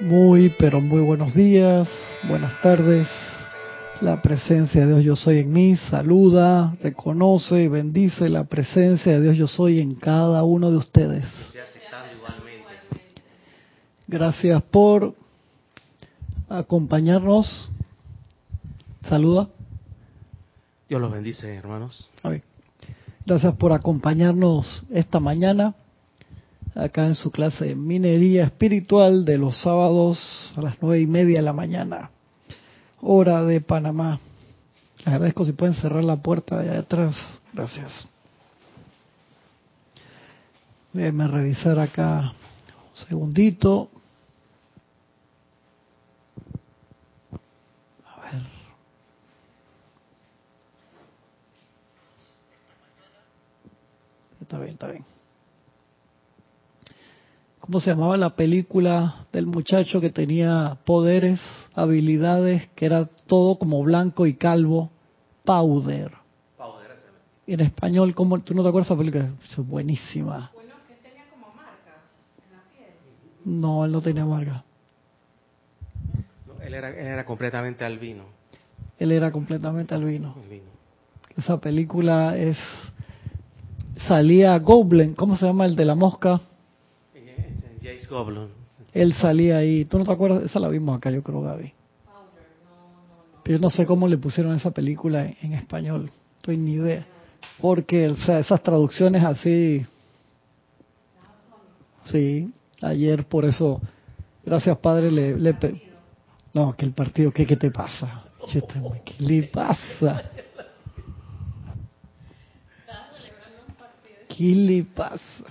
Muy, 0.00 0.48
pero 0.58 0.80
muy 0.80 1.02
buenos 1.02 1.34
días, 1.34 1.86
buenas 2.26 2.58
tardes. 2.62 3.06
La 4.00 4.22
presencia 4.22 4.86
de 4.86 4.94
Dios 4.94 5.04
yo 5.04 5.14
soy 5.14 5.40
en 5.40 5.52
mí 5.52 5.76
saluda, 5.76 6.74
reconoce 6.80 7.64
y 7.64 7.68
bendice 7.68 8.30
la 8.30 8.44
presencia 8.44 9.12
de 9.12 9.20
Dios 9.20 9.36
yo 9.36 9.46
soy 9.46 9.78
en 9.78 9.94
cada 9.94 10.42
uno 10.42 10.70
de 10.70 10.78
ustedes. 10.78 11.26
Gracias 14.08 14.62
por 14.62 15.14
acompañarnos. 16.48 17.68
Saluda. 19.06 19.50
Dios 20.88 21.00
los 21.00 21.12
bendice, 21.12 21.54
hermanos. 21.54 22.08
Gracias 23.26 23.54
por 23.56 23.74
acompañarnos 23.74 24.86
esta 24.90 25.20
mañana 25.20 25.74
acá 26.74 27.06
en 27.06 27.14
su 27.14 27.30
clase 27.30 27.66
de 27.66 27.74
minería 27.74 28.44
espiritual 28.44 29.24
de 29.24 29.38
los 29.38 29.60
sábados 29.60 30.52
a 30.56 30.62
las 30.62 30.76
nueve 30.80 31.00
y 31.00 31.06
media 31.06 31.38
de 31.38 31.42
la 31.42 31.52
mañana, 31.52 32.10
hora 33.00 33.44
de 33.44 33.60
Panamá. 33.60 34.20
Les 34.98 35.08
agradezco 35.08 35.44
si 35.44 35.52
pueden 35.52 35.74
cerrar 35.74 36.04
la 36.04 36.16
puerta 36.16 36.60
allá 36.60 36.78
atrás. 36.78 37.16
Gracias. 37.52 38.06
Déjenme 40.92 41.28
revisar 41.28 41.78
acá 41.78 42.32
un 42.90 42.96
segundito. 42.96 43.90
A 48.04 48.32
ver. 48.32 48.42
Está 54.40 54.58
bien, 54.58 54.72
está 54.72 54.86
bien. 54.88 55.19
¿Cómo 57.70 57.78
se 57.78 57.90
llamaba 57.90 58.16
la 58.16 58.34
película 58.34 59.26
del 59.32 59.46
muchacho 59.46 60.00
que 60.00 60.10
tenía 60.10 60.76
poderes, 60.84 61.40
habilidades, 61.72 62.68
que 62.74 62.84
era 62.84 63.04
todo 63.28 63.60
como 63.60 63.80
blanco 63.84 64.26
y 64.26 64.34
calvo? 64.34 64.90
Powder. 65.44 66.10
Powder 66.58 66.90
en 67.46 67.60
español, 67.60 68.12
¿cómo, 68.12 68.40
¿tú 68.40 68.56
no 68.56 68.64
te 68.64 68.70
acuerdas 68.70 68.88
de 68.88 68.94
esa 68.94 68.98
película? 68.98 69.30
Es 69.48 69.56
buenísima. 69.68 70.50
Bueno, 70.52 70.74
que 70.88 70.94
tenía 70.94 71.30
como 71.30 71.54
marcas 71.54 71.94
en 72.44 72.56
la 72.56 72.62
piel. 72.76 73.60
No, 73.60 73.84
él 73.84 73.92
no 73.92 74.02
tenía 74.02 74.26
marcas. 74.26 74.64
él, 76.64 76.74
era, 76.74 76.88
él 76.88 77.06
era 77.06 77.24
completamente 77.24 77.84
albino. 77.84 78.24
Él 78.98 79.12
era 79.12 79.30
completamente 79.30 79.94
albino. 79.94 80.34
albino. 80.42 80.70
Esa 81.36 81.60
película 81.60 82.36
es... 82.36 82.58
Salía 84.08 84.58
Goblin, 84.58 85.14
¿cómo 85.14 85.36
se 85.36 85.46
llama 85.46 85.66
el 85.66 85.76
de 85.76 85.84
la 85.84 85.94
mosca? 85.94 86.40
Él 88.92 89.12
salía 89.14 89.58
ahí. 89.58 89.84
¿Tú 89.84 89.98
no 89.98 90.04
te 90.04 90.12
acuerdas? 90.12 90.44
Esa 90.44 90.60
la 90.60 90.68
vimos 90.68 90.96
acá, 90.96 91.10
yo 91.10 91.22
creo, 91.22 91.42
Gaby. 91.42 91.72
Yo 93.44 93.58
no 93.58 93.70
sé 93.70 93.84
cómo 93.86 94.06
le 94.06 94.16
pusieron 94.16 94.54
esa 94.54 94.70
película 94.70 95.26
en, 95.26 95.54
español. 95.54 96.10
No 96.46 96.52
ni 96.52 96.72
idea. 96.74 97.06
Porque, 97.60 98.08
o 98.08 98.16
sea, 98.16 98.38
esas 98.38 98.62
traducciones 98.62 99.24
así. 99.24 99.84
Sí, 102.04 102.52
ayer 102.80 103.24
por 103.26 103.44
eso. 103.44 103.80
Gracias, 104.44 104.78
padre. 104.78 105.10
Le, 105.10 105.36
le 105.36 105.56
no, 106.52 106.72
que 106.76 106.84
el 106.84 106.92
partido, 106.92 107.32
¿qué, 107.32 107.46
qué 107.46 107.56
te 107.56 107.70
pasa? 107.70 108.24
¿Qué 108.50 108.62
le 109.18 109.42
pasa? 109.44 110.30
¿Qué 114.28 114.44
le 114.44 114.84
pasa? 114.84 115.44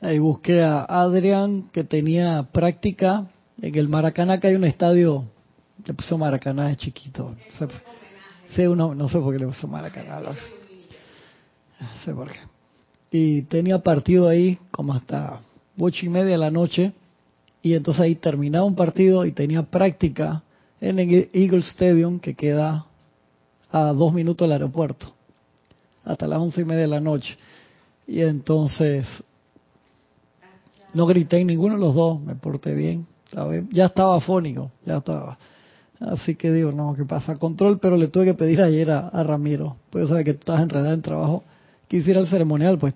Ahí 0.00 0.18
busqué 0.20 0.62
a 0.62 0.84
Adrián, 0.84 1.70
que 1.72 1.82
tenía 1.82 2.48
práctica 2.52 3.26
en 3.60 3.74
el 3.74 3.88
Maracaná, 3.88 4.38
que 4.38 4.46
hay 4.46 4.54
un 4.54 4.64
estadio, 4.64 5.24
le 5.84 5.92
puso 5.94 6.16
Maracaná, 6.16 6.70
es 6.70 6.76
chiquito. 6.76 7.34
Sí, 8.50 8.62
uno, 8.66 8.94
no 8.94 9.08
sé 9.08 9.18
por 9.18 9.32
qué 9.32 9.40
le 9.40 9.46
puso 9.46 9.66
Maracaná. 9.66 10.20
No 10.20 10.34
sé 12.04 12.14
por 12.14 12.30
qué. 12.30 12.38
Y 13.10 13.42
tenía 13.42 13.78
partido 13.80 14.28
ahí 14.28 14.58
como 14.70 14.94
hasta 14.94 15.40
ocho 15.78 16.06
y 16.06 16.08
media 16.08 16.32
de 16.32 16.38
la 16.38 16.50
noche. 16.50 16.92
Y 17.60 17.74
entonces 17.74 18.02
ahí 18.02 18.14
terminaba 18.14 18.64
un 18.64 18.76
partido 18.76 19.26
y 19.26 19.32
tenía 19.32 19.64
práctica 19.64 20.42
en 20.80 21.00
el 21.00 21.28
Eagle 21.32 21.58
Stadium, 21.58 22.20
que 22.20 22.34
queda 22.34 22.86
a 23.72 23.92
dos 23.92 24.12
minutos 24.14 24.46
del 24.46 24.52
aeropuerto, 24.52 25.12
hasta 26.04 26.28
las 26.28 26.38
once 26.38 26.60
y 26.60 26.64
media 26.64 26.82
de 26.82 26.88
la 26.88 27.00
noche. 27.00 27.36
Y 28.06 28.20
entonces 28.20 29.06
no 30.94 31.06
grité 31.06 31.38
en 31.38 31.48
ninguno 31.48 31.74
de 31.74 31.80
los 31.80 31.94
dos, 31.94 32.20
me 32.20 32.34
porté 32.34 32.74
bien. 32.74 33.06
Ya 33.70 33.86
estaba 33.86 34.16
afónico, 34.16 34.70
ya 34.84 34.98
estaba. 34.98 35.38
Así 36.00 36.36
que 36.36 36.52
digo, 36.52 36.72
no, 36.72 36.94
¿qué 36.94 37.04
pasa? 37.04 37.36
Control, 37.36 37.78
pero 37.78 37.96
le 37.96 38.08
tuve 38.08 38.26
que 38.26 38.34
pedir 38.34 38.62
ayer 38.62 38.90
a, 38.90 39.22
Ramiro, 39.22 39.76
pues 39.90 40.08
sabe 40.08 40.24
que 40.24 40.34
tú 40.34 40.40
estás 40.40 40.62
enredado 40.62 40.94
en 40.94 41.02
trabajo, 41.02 41.44
que 41.88 41.96
hiciera 41.96 42.20
el 42.20 42.28
ceremonial, 42.28 42.78
pues 42.78 42.94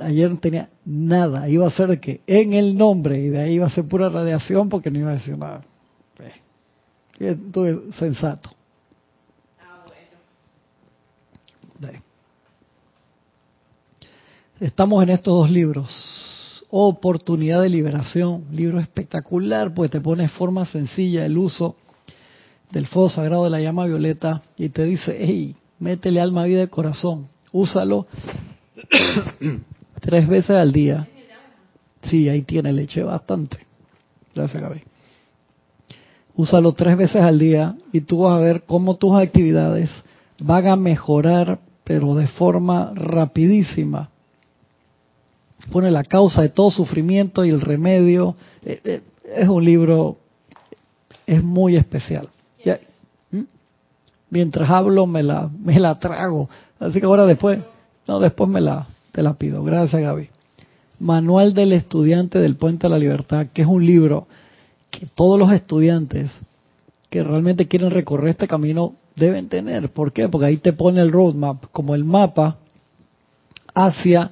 ayer 0.00 0.30
no 0.30 0.38
tenía 0.38 0.68
nada, 0.84 1.48
iba 1.48 1.66
a 1.66 1.70
ser 1.70 1.98
que 1.98 2.20
en 2.26 2.52
el 2.52 2.76
nombre, 2.76 3.18
y 3.18 3.28
de 3.28 3.40
ahí 3.40 3.54
iba 3.54 3.66
a 3.66 3.70
ser 3.70 3.86
pura 3.86 4.08
radiación 4.08 4.68
porque 4.68 4.90
no 4.90 5.00
iba 5.00 5.10
a 5.10 5.14
decir 5.14 5.36
nada. 5.36 5.62
Estuve 7.18 7.92
sensato. 7.92 8.50
Ah, 9.60 9.84
bueno. 11.80 12.00
Estamos 14.60 15.02
en 15.02 15.10
estos 15.10 15.32
dos 15.32 15.50
libros, 15.50 16.33
Oportunidad 16.76 17.62
de 17.62 17.68
Liberación, 17.68 18.46
libro 18.50 18.80
espectacular, 18.80 19.72
pues 19.72 19.92
te 19.92 20.00
pone 20.00 20.26
forma 20.26 20.66
sencilla 20.66 21.24
el 21.24 21.38
uso 21.38 21.76
del 22.72 22.88
fuego 22.88 23.08
sagrado 23.08 23.44
de 23.44 23.50
la 23.50 23.60
llama 23.60 23.86
violeta 23.86 24.42
y 24.56 24.70
te 24.70 24.82
dice, 24.82 25.16
hey, 25.20 25.54
métele 25.78 26.20
alma, 26.20 26.42
vida 26.46 26.64
y 26.64 26.66
corazón, 26.66 27.28
úsalo 27.52 28.08
tres 30.00 30.26
veces 30.26 30.50
al 30.50 30.72
día. 30.72 31.06
Sí, 32.02 32.28
ahí 32.28 32.42
tiene 32.42 32.72
leche 32.72 33.04
bastante. 33.04 33.56
Gracias, 34.34 34.60
Gaby. 34.60 34.82
Úsalo 36.34 36.72
tres 36.72 36.96
veces 36.96 37.22
al 37.22 37.38
día 37.38 37.76
y 37.92 38.00
tú 38.00 38.22
vas 38.22 38.36
a 38.36 38.40
ver 38.40 38.64
cómo 38.66 38.96
tus 38.96 39.14
actividades 39.14 39.90
van 40.40 40.66
a 40.66 40.74
mejorar, 40.74 41.60
pero 41.84 42.16
de 42.16 42.26
forma 42.26 42.90
rapidísima 42.96 44.10
pone 45.70 45.90
la 45.90 46.04
causa 46.04 46.42
de 46.42 46.48
todo 46.48 46.70
sufrimiento 46.70 47.44
y 47.44 47.50
el 47.50 47.60
remedio. 47.60 48.36
Eh, 48.64 48.80
eh, 48.84 49.00
es 49.36 49.48
un 49.48 49.64
libro, 49.64 50.18
es 51.26 51.42
muy 51.42 51.76
especial. 51.76 52.28
¿Mm? 53.30 53.42
Mientras 54.30 54.70
hablo 54.70 55.06
me 55.06 55.22
la, 55.22 55.48
me 55.58 55.78
la 55.78 55.94
trago. 55.98 56.48
Así 56.78 57.00
que 57.00 57.06
ahora 57.06 57.26
después, 57.26 57.60
no, 58.06 58.20
después 58.20 58.48
me 58.48 58.60
la, 58.60 58.86
te 59.12 59.22
la 59.22 59.34
pido. 59.34 59.62
Gracias 59.64 60.00
Gaby. 60.00 60.28
Manual 61.00 61.54
del 61.54 61.72
estudiante 61.72 62.38
del 62.38 62.56
Puente 62.56 62.86
a 62.86 62.90
la 62.90 62.98
Libertad, 62.98 63.48
que 63.52 63.62
es 63.62 63.68
un 63.68 63.84
libro 63.84 64.26
que 64.90 65.06
todos 65.14 65.38
los 65.38 65.52
estudiantes 65.52 66.30
que 67.10 67.22
realmente 67.22 67.66
quieren 67.66 67.90
recorrer 67.90 68.30
este 68.30 68.46
camino 68.46 68.94
deben 69.16 69.48
tener. 69.48 69.90
¿Por 69.90 70.12
qué? 70.12 70.28
Porque 70.28 70.46
ahí 70.46 70.56
te 70.56 70.72
pone 70.72 71.00
el 71.00 71.12
roadmap 71.12 71.64
como 71.72 71.94
el 71.94 72.04
mapa 72.04 72.58
hacia 73.74 74.30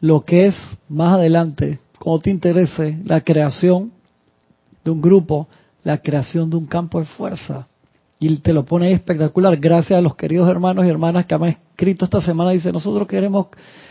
lo 0.00 0.22
que 0.24 0.46
es 0.46 0.56
más 0.88 1.14
adelante, 1.14 1.78
como 1.98 2.18
te 2.20 2.30
interese, 2.30 2.98
la 3.04 3.20
creación 3.20 3.92
de 4.82 4.90
un 4.90 5.00
grupo, 5.00 5.46
la 5.84 5.98
creación 5.98 6.48
de 6.50 6.56
un 6.56 6.66
campo 6.66 6.98
de 7.00 7.06
fuerza. 7.06 7.66
Y 8.18 8.36
te 8.38 8.52
lo 8.52 8.64
pone 8.64 8.92
espectacular, 8.92 9.56
gracias 9.56 9.98
a 9.98 10.02
los 10.02 10.14
queridos 10.14 10.48
hermanos 10.48 10.84
y 10.84 10.88
hermanas 10.88 11.26
que 11.26 11.34
han 11.34 11.44
escrito 11.44 12.04
esta 12.04 12.20
semana. 12.20 12.50
Dice, 12.50 12.72
nosotros 12.72 13.06
queremos 13.06 13.46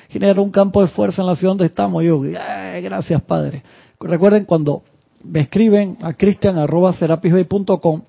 generar 0.09 0.39
un 0.39 0.51
campo 0.51 0.81
de 0.81 0.87
fuerza 0.87 1.21
en 1.21 1.27
la 1.27 1.35
ciudad 1.35 1.51
donde 1.51 1.65
estamos. 1.65 2.03
Yo, 2.03 2.19
gracias 2.19 3.21
Padre. 3.23 3.63
Recuerden 3.99 4.45
cuando 4.45 4.83
me 5.23 5.41
escriben 5.41 5.97
a 6.01 6.13
cristian.com, 6.13 8.01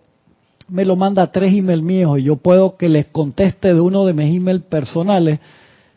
me 0.68 0.84
lo 0.84 0.96
manda 0.96 1.22
a 1.22 1.32
tres 1.32 1.52
emails 1.52 1.82
míos 1.82 2.18
y 2.18 2.24
yo 2.24 2.36
puedo 2.36 2.76
que 2.76 2.88
les 2.88 3.06
conteste 3.06 3.74
de 3.74 3.80
uno 3.80 4.06
de 4.06 4.12
mis 4.12 4.36
emails 4.36 4.62
personales 4.62 5.40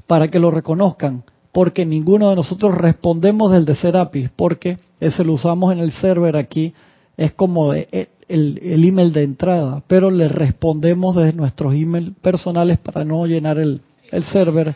para 0.08 0.30
que 0.30 0.40
lo 0.40 0.52
reconozcan 0.52 1.24
porque 1.54 1.86
ninguno 1.86 2.32
de 2.32 2.36
nosotros 2.36 2.76
respondemos 2.76 3.52
del 3.52 3.64
de 3.64 3.76
Serapis, 3.76 4.30
porque 4.36 4.80
ese 5.00 5.24
lo 5.24 5.34
usamos 5.34 5.72
en 5.72 5.80
el 5.80 5.92
server 5.94 6.36
aquí, 6.36 6.74
es 7.16 7.34
como 7.34 7.74
el, 7.74 7.88
el, 8.28 8.84
email 8.84 9.14
de 9.14 9.22
entrada, 9.22 9.84
pero 9.88 10.10
le 10.10 10.28
respondemos 10.28 11.16
desde 11.16 11.34
nuestros 11.34 11.76
emails 11.76 12.12
personales 12.22 12.80
para 12.80 13.06
no 13.06 13.26
llenar 13.28 13.60
el, 13.60 13.82
el 14.12 14.24
server. 14.26 14.76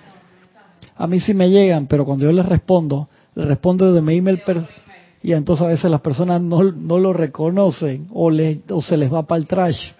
A 0.96 1.08
mí 1.08 1.20
sí 1.20 1.34
me 1.34 1.50
llegan, 1.50 1.88
pero 1.88 2.06
cuando 2.06 2.26
yo 2.26 2.32
les 2.32 2.46
respondo, 2.46 3.10
les 3.34 3.48
respondo 3.48 3.92
desde 3.92 4.06
mi 4.06 4.18
email 4.18 4.40
y 5.24 5.34
entonces 5.34 5.66
a 5.66 5.70
veces 5.70 5.90
las 5.90 6.02
personas 6.02 6.42
no, 6.42 6.62
no 6.62 7.00
lo 7.00 7.12
reconocen 7.12 8.08
o, 8.14 8.30
le, 8.30 8.62
o 8.70 8.84
se 8.84 8.98
les 8.98 9.12
va 9.12 9.24
para 9.24 9.40
el 9.40 9.48
trash. 9.48 9.92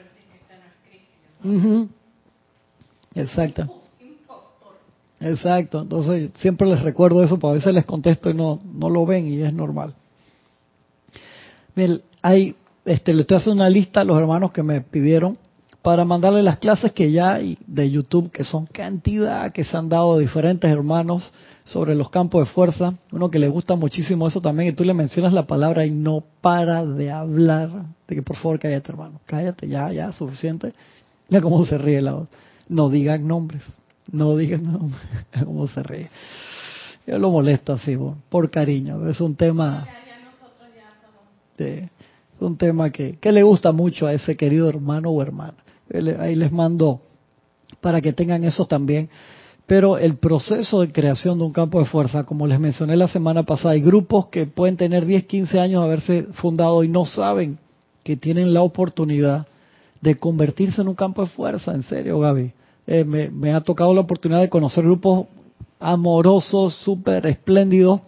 Exacto. 3.16 3.77
Exacto, 5.20 5.82
entonces 5.82 6.30
siempre 6.36 6.68
les 6.68 6.82
recuerdo 6.82 7.24
eso, 7.24 7.40
porque 7.40 7.54
a 7.54 7.58
veces 7.58 7.74
les 7.74 7.86
contesto 7.86 8.30
y 8.30 8.36
no, 8.36 8.62
no 8.64 8.90
lo 8.90 9.06
ven 9.06 9.28
y 9.28 9.42
es 9.42 9.54
normal. 9.54 9.96
hay, 12.22 12.56
este, 12.86 13.14
le 13.14 13.22
estoy 13.22 13.38
haciendo 13.38 13.64
una 13.64 13.70
lista 13.70 14.02
a 14.02 14.04
los 14.04 14.18
hermanos 14.18 14.52
que 14.52 14.62
me 14.62 14.82
pidieron 14.82 15.38
para 15.82 16.04
mandarle 16.06 16.44
las 16.44 16.60
clases 16.60 16.92
que 16.92 17.12
ya 17.12 17.36
hay 17.36 17.58
de 17.66 17.90
YouTube, 17.90 18.30
que 18.30 18.44
son 18.44 18.66
cantidad 18.66 19.52
que 19.52 19.64
se 19.64 19.78
han 19.78 19.90
dado 19.90 20.18
diferentes 20.18 20.70
hermanos 20.70 21.32
sobre 21.64 21.96
los 21.96 22.10
campos 22.10 22.46
de 22.46 22.54
fuerza. 22.54 22.94
Uno 23.12 23.32
que 23.32 23.40
le 23.40 23.48
gusta 23.48 23.76
muchísimo 23.76 24.28
eso 24.28 24.42
también, 24.42 24.70
y 24.70 24.76
tú 24.76 24.84
le 24.84 24.94
mencionas 24.94 25.34
la 25.34 25.48
palabra 25.48 25.86
y 25.86 25.92
no 25.92 26.24
para 26.42 26.86
de 26.86 27.10
hablar. 27.10 27.70
De 28.08 28.16
que 28.16 28.22
por 28.22 28.36
favor 28.36 28.60
cállate, 28.60 28.92
hermano, 28.92 29.22
cállate, 29.26 29.68
ya, 29.68 29.92
ya, 29.94 30.12
suficiente. 30.12 30.74
Mira 31.30 31.42
cómo 31.42 31.66
se 31.66 31.78
ríe 31.78 32.02
la 32.02 32.14
voz. 32.14 32.28
No 32.68 32.90
digan 32.90 33.26
nombres, 33.26 33.64
no 34.12 34.36
digan 34.36 34.92
cómo 35.46 35.68
se 35.68 35.84
ríe. 35.84 36.10
Yo 37.06 37.18
lo 37.18 37.32
molesto 37.32 37.74
así, 37.74 37.98
por 38.30 38.50
cariño. 38.50 39.08
Es 39.08 39.22
un 39.22 39.36
tema. 39.36 39.88
es 41.58 41.90
un 42.40 42.58
tema 42.58 42.90
que, 42.90 43.18
que 43.18 43.32
le 43.32 43.44
gusta 43.44 43.72
mucho 43.72 44.08
a 44.08 44.14
ese 44.14 44.36
querido 44.36 44.68
hermano 44.68 45.12
o 45.12 45.22
hermana. 45.22 45.56
Ahí 46.20 46.36
les 46.36 46.52
mando 46.52 47.02
para 47.82 48.02
que 48.02 48.14
tengan 48.14 48.44
eso 48.44 48.66
también. 48.66 49.10
Pero 49.66 49.98
el 49.98 50.16
proceso 50.16 50.82
de 50.82 50.92
creación 50.92 51.38
de 51.38 51.44
un 51.44 51.52
campo 51.52 51.80
de 51.80 51.86
fuerza, 51.86 52.24
como 52.24 52.48
les 52.48 52.60
mencioné 52.60 52.96
la 52.96 53.10
semana 53.10 53.44
pasada, 53.44 53.74
hay 53.74 53.82
grupos 53.82 54.28
que 54.28 54.46
pueden 54.46 54.78
tener 54.78 55.06
10, 55.06 55.26
15 55.26 55.60
años 55.60 55.82
de 55.82 55.86
haberse 55.86 56.24
fundado 56.34 56.84
y 56.84 56.88
no 56.88 57.06
saben 57.06 57.58
que 58.04 58.16
tienen 58.16 58.54
la 58.54 58.62
oportunidad 58.62 59.46
de 60.00 60.18
convertirse 60.18 60.82
en 60.82 60.88
un 60.88 60.96
campo 60.96 61.22
de 61.22 61.28
fuerza. 61.28 61.74
En 61.74 61.84
serio, 61.84 62.20
Gaby. 62.20 62.54
Eh, 62.88 63.04
me, 63.04 63.30
me, 63.30 63.54
ha 63.54 63.60
tocado 63.60 63.94
la 63.94 64.02
oportunidad 64.02 64.42
de 64.42 64.50
conocer 64.50 64.84
grupos 64.84 65.28
amorosos, 65.80 66.74
súper 66.74 67.28
espléndidos. 67.28 68.02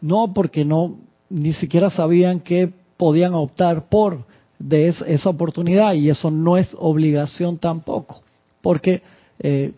No, 0.00 0.34
porque 0.34 0.64
no, 0.64 0.98
ni 1.30 1.52
siquiera 1.52 1.90
sabían 1.90 2.40
que 2.40 2.72
podían 2.96 3.34
optar 3.34 3.88
por 3.88 4.24
de 4.58 4.88
esa 4.88 5.28
oportunidad 5.28 5.94
y 5.94 6.10
eso 6.10 6.30
no 6.30 6.56
es 6.56 6.74
obligación 6.78 7.58
tampoco, 7.58 8.22
porque 8.62 9.02
eh, 9.38 9.72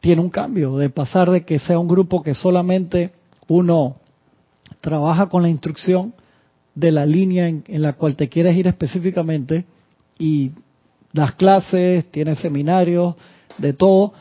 tiene 0.00 0.20
un 0.20 0.30
cambio 0.30 0.76
de 0.76 0.90
pasar 0.90 1.30
de 1.30 1.44
que 1.44 1.58
sea 1.58 1.78
un 1.78 1.88
grupo 1.88 2.22
que 2.22 2.34
solamente 2.34 3.12
uno 3.46 3.96
trabaja 4.80 5.28
con 5.28 5.42
la 5.42 5.48
instrucción 5.48 6.14
de 6.74 6.92
la 6.92 7.06
línea 7.06 7.48
en, 7.48 7.64
la 7.82 7.94
cual 7.94 8.16
te 8.16 8.28
quieres 8.28 8.56
ir 8.56 8.68
específicamente 8.68 9.64
y 10.18 10.52
das 11.12 11.32
clases, 11.32 12.10
tienes 12.10 12.38
seminarios, 12.38 13.14
de 13.58 13.72
todo, 13.72 14.12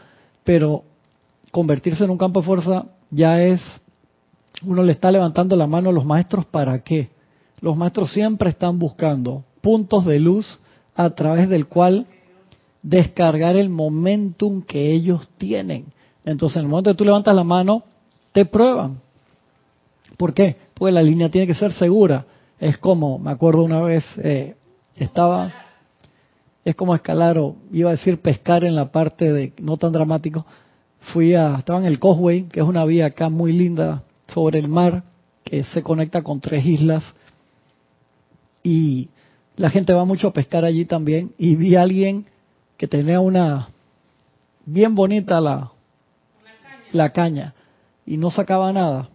pero 0.43 0.83
convertirse 1.51 2.03
en 2.03 2.09
un 2.09 2.17
campo 2.17 2.41
de 2.41 2.45
fuerza 2.45 2.85
ya 3.09 3.41
es, 3.41 3.61
uno 4.63 4.83
le 4.83 4.91
está 4.91 5.11
levantando 5.11 5.55
la 5.55 5.67
mano 5.67 5.89
a 5.89 5.93
los 5.93 6.05
maestros 6.05 6.45
para 6.45 6.79
qué. 6.79 7.09
Los 7.61 7.75
maestros 7.75 8.11
siempre 8.11 8.49
están 8.49 8.79
buscando 8.79 9.43
puntos 9.61 10.05
de 10.05 10.19
luz 10.19 10.59
a 10.95 11.09
través 11.11 11.49
del 11.49 11.67
cual 11.67 12.07
descargar 12.81 13.55
el 13.55 13.69
momentum 13.69 14.61
que 14.61 14.91
ellos 14.91 15.27
tienen. 15.37 15.85
Entonces, 16.25 16.57
en 16.57 16.63
el 16.63 16.69
momento 16.69 16.91
que 16.91 16.97
tú 16.97 17.05
levantas 17.05 17.35
la 17.35 17.43
mano, 17.43 17.83
te 18.31 18.45
prueban. 18.45 18.99
¿Por 20.17 20.33
qué? 20.33 20.57
Porque 20.73 20.91
la 20.91 21.03
línea 21.03 21.29
tiene 21.29 21.47
que 21.47 21.53
ser 21.53 21.71
segura. 21.73 22.25
Es 22.59 22.77
como, 22.77 23.19
me 23.19 23.31
acuerdo 23.31 23.63
una 23.63 23.81
vez, 23.81 24.03
eh, 24.17 24.55
estaba, 24.95 25.53
es 26.67 26.75
como 26.75 26.93
escalar 26.93 27.37
o 27.37 27.55
iba 27.71 27.89
a 27.89 27.93
decir 27.93 28.19
pescar 28.19 28.65
en 28.65 28.75
la 28.75 28.91
parte 28.91 29.31
de, 29.31 29.53
no 29.61 29.77
tan 29.77 29.93
dramático, 29.93 30.45
fui 31.13 31.33
a, 31.33 31.55
estaba 31.59 31.79
en 31.79 31.85
el 31.85 31.97
Causeway, 31.97 32.43
que 32.43 32.59
es 32.59 32.65
una 32.65 32.83
vía 32.83 33.05
acá 33.05 33.29
muy 33.29 33.53
linda 33.53 34.03
sobre 34.27 34.59
el 34.59 34.67
mar, 34.67 35.03
que 35.45 35.63
se 35.63 35.81
conecta 35.81 36.23
con 36.23 36.41
tres 36.41 36.65
islas, 36.65 37.15
y 38.63 39.07
la 39.55 39.69
gente 39.69 39.93
va 39.93 40.03
mucho 40.03 40.27
a 40.27 40.33
pescar 40.33 40.65
allí 40.65 40.83
también 40.83 41.31
y 41.37 41.55
vi 41.55 41.77
a 41.77 41.83
alguien 41.83 42.25
que 42.75 42.85
tenía 42.85 43.21
una 43.21 43.69
bien 44.65 44.93
bonita 44.93 45.39
la, 45.39 45.71
la 46.91 47.13
caña 47.13 47.53
y 48.05 48.17
no 48.17 48.29
sacaba 48.29 48.73
nada. 48.73 49.07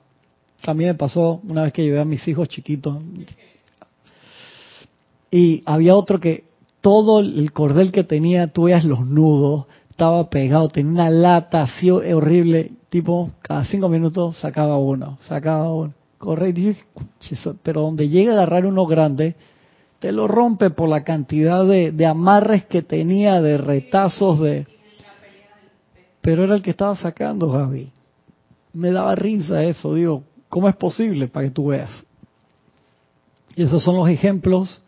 Mí 0.69 0.87
me 0.87 0.95
pasó 0.95 1.43
una 1.47 1.65
vez 1.65 1.75
que 1.75 1.83
llevé 1.83 2.01
a 2.01 2.07
mis 2.07 2.27
hijos 2.27 2.49
chiquitos. 2.49 2.97
Y 5.31 5.63
había 5.67 5.95
otro 5.95 6.19
que 6.19 6.52
todo 6.83 7.21
el 7.21 7.53
cordel 7.53 7.93
que 7.93 8.05
tenía, 8.05 8.49
tú 8.49 8.65
veías 8.65 8.85
los 8.85 9.07
nudos, 9.07 9.67
estaba 9.89 10.29
pegado, 10.29 10.69
tenía 10.69 10.93
una 10.93 11.11
lata 11.11 11.63
así 11.63 11.89
horrible, 11.89 12.73
tipo 12.91 13.31
cada 13.41 13.65
cinco 13.65 13.89
minutos 13.89 14.37
sacaba 14.37 14.77
uno, 14.77 15.17
sacaba 15.23 15.73
uno. 15.73 15.95
Corre, 16.19 16.55
pero 17.65 17.81
donde 17.81 18.09
llega 18.09 18.31
a 18.31 18.35
agarrar 18.35 18.65
uno 18.65 18.87
grande, 18.87 19.35
te 19.99 20.13
lo 20.13 20.29
rompe 20.29 20.71
por 20.71 20.89
la 20.89 21.03
cantidad 21.03 21.67
de, 21.67 22.07
amarres 22.07 22.65
que 22.67 22.83
tenía, 22.83 23.41
de 23.41 23.57
retazos, 23.57 24.39
de... 24.39 24.67
Pero 26.21 26.45
era 26.45 26.55
el 26.55 26.63
que 26.63 26.71
estaba 26.71 26.95
sacando, 26.95 27.51
Javi. 27.51 27.91
Me 28.73 28.93
daba 28.93 29.17
risa 29.17 29.65
eso, 29.65 29.95
digo, 29.95 30.23
¿cómo 30.49 30.69
es 30.69 30.77
posible? 30.77 31.27
Para 31.27 31.47
que 31.47 31.53
tú 31.53 31.67
veas. 31.67 31.91
Y 33.57 33.65
esos 33.65 33.83
son 33.83 33.97
los 33.97 34.09
ejemplos 34.09 34.81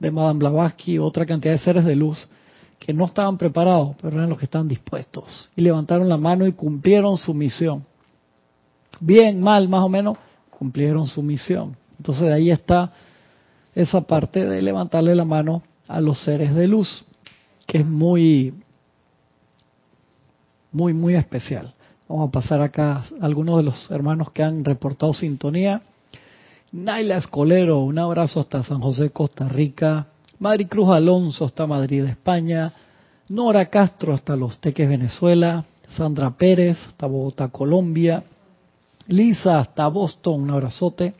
de 0.00 0.10
Madame 0.10 0.40
Blavatsky, 0.40 0.98
otra 0.98 1.24
cantidad 1.24 1.52
de 1.52 1.58
seres 1.58 1.84
de 1.84 1.94
luz 1.94 2.26
que 2.78 2.94
no 2.94 3.04
estaban 3.04 3.36
preparados, 3.36 3.94
pero 4.00 4.16
eran 4.16 4.30
los 4.30 4.38
que 4.38 4.46
estaban 4.46 4.66
dispuestos. 4.66 5.50
Y 5.54 5.60
levantaron 5.60 6.08
la 6.08 6.16
mano 6.16 6.46
y 6.46 6.52
cumplieron 6.52 7.18
su 7.18 7.34
misión. 7.34 7.84
Bien, 8.98 9.40
mal, 9.40 9.68
más 9.68 9.84
o 9.84 9.88
menos, 9.88 10.16
cumplieron 10.50 11.06
su 11.06 11.22
misión. 11.22 11.76
Entonces 11.98 12.32
ahí 12.32 12.50
está 12.50 12.90
esa 13.74 14.00
parte 14.00 14.46
de 14.46 14.62
levantarle 14.62 15.14
la 15.14 15.26
mano 15.26 15.62
a 15.86 16.00
los 16.00 16.22
seres 16.24 16.54
de 16.54 16.66
luz, 16.66 17.04
que 17.66 17.78
es 17.78 17.86
muy, 17.86 18.54
muy, 20.72 20.94
muy 20.94 21.14
especial. 21.14 21.74
Vamos 22.08 22.28
a 22.28 22.32
pasar 22.32 22.62
acá 22.62 23.04
a 23.20 23.24
algunos 23.24 23.58
de 23.58 23.64
los 23.64 23.90
hermanos 23.90 24.30
que 24.32 24.42
han 24.42 24.64
reportado 24.64 25.12
sintonía. 25.12 25.82
Naila 26.72 27.16
Escolero, 27.16 27.80
un 27.80 27.98
abrazo 27.98 28.38
hasta 28.38 28.62
San 28.62 28.80
José, 28.80 29.10
Costa 29.10 29.48
Rica. 29.48 30.06
Cruz 30.68 30.88
Alonso 30.90 31.44
hasta 31.44 31.66
Madrid, 31.66 32.04
España. 32.04 32.72
Nora 33.28 33.66
Castro 33.66 34.14
hasta 34.14 34.36
Los 34.36 34.60
Teques, 34.60 34.88
Venezuela. 34.88 35.64
Sandra 35.96 36.30
Pérez 36.30 36.78
hasta 36.86 37.08
Bogotá, 37.08 37.48
Colombia. 37.48 38.22
Lisa 39.08 39.58
hasta 39.58 39.88
Boston, 39.88 40.42
un 40.42 40.50
abrazote. 40.50 41.14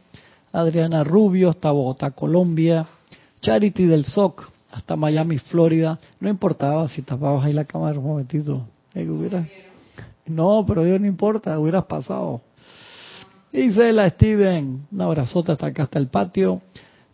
Adriana 0.52 1.02
Rubio 1.02 1.50
hasta 1.50 1.72
Bogotá, 1.72 2.12
Colombia, 2.12 2.86
Charity 3.40 3.86
del 3.86 4.04
SOC 4.04 4.48
hasta 4.70 4.94
Miami, 4.94 5.38
Florida. 5.38 5.98
No 6.20 6.28
importaba 6.28 6.88
si 6.88 7.02
tapabas 7.02 7.44
ahí 7.44 7.52
la 7.52 7.64
cámara 7.64 7.98
un 7.98 8.06
momentito. 8.06 8.68
Eh, 8.94 9.04
no, 10.26 10.64
pero 10.66 10.86
yo 10.86 10.96
no 11.00 11.06
importa, 11.08 11.58
hubieras 11.58 11.86
pasado. 11.86 12.40
Isela 13.52 14.08
Steven, 14.10 14.86
un 14.90 15.00
abrazote 15.00 15.52
hasta 15.52 15.66
acá, 15.66 15.84
hasta 15.84 15.98
el 15.98 16.08
patio. 16.08 16.62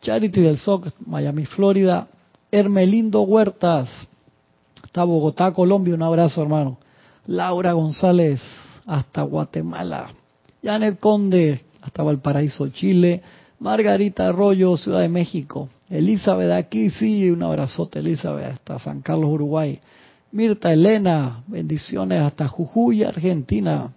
Charity 0.01 0.41
del 0.41 0.59
SOC, 0.59 0.89
Miami, 1.07 1.45
Florida. 1.47 2.09
Hermelindo 2.53 3.23
Huertas, 3.23 3.89
hasta 4.83 5.05
Bogotá, 5.05 5.53
Colombia, 5.53 5.95
un 5.95 6.03
abrazo 6.03 6.43
hermano. 6.43 6.79
Laura 7.27 7.73
González, 7.73 8.41
hasta 8.87 9.23
Guatemala. 9.23 10.15
Janet 10.63 11.01
Conde, 11.01 11.61
hasta 11.83 12.03
Valparaíso, 12.03 12.69
Chile. 12.69 13.23
Margarita 13.59 14.29
Arroyo, 14.29 14.77
Ciudad 14.77 15.01
de 15.01 15.09
México. 15.09 15.69
Elizabeth 15.89 16.53
aquí, 16.53 16.91
sí, 16.91 17.31
un 17.31 17.43
abrazote 17.43 18.01
Elizabeth, 18.01 18.53
hasta 18.53 18.79
San 18.79 19.01
Carlos, 19.01 19.31
Uruguay. 19.31 19.81
Mirta 20.33 20.73
Elena, 20.73 21.43
bendiciones 21.47 22.21
hasta 22.21 22.49
Jujuy, 22.49 23.03
Argentina. 23.03 23.93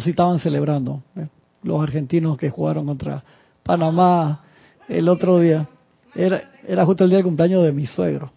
Sí 0.00 0.10
estaban 0.10 0.38
celebrando, 0.38 1.02
¿eh? 1.16 1.28
los 1.62 1.82
argentinos 1.82 2.36
que 2.36 2.50
jugaron 2.50 2.86
contra 2.86 3.24
Panamá 3.62 4.42
el 4.88 5.08
otro 5.08 5.38
día. 5.38 5.68
Era, 6.14 6.50
era 6.66 6.84
justo 6.86 7.04
el 7.04 7.10
día 7.10 7.18
de 7.18 7.24
cumpleaños 7.24 7.64
de 7.64 7.72
mi 7.72 7.86
suegro. 7.86 8.30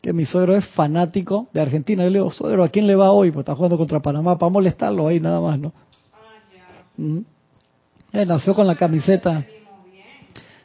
Que 0.00 0.12
mi 0.12 0.24
suegro 0.24 0.56
es 0.56 0.66
fanático 0.68 1.48
de 1.52 1.60
Argentina. 1.60 2.02
Yo 2.04 2.10
le 2.10 2.18
digo, 2.18 2.32
suegro, 2.32 2.64
¿a 2.64 2.68
quién 2.68 2.86
le 2.86 2.96
va 2.96 3.10
hoy? 3.10 3.30
Pues 3.30 3.42
está 3.42 3.54
jugando 3.54 3.76
contra 3.76 4.00
Panamá 4.00 4.38
para 4.38 4.50
molestarlo 4.50 5.06
ahí 5.06 5.20
nada 5.20 5.40
más, 5.40 5.58
¿no? 5.58 5.72
Eh, 8.12 8.26
nació 8.26 8.54
con 8.54 8.66
la 8.66 8.76
camiseta. 8.76 9.44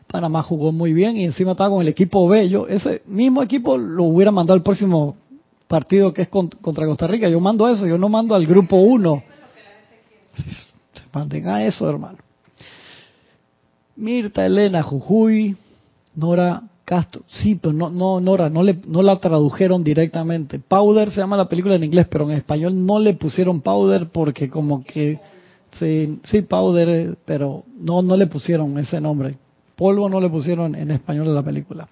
Panamá 0.08 0.44
jugó 0.44 0.72
muy 0.72 0.94
bien 0.94 1.18
y 1.18 1.26
encima 1.26 1.52
estaba 1.52 1.70
con 1.70 1.82
el 1.82 1.88
equipo 1.90 2.28
B. 2.28 2.50
Yo 2.50 2.68
ese 2.68 3.02
mismo 3.06 3.44
equipo 3.44 3.78
lo 3.78 4.06
hubiera 4.06 4.32
mandado 4.32 4.56
al 4.56 4.64
próximo 4.64 5.18
partido 5.68 6.14
que 6.14 6.24
es 6.24 6.30
contra 6.30 6.86
Costa 6.86 7.08
Rica. 7.08 7.28
Yo 7.28 7.40
mando 7.40 7.68
eso, 7.68 7.86
yo 7.86 7.98
no 7.98 8.08
mando 8.08 8.36
al 8.36 8.46
grupo 8.46 8.78
1. 8.78 9.24
Se 10.36 11.04
mantenga 11.14 11.66
eso, 11.66 11.90
hermano. 11.90 12.18
Mirta 13.96 14.46
Elena 14.46 14.84
Jujuy, 14.84 15.56
Nora 16.16 16.64
Castro. 16.84 17.24
Sí, 17.28 17.56
pero 17.56 17.74
no, 17.74 17.90
no, 17.90 18.20
Nora, 18.20 18.50
no, 18.50 18.62
le, 18.64 18.80
no 18.88 19.02
la 19.02 19.18
tradujeron 19.18 19.84
directamente. 19.84 20.60
Powder 20.60 21.12
se 21.12 21.22
llama 21.22 21.38
la 21.38 21.50
película 21.50 21.76
en 21.76 21.84
inglés, 21.86 22.08
pero 22.10 22.30
en 22.30 22.38
español 22.38 22.86
no 22.86 23.00
le 23.00 23.14
pusieron 23.14 23.62
Powder 23.62 24.10
porque 24.10 24.50
como 24.50 24.84
que 24.84 25.20
Sí, 25.80 26.20
sí, 26.24 26.42
powder, 26.42 27.18
pero 27.26 27.64
no, 27.78 28.02
no 28.02 28.16
le 28.16 28.28
pusieron 28.28 28.78
ese 28.78 29.02
nombre. 29.02 29.38
Polvo 29.76 30.08
no 30.08 30.22
le 30.22 30.30
pusieron 30.30 30.74
en 30.76 30.92
español 30.92 31.28
a 31.30 31.32
la 31.32 31.44
película. 31.44 31.88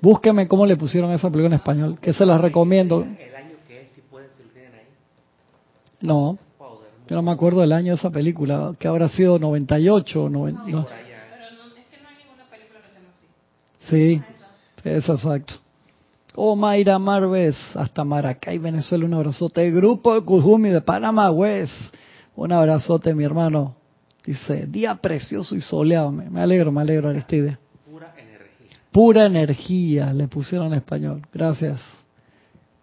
Búsqueme 0.00 0.46
cómo 0.46 0.64
le 0.64 0.76
pusieron 0.76 1.10
esa 1.12 1.28
película 1.28 1.48
en 1.48 1.60
español, 1.60 1.98
que 2.00 2.12
se 2.12 2.24
las 2.24 2.40
recomiendo. 2.40 3.02
El 3.02 3.34
año 3.34 3.56
que 3.66 3.82
es, 3.82 3.90
si 3.90 4.00
tienen 4.52 4.74
ahí. 4.74 4.86
No. 6.02 6.38
Yo 7.06 7.16
no 7.16 7.22
me 7.22 7.32
acuerdo 7.32 7.60
del 7.60 7.72
año 7.72 7.92
de 7.92 7.98
esa 7.98 8.10
película, 8.10 8.72
que 8.78 8.88
habrá 8.88 9.08
sido 9.08 9.38
98, 9.38 10.28
90, 10.30 10.62
no. 10.62 10.84
Por 10.84 10.92
allá. 10.92 11.04
Pero 11.30 11.56
no, 11.56 11.76
es 11.76 11.86
que 11.86 12.02
no 12.02 12.08
hay 12.08 12.16
ninguna 12.16 12.44
película 12.50 12.80
que 12.80 12.88
se 12.88 12.94
llame 12.94 13.08
así. 13.10 14.22
Sí, 14.82 14.88
eso 14.88 15.14
exacto. 15.14 15.54
Oh, 16.36 16.56
Mayra 16.56 16.98
Marves, 16.98 17.56
hasta 17.74 18.04
Maracay, 18.04 18.58
Venezuela, 18.58 19.04
un 19.04 19.14
abrazote. 19.14 19.70
Grupo 19.70 20.14
de 20.14 20.22
Cujumi 20.22 20.70
de 20.70 20.80
Panamá 20.80 21.30
West, 21.30 21.94
un 22.34 22.52
abrazote, 22.52 23.14
mi 23.14 23.22
hermano. 23.22 23.76
Dice, 24.24 24.66
día 24.66 24.94
precioso 24.96 25.54
y 25.54 25.60
soleado. 25.60 26.10
Me, 26.10 26.30
me 26.30 26.40
alegro, 26.40 26.72
me 26.72 26.80
alegro, 26.80 27.10
Aristide. 27.10 27.58
Pura 27.84 28.14
energía. 28.18 28.78
Pura 28.90 29.26
energía, 29.26 30.12
le 30.12 30.26
pusieron 30.26 30.68
en 30.68 30.74
español. 30.74 31.22
Gracias. 31.32 31.80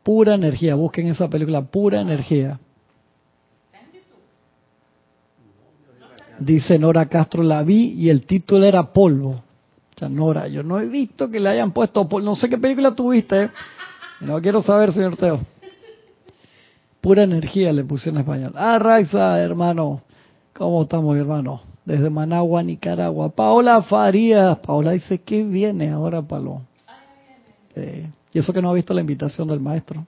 Pura 0.03 0.35
energía, 0.35 0.75
busquen 0.75 1.07
esa 1.07 1.27
película, 1.27 1.61
pura 1.63 2.01
energía. 2.01 2.59
Dice 6.41 6.79
Nora 6.79 7.05
Castro, 7.05 7.43
la 7.43 7.61
vi 7.61 7.93
y 7.93 8.09
el 8.09 8.25
título 8.25 8.65
era 8.65 8.91
Polvo. 8.91 9.29
O 9.29 9.99
sea, 9.99 10.09
Nora, 10.09 10.47
yo 10.47 10.63
no 10.63 10.79
he 10.79 10.87
visto 10.87 11.29
que 11.29 11.39
le 11.39 11.49
hayan 11.49 11.71
puesto 11.71 12.09
polvo. 12.09 12.25
No 12.25 12.35
sé 12.35 12.49
qué 12.49 12.57
película 12.57 12.95
tuviste. 12.95 13.43
¿eh? 13.43 13.49
No 14.21 14.41
quiero 14.41 14.63
saber, 14.63 14.91
señor 14.91 15.17
Teo. 15.17 15.39
Pura 16.99 17.23
energía 17.23 17.71
le 17.71 17.83
puse 17.83 18.09
en 18.09 18.17
español. 18.17 18.53
Ah, 18.55 18.79
Raiza, 18.79 19.39
hermano. 19.39 20.01
¿Cómo 20.53 20.81
estamos, 20.81 21.15
hermano? 21.15 21.61
Desde 21.85 22.09
Managua, 22.09 22.63
Nicaragua. 22.63 23.29
Paola 23.29 23.83
Farías. 23.83 24.57
Paola 24.59 24.93
dice 24.93 25.21
que 25.21 25.43
viene 25.43 25.91
ahora, 25.91 26.23
Palo. 26.23 26.63
Eh, 27.75 28.09
y 28.33 28.39
eso 28.39 28.51
que 28.51 28.63
no 28.63 28.71
ha 28.71 28.73
visto 28.73 28.95
la 28.95 29.01
invitación 29.01 29.47
del 29.47 29.59
maestro. 29.59 30.03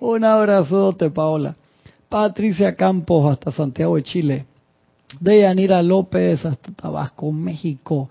Un 0.00 0.22
abrazote, 0.22 1.08
Paola. 1.08 1.56
Patricia 2.12 2.76
Campos 2.76 3.32
hasta 3.32 3.50
Santiago 3.50 3.96
de 3.96 4.02
Chile. 4.02 4.46
Deyanira 5.18 5.82
López 5.82 6.44
hasta 6.44 6.70
Tabasco, 6.70 7.32
México. 7.32 8.10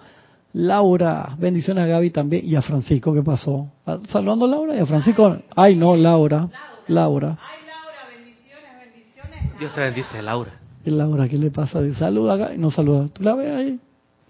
Laura, 0.54 1.36
bendiciones 1.38 1.84
a 1.84 1.88
Gaby 1.88 2.10
también 2.10 2.44
y 2.44 2.56
a 2.56 2.64
Francisco, 2.64 3.14
¿qué 3.14 3.22
pasó? 3.22 3.68
Ah, 3.86 4.00
Saludando 4.10 4.46
a 4.46 4.48
Laura 4.48 4.76
y 4.76 4.80
a 4.80 4.88
Francisco. 4.88 5.38
Ay, 5.56 5.76
no, 5.76 5.96
Laura. 5.96 6.50
Laura. 6.88 7.38
Ay, 7.40 7.60
Laura, 7.68 8.18
bendiciones, 8.18 8.92
bendiciones. 8.92 9.60
Dios 9.60 9.74
te 9.74 9.82
bendice, 9.82 10.22
Laura. 10.24 10.52
Y 10.84 10.90
Laura, 10.90 11.30
¿qué 11.30 11.38
le 11.38 11.52
pasa? 11.52 11.80
Dice, 11.80 12.00
saluda 12.00 12.54
no 12.58 12.72
saluda. 12.72 13.08
¿Tú 13.10 13.22
la 13.22 13.36
ves 13.36 13.54
ahí? 13.54 13.80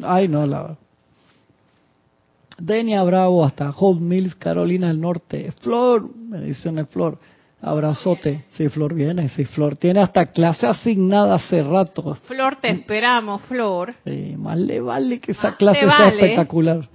Ay, 0.03 0.27
no, 0.27 0.45
Laura. 0.45 0.75
Denia 2.57 3.01
Bravo 3.03 3.45
hasta 3.45 3.71
Hot 3.71 3.99
Mills, 4.01 4.35
Carolina 4.35 4.89
del 4.89 4.99
Norte. 4.99 5.53
Flor, 5.61 6.09
bendiciones, 6.13 6.89
Flor. 6.89 7.17
Abrazote. 7.61 8.45
Sí, 8.49 8.69
Flor 8.69 8.93
viene. 8.93 9.29
Sí, 9.29 9.45
Flor 9.45 9.77
tiene 9.77 10.01
hasta 10.01 10.25
clase 10.27 10.65
asignada 10.65 11.35
hace 11.35 11.63
rato. 11.63 12.15
Flor, 12.25 12.57
te 12.59 12.69
esperamos, 12.69 13.41
Flor. 13.43 13.93
Eh, 14.05 14.35
más 14.37 14.57
le 14.57 14.81
vale 14.81 15.19
que 15.19 15.33
esa 15.33 15.49
Más 15.49 15.57
clase 15.57 15.81
sea 15.81 16.09
espectacular. 16.09 16.89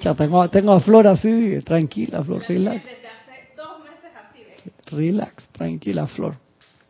Ya 0.00 0.14
tengo, 0.14 0.48
tengo 0.50 0.72
a 0.72 0.80
Flor 0.80 1.06
así, 1.06 1.60
tranquila, 1.64 2.24
Flor, 2.24 2.42
relax. 2.48 2.84
Desde 2.84 3.06
hace 3.06 3.54
dos 3.56 3.78
meses 3.84 4.10
así. 4.16 4.96
Relax, 4.96 5.48
tranquila, 5.50 6.06
Flor. 6.08 6.34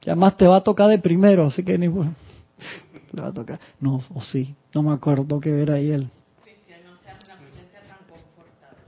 Que 0.01 0.11
además 0.11 0.37
te 0.37 0.47
va 0.47 0.57
a 0.57 0.61
tocar 0.63 0.89
de 0.89 0.99
primero, 0.99 1.45
así 1.45 1.63
que 1.63 1.77
ni... 1.77 1.89
Le 3.13 3.21
va 3.21 3.29
a 3.29 3.33
tocar. 3.33 3.61
No, 3.79 4.01
o 4.15 4.23
sí, 4.23 4.55
no 4.75 4.83
me 4.83 4.93
acuerdo 4.93 5.39
que 5.39 5.51
era 5.61 5.75
ahí 5.75 5.91
él. 5.91 6.09
Cristian, 6.43 6.81
no 6.85 6.97
seas 6.97 7.19
una 7.27 7.37
presencia 7.37 7.81
tan 7.83 7.99
confortable. 8.09 8.81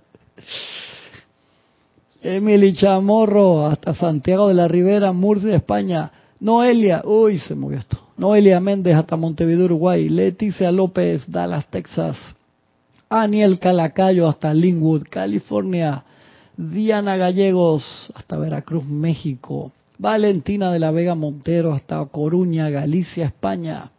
Emily 2.24 2.72
Chamorro, 2.72 3.66
hasta 3.66 3.94
Santiago 3.94 4.48
de 4.48 4.54
la 4.54 4.66
Ribera, 4.66 5.12
Murcia, 5.12 5.54
España. 5.54 6.10
Noelia, 6.40 7.02
uy, 7.04 7.38
se 7.38 7.54
movió 7.54 7.76
esto. 7.76 7.98
Noelia 8.16 8.60
Méndez, 8.60 8.96
hasta 8.96 9.14
Montevideo, 9.14 9.66
Uruguay. 9.66 10.08
Leticia 10.08 10.72
López, 10.72 11.30
Dallas, 11.30 11.66
Texas. 11.68 12.16
Aniel 13.10 13.58
Calacayo, 13.58 14.26
hasta 14.26 14.54
Linwood, 14.54 15.02
California. 15.10 16.02
Diana 16.56 17.18
Gallegos, 17.18 18.10
hasta 18.14 18.38
Veracruz, 18.38 18.86
México. 18.86 19.72
Valentina 19.98 20.72
de 20.72 20.78
la 20.78 20.92
Vega 20.92 21.14
Montero, 21.14 21.74
hasta 21.74 22.02
Coruña, 22.06 22.70
Galicia, 22.70 23.26
España. 23.26 23.90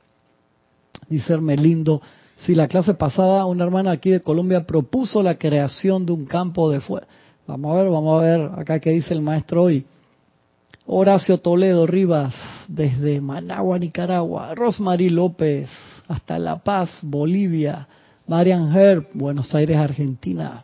Dice 1.08 1.32
Hermelindo, 1.32 2.01
si 2.38 2.55
la 2.55 2.67
clase 2.67 2.96
pasada, 2.96 3.46
una 3.46 3.65
hermana 3.65 3.91
aquí 3.91 4.10
de 4.10 4.22
Colombia 4.22 4.65
propuso 4.65 5.22
la 5.22 5.38
creación 5.38 6.08
de 6.08 6.13
un 6.13 6.25
campo 6.25 6.72
de 6.72 6.82
fuego. 6.82 7.05
Vamos 7.48 7.75
a 7.75 7.84
ver, 7.84 7.92
vamos 7.92 8.22
a 8.22 8.25
ver 8.25 8.52
acá 8.58 8.80
qué 8.80 8.92
dice 8.92 9.14
el 9.14 9.22
maestro 9.22 9.64
hoy. 9.64 9.86
Horacio 10.88 11.38
Toledo 11.38 11.86
Rivas, 11.86 12.34
desde 12.68 13.22
Managua, 13.22 13.78
Nicaragua. 13.78 14.56
Rosmarie 14.56 15.12
López, 15.12 15.70
hasta 16.08 16.40
La 16.40 16.58
Paz, 16.58 17.00
Bolivia. 17.02 17.88
Marian 18.28 18.75
Herb, 18.75 19.08
Buenos 19.14 19.54
Aires, 19.54 19.78
Argentina. 19.78 20.64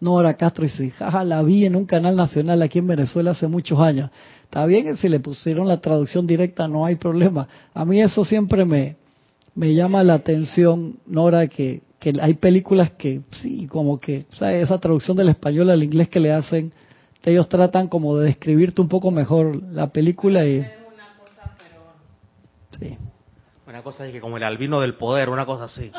Nora 0.00 0.34
Castro 0.34 0.64
dice, 0.64 0.90
jaja, 0.90 1.24
la 1.24 1.42
vi 1.42 1.66
en 1.66 1.76
un 1.76 1.84
canal 1.84 2.16
nacional 2.16 2.62
aquí 2.62 2.78
en 2.78 2.86
Venezuela 2.86 3.32
hace 3.32 3.46
muchos 3.46 3.78
años. 3.80 4.10
Está 4.44 4.64
bien 4.66 4.84
que 4.84 4.96
si 4.96 5.08
le 5.08 5.20
pusieron 5.20 5.68
la 5.68 5.78
traducción 5.78 6.26
directa 6.26 6.68
no 6.68 6.84
hay 6.84 6.96
problema. 6.96 7.48
A 7.72 7.84
mí 7.84 8.00
eso 8.00 8.24
siempre 8.24 8.64
me, 8.64 8.96
me 9.54 9.74
llama 9.74 10.02
la 10.02 10.14
atención, 10.14 10.96
Nora, 11.06 11.46
que, 11.48 11.82
que 11.98 12.12
hay 12.20 12.34
películas 12.34 12.92
que 12.92 13.22
sí, 13.30 13.66
como 13.66 13.98
que, 13.98 14.26
o 14.32 14.36
sea, 14.36 14.52
esa 14.52 14.78
traducción 14.78 15.16
del 15.16 15.30
español 15.30 15.70
al 15.70 15.82
inglés 15.82 16.08
que 16.08 16.20
le 16.20 16.32
hacen, 16.32 16.72
ellos 17.24 17.48
tratan 17.48 17.88
como 17.88 18.18
de 18.18 18.26
describirte 18.26 18.82
un 18.82 18.88
poco 18.88 19.10
mejor 19.10 19.62
la 19.72 19.88
película 19.88 20.44
y... 20.44 20.58
Una 20.58 20.68
cosa, 21.18 21.56
pero... 21.56 22.78
Sí. 22.78 22.96
Una 23.66 23.82
cosa 23.82 24.06
es 24.06 24.12
que 24.12 24.20
como 24.20 24.36
el 24.36 24.42
albino 24.42 24.80
del 24.80 24.94
poder, 24.94 25.30
una 25.30 25.46
cosa 25.46 25.64
así. 25.64 25.90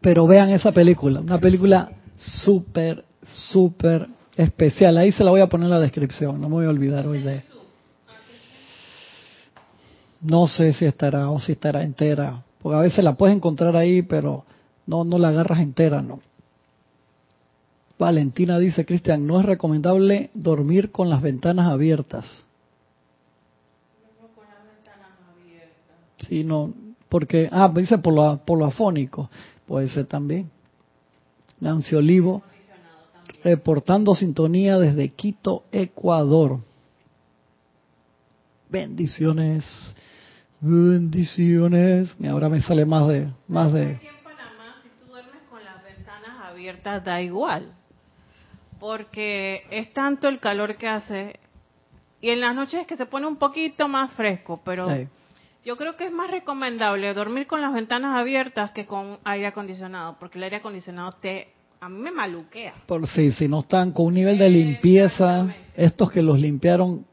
Pero 0.00 0.26
vean 0.26 0.48
esa 0.48 0.72
película, 0.72 1.20
una 1.20 1.38
película 1.38 1.92
súper, 2.16 3.04
súper 3.22 4.08
especial. 4.36 4.96
Ahí 4.96 5.12
se 5.12 5.22
la 5.22 5.30
voy 5.30 5.40
a 5.40 5.48
poner 5.48 5.66
en 5.66 5.70
la 5.70 5.80
descripción, 5.80 6.40
no 6.40 6.48
me 6.48 6.54
voy 6.54 6.66
a 6.66 6.70
olvidar 6.70 7.06
hoy 7.06 7.20
de... 7.20 7.44
No 10.22 10.46
sé 10.46 10.72
si 10.72 10.84
estará 10.84 11.28
o 11.30 11.38
si 11.40 11.52
estará 11.52 11.82
entera, 11.82 12.42
porque 12.62 12.76
a 12.76 12.80
veces 12.80 13.02
la 13.02 13.14
puedes 13.14 13.36
encontrar 13.36 13.76
ahí, 13.76 14.02
pero 14.02 14.44
no, 14.86 15.04
no 15.04 15.18
la 15.18 15.28
agarras 15.28 15.60
entera, 15.60 16.00
no. 16.02 16.20
Valentina 17.98 18.58
dice, 18.58 18.84
Cristian, 18.84 19.26
no 19.26 19.40
es 19.40 19.46
recomendable 19.46 20.30
dormir 20.34 20.90
con 20.90 21.08
las 21.08 21.22
ventanas 21.22 21.70
abiertas. 21.70 22.26
Con 24.34 24.44
las 24.44 24.64
ventanas 24.64 25.10
abiertas. 25.30 26.28
Sí, 26.28 26.44
no, 26.44 26.72
porque, 27.08 27.48
ah, 27.52 27.70
dice 27.74 27.98
por 27.98 28.14
lo, 28.14 28.38
por 28.44 28.62
afónico, 28.62 29.28
puede 29.66 29.88
ser 29.88 30.06
también. 30.06 30.50
Nancy 31.60 31.94
Olivo, 31.94 32.42
reportando 33.44 34.14
sintonía 34.14 34.78
desde 34.78 35.10
Quito, 35.10 35.64
Ecuador. 35.70 36.58
Bendiciones, 38.68 39.94
bendiciones. 40.62 42.16
Y 42.18 42.26
ahora 42.26 42.48
me 42.48 42.60
sale 42.60 42.84
más 42.84 43.08
de, 43.08 43.28
más 43.48 43.72
de. 43.72 43.96
Aquí 43.96 44.06
en 44.06 44.24
Panamá, 44.24 44.76
si 44.82 44.88
tú 45.00 45.10
duermes 45.12 45.42
con 45.50 45.62
las 45.64 45.82
ventanas 45.84 46.40
abiertas, 46.44 47.04
da 47.04 47.20
igual. 47.20 47.72
Porque 48.80 49.64
es 49.70 49.92
tanto 49.92 50.28
el 50.28 50.40
calor 50.40 50.76
que 50.76 50.88
hace. 50.88 51.38
Y 52.20 52.30
en 52.30 52.40
las 52.40 52.54
noches 52.54 52.80
es 52.80 52.86
que 52.86 52.96
se 52.96 53.06
pone 53.06 53.26
un 53.26 53.36
poquito 53.36 53.88
más 53.88 54.12
fresco, 54.12 54.60
pero 54.64 54.88
Sí. 54.88 55.08
yo 55.64 55.76
creo 55.76 55.96
que 55.96 56.06
es 56.06 56.12
más 56.12 56.30
recomendable 56.30 57.12
dormir 57.14 57.46
con 57.46 57.60
las 57.60 57.72
ventanas 57.72 58.16
abiertas 58.16 58.70
que 58.70 58.86
con 58.86 59.18
aire 59.24 59.48
acondicionado, 59.48 60.16
porque 60.20 60.38
el 60.38 60.44
aire 60.44 60.56
acondicionado 60.56 61.12
te 61.20 61.48
a 61.80 61.88
mí 61.88 61.98
me 62.00 62.12
maluquea. 62.12 62.74
Por 62.86 63.08
si, 63.08 63.32
si 63.32 63.48
no 63.48 63.58
están 63.58 63.90
con 63.90 64.06
un 64.06 64.14
nivel 64.14 64.38
de 64.38 64.48
limpieza, 64.48 65.48
estos 65.76 66.12
que 66.12 66.22
los 66.22 66.38
limpiaron 66.38 67.04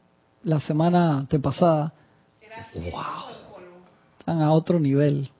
la 0.44 0.60
semana 0.60 1.18
antepasada, 1.18 1.92
wow, 2.74 3.29
a 4.38 4.52
otro 4.52 4.78
nivel, 4.78 5.30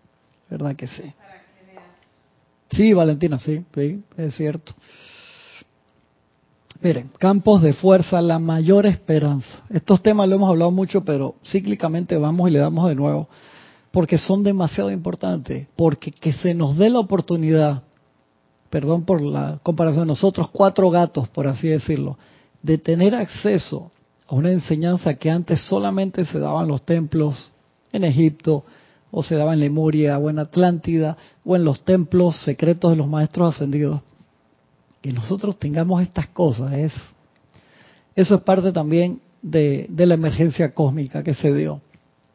¿verdad 0.49 0.75
que 0.77 0.87
sí? 0.87 1.13
Sí, 2.71 2.93
Valentina, 2.93 3.39
sí, 3.39 3.65
sí, 3.75 4.03
es 4.17 4.35
cierto. 4.35 4.73
Miren, 6.83 7.11
campos 7.19 7.63
de 7.63 7.73
fuerza, 7.73 8.23
la 8.23 8.39
mayor 8.39 8.87
esperanza. 8.87 9.63
Estos 9.69 10.03
temas 10.03 10.29
lo 10.29 10.37
hemos 10.37 10.49
hablado 10.49 10.71
mucho, 10.71 11.05
pero 11.05 11.35
cíclicamente 11.45 12.17
vamos 12.17 12.49
y 12.49 12.53
le 12.53 12.59
damos 12.61 12.89
de 12.89 12.95
nuevo, 12.95 13.29
porque 13.91 14.17
son 14.17 14.43
demasiado 14.43 14.91
importantes, 14.91 15.67
porque 15.77 16.11
que 16.11 16.33
se 16.33 16.55
nos 16.55 16.77
dé 16.77 16.89
la 16.89 17.01
oportunidad 17.01 17.83
perdón 18.71 19.05
por 19.05 19.21
la 19.21 19.59
comparación, 19.63 20.07
nosotros 20.07 20.49
cuatro 20.51 20.89
gatos, 20.91 21.29
por 21.29 21.49
así 21.49 21.69
decirlo, 21.69 22.17
de 22.63 22.79
tener 22.79 23.15
acceso 23.15 23.91
a 24.29 24.35
una 24.35 24.53
enseñanza 24.53 25.15
que 25.15 25.29
antes 25.29 25.61
solamente 25.63 26.25
se 26.25 26.39
daba 26.39 26.63
en 26.63 26.69
los 26.69 26.83
templos 26.83 27.51
en 27.93 28.05
Egipto, 28.05 28.65
o 29.11 29.23
se 29.23 29.35
daba 29.37 29.55
en 29.55 29.61
Lemuria, 29.61 30.19
o 30.19 30.31
en 30.31 30.39
Atlántida, 30.39 31.17
o 31.45 31.57
en 31.57 31.65
los 31.65 31.85
templos 31.85 32.43
secretos 32.43 32.91
de 32.93 32.97
los 32.97 33.09
maestros 33.09 33.55
ascendidos. 33.55 34.01
Que 35.01 35.13
nosotros 35.13 35.59
tengamos 35.59 36.03
estas 36.03 36.29
cosas, 36.29 36.73
es, 36.75 36.95
eso 38.15 38.35
es 38.35 38.43
parte 38.43 38.73
también 38.73 39.21
de, 39.43 39.89
la 39.97 40.15
emergencia 40.15 40.75
cósmica 40.75 41.23
que 41.23 41.35
se 41.35 41.53
dio 41.53 41.81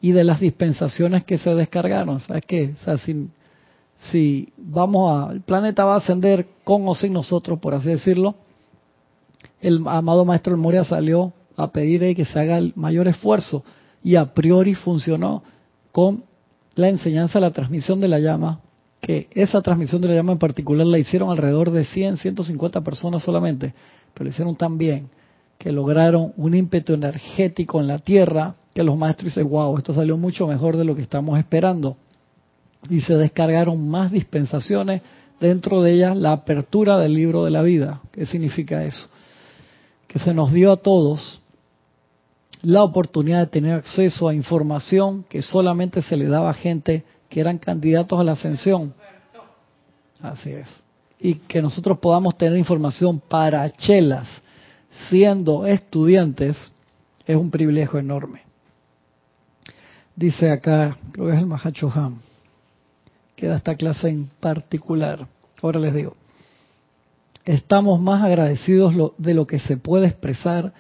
y 0.01 0.12
de 0.12 0.24
las 0.24 0.39
dispensaciones 0.39 1.24
que 1.24 1.38
se 1.38 1.53
descargaron. 1.53 2.19
¿Sabes 2.19 2.43
qué? 2.45 2.74
Si, 4.12 4.50
vamos 4.57 5.29
a, 5.29 5.31
el 5.31 5.41
planeta 5.41 5.85
va 5.85 5.95
a 5.95 5.97
ascender 5.97 6.47
con 6.63 6.88
o 6.88 6.95
sin 6.95 7.13
nosotros, 7.13 7.59
por 7.59 7.74
así 7.74 7.89
decirlo, 7.89 8.35
el 9.62 9.81
amado 9.88 10.25
maestro 10.25 10.57
Moria 10.57 10.83
salió 10.83 11.33
a 11.55 11.71
pedir 11.71 12.15
que 12.15 12.25
se 12.25 12.39
haga 12.39 12.57
el 12.57 12.74
mayor 12.75 13.07
esfuerzo 13.07 13.63
y 14.05 14.17
a 14.17 14.35
priori 14.35 14.75
funcionó 14.75 15.41
con 15.91 16.25
la 16.75 16.89
enseñanza, 16.89 17.39
la 17.39 17.50
transmisión 17.50 18.00
de 18.00 18.07
la 18.07 18.19
llama, 18.19 18.59
que 19.01 19.27
esa 19.31 19.63
transmisión 19.63 20.00
de 20.00 20.09
la 20.09 20.13
llama 20.13 20.33
en 20.33 20.38
particular 20.38 20.85
la 20.85 21.00
hicieron 21.00 21.31
alrededor 21.31 21.71
de 21.71 21.85
100, 21.85 22.17
150 22.17 22.81
personas 22.81 23.24
solamente, 23.24 23.74
pero 24.13 24.25
lo 24.25 24.29
hicieron 24.29 24.55
tan 24.55 24.77
bien 24.77 25.09
que 25.57 25.71
lograron 25.71 26.33
un 26.38 26.53
ímpetu 26.53 26.93
energético 26.93 27.81
en 27.81 27.88
la 27.88 27.97
Tierra 27.97 28.53
que 28.75 28.83
los 28.83 28.95
maestros 28.95 29.33
dicen, 29.33 29.50
wow, 29.50 29.75
esto 29.75 29.91
salió 29.91 30.17
mucho 30.17 30.45
mejor 30.45 30.77
de 30.77 30.83
lo 30.83 30.93
que 30.93 31.01
estamos 31.01 31.39
esperando. 31.39 31.97
Y 32.88 33.01
se 33.01 33.15
descargaron 33.15 33.89
más 33.89 34.12
dispensaciones, 34.12 35.01
dentro 35.39 35.81
de 35.81 35.93
ellas 35.93 36.15
la 36.15 36.31
apertura 36.31 37.00
del 37.00 37.15
libro 37.15 37.43
de 37.43 37.50
la 37.50 37.63
vida. 37.63 38.01
¿Qué 38.12 38.27
significa 38.27 38.83
eso? 38.83 39.09
Que 40.07 40.19
se 40.19 40.31
nos 40.31 40.51
dio 40.51 40.71
a 40.71 40.77
todos 40.77 41.41
la 42.65 42.84
oportunidad 42.84 43.41
de 43.41 43.48
tener 43.48 43.74
acceso 43.75 44.27
a 44.27 44.34
información 44.34 45.24
que 45.29 45.43
solamente 45.43 46.01
se 46.01 46.17
le 46.17 46.25
daba 46.25 46.50
a 46.50 46.55
gente 46.55 47.03
que 47.29 47.39
eran 47.39 47.60
candidatos 47.60 48.19
a 48.19 48.24
la 48.24 48.31
ascensión. 48.31 48.91
Así 50.19 50.50
es. 50.50 50.67
Y 51.19 51.36
que 51.36 51.62
nosotros 51.62 52.00
podamos 52.00 52.36
tener 52.38 52.57
información 52.57 53.19
para 53.19 53.69
chelas 53.69 54.27
siendo 55.10 55.67
estudiantes 55.67 56.57
es 57.27 57.36
un 57.36 57.51
privilegio 57.51 58.00
enorme. 58.00 58.41
Dice 60.15 60.50
acá, 60.50 60.98
creo 61.12 61.27
que 61.27 61.34
es 61.34 61.39
el 61.39 61.45
Mahacho 61.45 61.91
Ham, 61.93 62.19
que 63.36 63.45
da 63.45 63.57
esta 63.57 63.75
clase 63.75 64.10
en 64.10 64.27
particular. 64.39 65.27
Ahora 65.62 65.79
les 65.79 65.93
digo, 65.93 66.15
estamos 67.43 68.01
más 68.01 68.24
agradecidos 68.24 69.13
de 69.19 69.34
lo 69.36 69.45
que 69.45 69.60
se 69.60 69.77
puede 69.77 70.07
expresar 70.07 70.74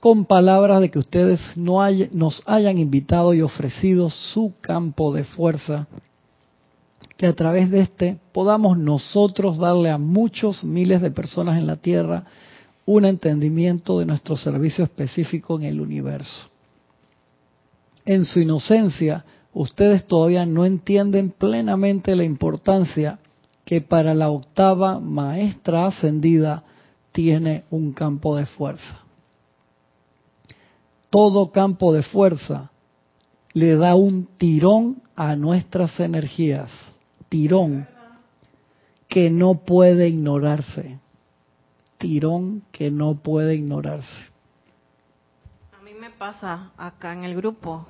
con 0.00 0.24
palabras 0.24 0.80
de 0.80 0.88
que 0.88 0.98
ustedes 0.98 1.40
no 1.56 1.80
nos 2.12 2.42
hayan 2.46 2.78
invitado 2.78 3.34
y 3.34 3.42
ofrecido 3.42 4.08
su 4.08 4.54
campo 4.62 5.12
de 5.12 5.24
fuerza, 5.24 5.86
que 7.18 7.26
a 7.26 7.34
través 7.34 7.70
de 7.70 7.80
este 7.80 8.18
podamos 8.32 8.78
nosotros 8.78 9.58
darle 9.58 9.90
a 9.90 9.98
muchos 9.98 10.64
miles 10.64 11.02
de 11.02 11.10
personas 11.10 11.58
en 11.58 11.66
la 11.66 11.76
Tierra 11.76 12.24
un 12.86 13.04
entendimiento 13.04 13.98
de 13.98 14.06
nuestro 14.06 14.38
servicio 14.38 14.84
específico 14.84 15.56
en 15.58 15.64
el 15.64 15.80
universo. 15.82 16.48
En 18.06 18.24
su 18.24 18.40
inocencia, 18.40 19.26
ustedes 19.52 20.06
todavía 20.06 20.46
no 20.46 20.64
entienden 20.64 21.28
plenamente 21.30 22.16
la 22.16 22.24
importancia 22.24 23.18
que 23.66 23.82
para 23.82 24.14
la 24.14 24.30
octava 24.30 24.98
maestra 24.98 25.86
ascendida 25.86 26.64
tiene 27.12 27.64
un 27.70 27.92
campo 27.92 28.34
de 28.34 28.46
fuerza 28.46 29.09
todo 31.10 31.50
campo 31.50 31.92
de 31.92 32.02
fuerza 32.02 32.70
le 33.52 33.76
da 33.76 33.94
un 33.96 34.26
tirón 34.38 35.02
a 35.16 35.36
nuestras 35.36 35.98
energías, 35.98 36.70
tirón 37.28 37.86
que 39.08 39.28
no 39.28 39.54
puede 39.64 40.08
ignorarse, 40.08 41.00
tirón 41.98 42.62
que 42.70 42.90
no 42.92 43.16
puede 43.16 43.56
ignorarse. 43.56 44.30
A 45.76 45.82
mí 45.82 45.92
me 45.94 46.10
pasa 46.10 46.70
acá 46.76 47.12
en 47.12 47.24
el 47.24 47.34
grupo, 47.34 47.86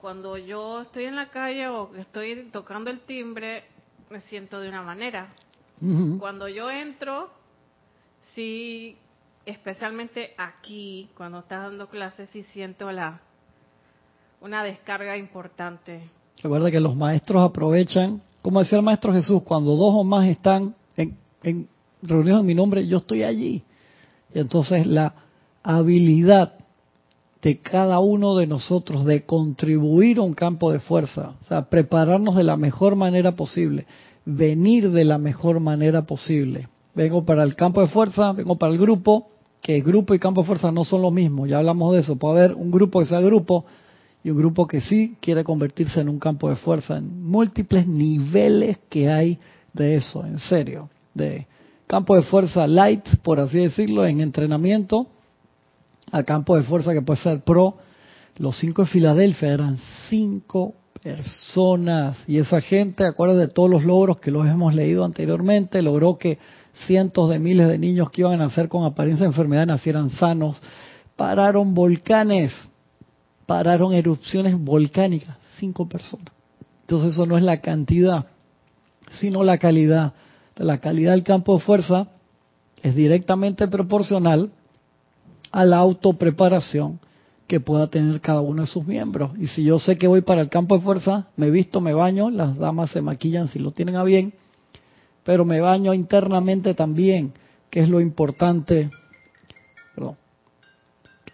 cuando 0.00 0.38
yo 0.38 0.82
estoy 0.82 1.06
en 1.06 1.16
la 1.16 1.30
calle 1.30 1.66
o 1.66 1.92
estoy 1.96 2.48
tocando 2.52 2.90
el 2.90 3.00
timbre, 3.00 3.64
me 4.08 4.20
siento 4.20 4.60
de 4.60 4.68
una 4.68 4.82
manera. 4.82 5.34
Cuando 6.18 6.48
yo 6.48 6.70
entro, 6.70 7.28
sí 8.34 8.96
especialmente 9.46 10.32
aquí, 10.36 11.08
cuando 11.16 11.38
estás 11.38 11.62
dando 11.62 11.88
clases, 11.88 12.28
sí 12.30 12.42
siento 12.42 12.90
la 12.90 13.20
una 14.40 14.62
descarga 14.62 15.16
importante. 15.16 16.10
Recuerda 16.42 16.70
que 16.70 16.80
los 16.80 16.94
maestros 16.94 17.42
aprovechan, 17.42 18.20
como 18.42 18.60
decía 18.60 18.78
el 18.78 18.84
maestro 18.84 19.12
Jesús, 19.12 19.42
cuando 19.42 19.74
dos 19.76 19.94
o 19.94 20.04
más 20.04 20.26
están 20.28 20.74
en, 20.96 21.16
en 21.42 21.68
reunidos 22.02 22.40
en 22.40 22.46
mi 22.46 22.54
nombre, 22.54 22.86
yo 22.86 22.98
estoy 22.98 23.22
allí. 23.22 23.62
Y 24.34 24.38
entonces 24.38 24.86
la 24.86 25.14
habilidad 25.62 26.54
de 27.40 27.58
cada 27.58 28.00
uno 28.00 28.36
de 28.36 28.46
nosotros 28.46 29.04
de 29.04 29.24
contribuir 29.24 30.18
a 30.18 30.22
un 30.22 30.34
campo 30.34 30.72
de 30.72 30.80
fuerza, 30.80 31.34
o 31.40 31.44
sea, 31.44 31.62
prepararnos 31.70 32.34
de 32.34 32.44
la 32.44 32.56
mejor 32.56 32.96
manera 32.96 33.36
posible, 33.36 33.86
venir 34.24 34.90
de 34.90 35.04
la 35.04 35.18
mejor 35.18 35.60
manera 35.60 36.02
posible. 36.02 36.68
Vengo 36.94 37.24
para 37.24 37.44
el 37.44 37.54
campo 37.54 37.80
de 37.82 37.88
fuerza, 37.88 38.32
vengo 38.32 38.56
para 38.56 38.72
el 38.72 38.78
grupo, 38.78 39.28
que 39.62 39.80
grupo 39.80 40.14
y 40.14 40.18
campo 40.18 40.42
de 40.42 40.46
fuerza 40.46 40.70
no 40.70 40.84
son 40.84 41.02
lo 41.02 41.10
mismo, 41.10 41.46
ya 41.46 41.58
hablamos 41.58 41.92
de 41.92 42.00
eso, 42.00 42.16
puede 42.16 42.38
haber 42.38 42.54
un 42.54 42.70
grupo 42.70 43.00
que 43.00 43.06
sea 43.06 43.20
grupo 43.20 43.64
y 44.22 44.30
un 44.30 44.38
grupo 44.38 44.66
que 44.66 44.80
sí 44.80 45.16
quiere 45.20 45.44
convertirse 45.44 46.00
en 46.00 46.08
un 46.08 46.18
campo 46.18 46.48
de 46.48 46.56
fuerza, 46.56 46.96
en 46.96 47.22
múltiples 47.22 47.86
niveles 47.86 48.78
que 48.88 49.08
hay 49.08 49.38
de 49.72 49.96
eso, 49.96 50.24
en 50.24 50.38
serio, 50.38 50.88
de 51.14 51.46
campo 51.86 52.16
de 52.16 52.22
fuerza 52.22 52.66
light, 52.66 53.04
por 53.22 53.38
así 53.40 53.58
decirlo, 53.58 54.06
en 54.06 54.20
entrenamiento, 54.20 55.06
a 56.10 56.22
campo 56.22 56.56
de 56.56 56.62
fuerza 56.62 56.92
que 56.92 57.02
puede 57.02 57.20
ser 57.20 57.40
pro. 57.40 57.76
Los 58.36 58.58
cinco 58.58 58.82
de 58.82 58.88
Filadelfia 58.88 59.52
eran 59.52 59.78
cinco 60.08 60.74
personas. 61.02 62.18
Y 62.26 62.38
esa 62.38 62.60
gente, 62.60 63.04
acuérdense 63.04 63.46
de 63.46 63.52
todos 63.52 63.70
los 63.70 63.84
logros 63.84 64.18
que 64.18 64.30
los 64.30 64.46
hemos 64.46 64.74
leído 64.74 65.04
anteriormente, 65.04 65.82
logró 65.82 66.18
que 66.18 66.38
cientos 66.86 67.30
de 67.30 67.38
miles 67.38 67.68
de 67.68 67.78
niños 67.78 68.10
que 68.10 68.22
iban 68.22 68.34
a 68.34 68.44
nacer 68.44 68.68
con 68.68 68.84
apariencia 68.84 69.24
de 69.24 69.30
enfermedad 69.30 69.66
nacieran 69.66 70.10
sanos, 70.10 70.60
pararon 71.16 71.74
volcanes, 71.74 72.52
pararon 73.46 73.94
erupciones 73.94 74.58
volcánicas, 74.58 75.36
cinco 75.58 75.88
personas. 75.88 76.28
Entonces 76.82 77.14
eso 77.14 77.26
no 77.26 77.36
es 77.36 77.42
la 77.42 77.60
cantidad, 77.60 78.26
sino 79.12 79.42
la 79.42 79.58
calidad. 79.58 80.12
La 80.56 80.78
calidad 80.78 81.12
del 81.12 81.24
campo 81.24 81.56
de 81.56 81.64
fuerza 81.64 82.08
es 82.82 82.94
directamente 82.94 83.66
proporcional 83.68 84.50
a 85.50 85.64
la 85.64 85.78
autopreparación 85.78 87.00
que 87.46 87.60
pueda 87.60 87.86
tener 87.86 88.20
cada 88.20 88.40
uno 88.40 88.62
de 88.62 88.68
sus 88.68 88.86
miembros. 88.86 89.32
Y 89.38 89.46
si 89.46 89.64
yo 89.64 89.78
sé 89.78 89.98
que 89.98 90.08
voy 90.08 90.20
para 90.20 90.40
el 90.40 90.48
campo 90.48 90.76
de 90.76 90.82
fuerza, 90.82 91.28
me 91.36 91.50
visto, 91.50 91.80
me 91.80 91.94
baño, 91.94 92.30
las 92.30 92.56
damas 92.58 92.90
se 92.90 93.02
maquillan 93.02 93.48
si 93.48 93.58
lo 93.58 93.70
tienen 93.70 93.96
a 93.96 94.04
bien, 94.04 94.34
pero 95.26 95.44
me 95.44 95.60
baño 95.60 95.92
internamente 95.92 96.72
también, 96.72 97.32
que 97.68 97.80
es 97.80 97.88
lo 97.88 98.00
importante. 98.00 98.88
Perdón, 99.92 100.16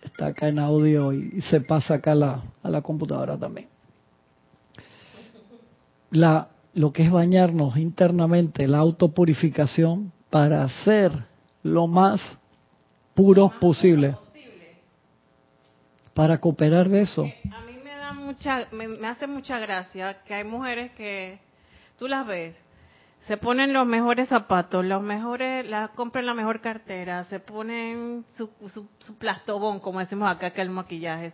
está 0.03 0.29
acá 0.29 0.49
en 0.49 0.59
audio 0.59 1.13
y, 1.13 1.43
se 1.43 1.61
pasa 1.61 1.95
acá 1.95 2.15
la, 2.15 2.43
a 2.63 2.71
la 2.71 2.81
computadora 2.81 3.37
también. 3.37 3.69
La, 6.11 6.49
lo 6.73 6.91
que 6.91 7.03
es 7.03 7.11
bañarnos 7.11 7.77
internamente, 7.77 8.67
la 8.67 8.79
autopurificación, 8.79 10.11
para 10.31 10.67
ser 10.85 11.13
lo 11.63 11.87
más 11.87 12.19
puros 13.15 13.53
posible. 13.61 14.17
Para 16.15 16.39
cooperar 16.39 16.89
de 16.89 17.03
eso. 17.03 17.25
A 17.25 17.61
mí 17.61 17.77
me 17.85 17.95
da 17.95 18.15
mucha, 18.15 18.69
me 18.73 19.07
hace 19.07 19.27
mucha 19.27 19.59
gracia 19.59 20.23
que 20.23 20.33
hay 20.33 20.45
mujeres 20.45 20.93
que 20.93 21.39
tú 21.99 22.09
las 22.09 22.27
ves 22.27 22.55
se 23.27 23.37
ponen 23.37 23.73
los 23.73 23.87
mejores 23.87 24.29
zapatos, 24.29 24.85
los 24.85 25.01
mejores, 25.01 25.69
la, 25.69 25.89
compran 25.89 26.27
la 26.27 26.35
mejor 26.35 26.61
cartera, 26.61 27.25
se 27.25 27.39
ponen 27.39 28.25
su, 28.37 28.51
su, 28.69 29.17
plastobón, 29.19 29.79
como 29.79 30.01
decimos 30.01 30.29
acá, 30.29 30.51
que 30.51 30.61
el 30.61 30.71
maquillaje. 30.71 31.33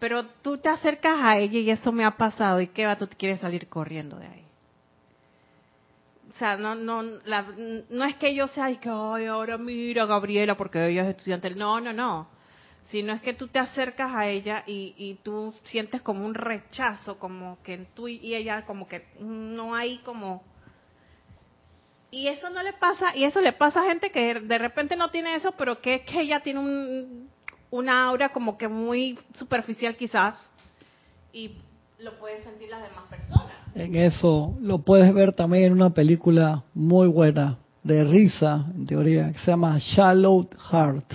pero 0.00 0.26
tú 0.42 0.56
te 0.56 0.68
acercas 0.68 1.16
a 1.20 1.38
ella 1.38 1.58
y 1.60 1.70
eso 1.70 1.92
me 1.92 2.04
ha 2.04 2.16
pasado. 2.16 2.60
¿Y 2.60 2.68
qué 2.68 2.86
va? 2.86 2.96
Tú 2.96 3.08
quieres 3.16 3.38
salir 3.38 3.68
corriendo 3.68 4.16
de 4.18 4.26
ahí. 4.26 4.44
O 6.30 6.34
sea, 6.34 6.56
no, 6.56 6.74
no, 6.74 7.02
no 7.02 8.04
es 8.04 8.16
que 8.16 8.34
yo 8.34 8.48
sea, 8.48 8.74
que, 8.80 8.88
ay, 8.88 9.26
ahora 9.26 9.58
mira 9.58 10.06
Gabriela 10.06 10.56
porque 10.56 10.88
ella 10.88 11.02
es 11.02 11.16
estudiante. 11.16 11.50
No, 11.54 11.80
no, 11.80 11.92
no. 11.92 12.28
Sino 12.88 13.12
es 13.12 13.20
que 13.20 13.34
tú 13.34 13.46
te 13.46 13.60
acercas 13.60 14.10
a 14.12 14.26
ella 14.26 14.64
y, 14.66 14.94
y 14.96 15.14
tú 15.22 15.54
sientes 15.62 16.02
como 16.02 16.26
un 16.26 16.34
rechazo, 16.34 17.20
como 17.20 17.62
que 17.62 17.86
tú 17.94 18.08
y 18.08 18.34
ella, 18.34 18.64
como 18.64 18.88
que 18.88 19.06
no 19.20 19.76
hay 19.76 19.98
como 19.98 20.42
y 22.10 22.26
eso 22.26 22.50
no 22.50 22.62
le 22.62 22.72
pasa, 22.72 23.16
y 23.16 23.24
eso 23.24 23.40
le 23.40 23.52
pasa 23.52 23.80
a 23.80 23.84
gente 23.84 24.10
que 24.10 24.40
de 24.40 24.58
repente 24.58 24.96
no 24.96 25.10
tiene 25.10 25.36
eso, 25.36 25.52
pero 25.52 25.80
que 25.80 25.96
es 25.96 26.02
que 26.02 26.22
ella 26.22 26.40
tiene 26.42 26.58
un, 26.58 27.28
una 27.70 28.06
aura 28.06 28.30
como 28.30 28.58
que 28.58 28.68
muy 28.68 29.18
superficial 29.34 29.96
quizás 29.96 30.36
y 31.32 31.52
lo 32.00 32.18
pueden 32.18 32.42
sentir 32.42 32.68
las 32.68 32.82
demás 32.82 33.04
personas. 33.08 33.52
En 33.74 33.94
eso 33.94 34.56
lo 34.60 34.78
puedes 34.78 35.12
ver 35.14 35.34
también 35.34 35.64
en 35.64 35.72
una 35.72 35.90
película 35.90 36.64
muy 36.74 37.06
buena 37.06 37.58
de 37.84 38.02
risa, 38.04 38.66
en 38.74 38.86
teoría, 38.86 39.32
que 39.32 39.38
se 39.38 39.52
llama 39.52 39.76
Shallow 39.78 40.48
Heart. 40.70 41.12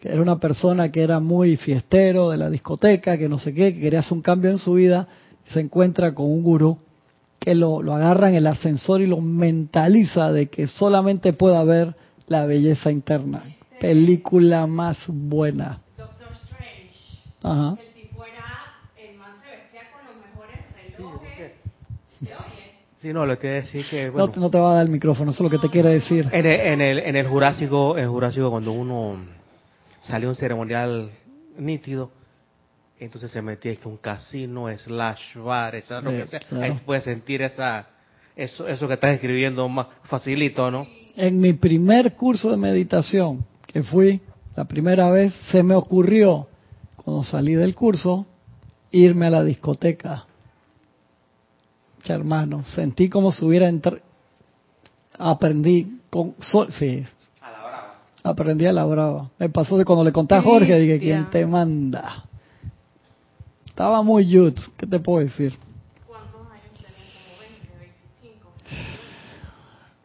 Que 0.00 0.08
era 0.08 0.22
una 0.22 0.38
persona 0.38 0.90
que 0.90 1.02
era 1.02 1.20
muy 1.20 1.56
fiestero 1.56 2.30
de 2.30 2.38
la 2.38 2.48
discoteca, 2.48 3.18
que 3.18 3.28
no 3.28 3.38
sé 3.38 3.52
qué, 3.52 3.74
que 3.74 3.80
quería 3.80 3.98
hacer 3.98 4.14
un 4.14 4.22
cambio 4.22 4.50
en 4.50 4.58
su 4.58 4.74
vida, 4.74 5.08
se 5.44 5.60
encuentra 5.60 6.14
con 6.14 6.26
un 6.26 6.42
gurú 6.42 6.78
que 7.38 7.54
lo, 7.54 7.82
lo 7.82 7.94
agarra 7.94 8.28
en 8.28 8.34
el 8.36 8.46
ascensor 8.46 9.00
y 9.00 9.06
lo 9.06 9.20
mentaliza 9.20 10.32
de 10.32 10.48
que 10.48 10.66
solamente 10.66 11.32
pueda 11.32 11.62
ver 11.64 11.94
la 12.26 12.44
belleza 12.46 12.90
interna. 12.90 13.42
Película 13.80 14.66
más 14.66 14.98
buena. 15.08 15.78
Doctor 15.96 16.28
Strange. 16.44 17.22
Ajá. 17.42 17.76
El 17.80 17.94
tipo 18.02 18.24
era, 18.24 18.74
el 18.96 19.16
man 19.16 19.32
se 19.42 19.56
vestía 19.56 19.80
con 19.92 20.04
los 20.06 20.26
mejores 20.26 20.58
relojes. 20.98 21.52
¿Se 22.18 22.24
oye? 22.34 22.68
Sí, 23.00 23.12
no, 23.12 23.24
lo 23.24 23.38
que 23.38 23.46
decir 23.46 23.84
que, 23.88 24.06
No, 24.06 24.12
bueno, 24.12 24.28
te- 24.30 24.40
no 24.40 24.50
te 24.50 24.58
va 24.58 24.72
a 24.72 24.74
dar 24.74 24.86
el 24.86 24.90
micrófono, 24.92 25.30
eso 25.30 25.44
es 25.46 25.52
lo 25.52 25.56
que 25.56 25.64
te 25.64 25.70
quiere 25.72 25.90
decir. 25.90 26.28
en, 26.32 26.44
el, 26.46 26.60
en, 26.60 26.80
el, 26.80 26.98
en 26.98 27.14
el 27.16 27.26
Jurásico, 27.28 27.96
en 27.96 28.02
el 28.04 28.10
Jurásico 28.10 28.50
cuando 28.50 28.72
uno 28.72 29.16
salió 30.00 30.28
un 30.28 30.34
ceremonial 30.34 31.10
nítido, 31.56 32.10
entonces 33.00 33.30
se 33.30 33.40
metía 33.42 33.74
que 33.76 33.88
un 33.88 33.96
casino, 33.98 34.66
slash 34.76 35.36
bar, 35.36 35.74
esa, 35.76 36.00
lo 36.00 36.10
que 36.10 36.26
sea, 36.26 36.40
claro. 36.40 36.64
ahí 36.64 36.80
puedes 36.84 37.04
sentir 37.04 37.42
esa, 37.42 37.86
eso, 38.36 38.66
eso 38.68 38.88
que 38.88 38.94
estás 38.94 39.14
escribiendo 39.14 39.68
más 39.68 39.86
facilito, 40.04 40.70
¿no? 40.70 40.86
En 41.16 41.40
mi 41.40 41.52
primer 41.52 42.14
curso 42.14 42.50
de 42.50 42.56
meditación 42.56 43.44
que 43.66 43.82
fui, 43.82 44.20
la 44.56 44.64
primera 44.64 45.10
vez, 45.10 45.32
se 45.50 45.62
me 45.62 45.74
ocurrió, 45.74 46.48
cuando 46.96 47.22
salí 47.22 47.54
del 47.54 47.74
curso, 47.74 48.26
irme 48.90 49.26
a 49.26 49.30
la 49.30 49.44
discoteca. 49.44 50.24
Ya, 52.04 52.14
hermano, 52.14 52.64
sentí 52.74 53.08
como 53.08 53.32
si 53.32 53.44
hubiera 53.44 53.68
entrado, 53.68 54.00
aprendí 55.18 56.00
con, 56.10 56.34
sol- 56.40 56.72
sí, 56.72 57.04
A 57.40 57.50
la 57.50 57.58
brava. 57.58 57.94
aprendí 58.22 58.66
a 58.66 58.72
la 58.72 58.84
brava. 58.84 59.30
Me 59.38 59.48
pasó 59.50 59.76
de 59.76 59.84
cuando 59.84 60.04
le 60.04 60.12
conté 60.12 60.34
a 60.34 60.42
Jorge, 60.42 60.78
dije, 60.78 60.98
¿quién 60.98 61.28
te 61.30 61.44
manda? 61.46 62.24
Estaba 63.78 64.02
muy 64.02 64.26
youth, 64.26 64.58
¿qué 64.76 64.88
te 64.88 64.98
puedo 64.98 65.24
decir? 65.24 65.54
¿Cuántos 66.04 66.40
años 66.50 66.64
tenían? 66.74 67.14
Como 67.30 67.38
20, 67.38 67.88
25. 68.18 68.48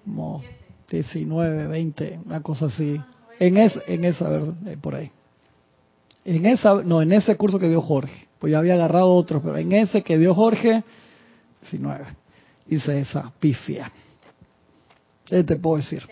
como 0.06 0.44
19, 0.92 1.68
20, 1.70 2.20
una 2.24 2.44
cosa 2.44 2.68
así. 2.68 3.02
En, 3.40 3.58
es, 3.58 3.74
en 3.88 4.06
esa, 4.06 4.30
verdad, 4.30 4.54
eh, 4.68 4.78
por 4.80 4.94
ahí. 4.94 5.10
En 6.24 6.46
esa, 6.46 6.84
no, 6.84 7.02
en 7.02 7.14
ese 7.14 7.36
curso 7.36 7.58
que 7.58 7.68
dio 7.68 7.82
Jorge, 7.82 8.28
pues 8.38 8.52
ya 8.52 8.60
había 8.60 8.76
agarrado 8.76 9.08
otros, 9.12 9.42
pero 9.42 9.58
en 9.58 9.72
ese 9.72 10.04
que 10.04 10.20
dio 10.20 10.36
Jorge, 10.36 10.84
19. 11.62 12.06
Hice 12.68 13.00
esa 13.00 13.34
pifia. 13.40 13.92
¿Qué 15.26 15.44
te 15.44 15.56
puedo 15.56 15.78
decir? 15.78 16.04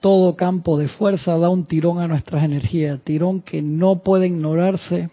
Todo 0.00 0.36
campo 0.36 0.78
de 0.78 0.88
fuerza 0.88 1.36
da 1.38 1.48
un 1.48 1.64
tirón 1.64 1.98
a 1.98 2.08
nuestras 2.08 2.44
energías, 2.44 3.00
tirón 3.02 3.40
que 3.40 3.62
no 3.62 4.02
puede 4.02 4.28
ignorarse. 4.28 5.10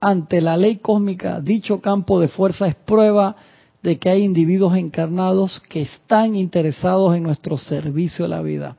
Ante 0.00 0.40
la 0.40 0.56
ley 0.56 0.76
cósmica, 0.76 1.40
dicho 1.40 1.80
campo 1.80 2.20
de 2.20 2.28
fuerza 2.28 2.68
es 2.68 2.76
prueba 2.76 3.34
de 3.82 3.98
que 3.98 4.10
hay 4.10 4.22
individuos 4.22 4.76
encarnados 4.76 5.60
que 5.68 5.82
están 5.82 6.36
interesados 6.36 7.16
en 7.16 7.22
nuestro 7.22 7.56
servicio 7.56 8.24
a 8.24 8.28
la 8.28 8.42
vida, 8.42 8.76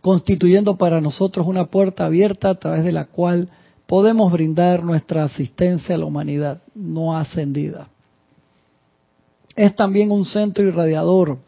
constituyendo 0.00 0.76
para 0.76 1.00
nosotros 1.00 1.46
una 1.46 1.66
puerta 1.66 2.06
abierta 2.06 2.50
a 2.50 2.54
través 2.56 2.84
de 2.84 2.92
la 2.92 3.06
cual 3.06 3.48
podemos 3.86 4.32
brindar 4.32 4.82
nuestra 4.84 5.24
asistencia 5.24 5.94
a 5.94 5.98
la 5.98 6.06
humanidad 6.06 6.62
no 6.74 7.16
ascendida. 7.16 7.88
Es 9.54 9.76
también 9.76 10.10
un 10.10 10.24
centro 10.24 10.64
irradiador, 10.64 11.38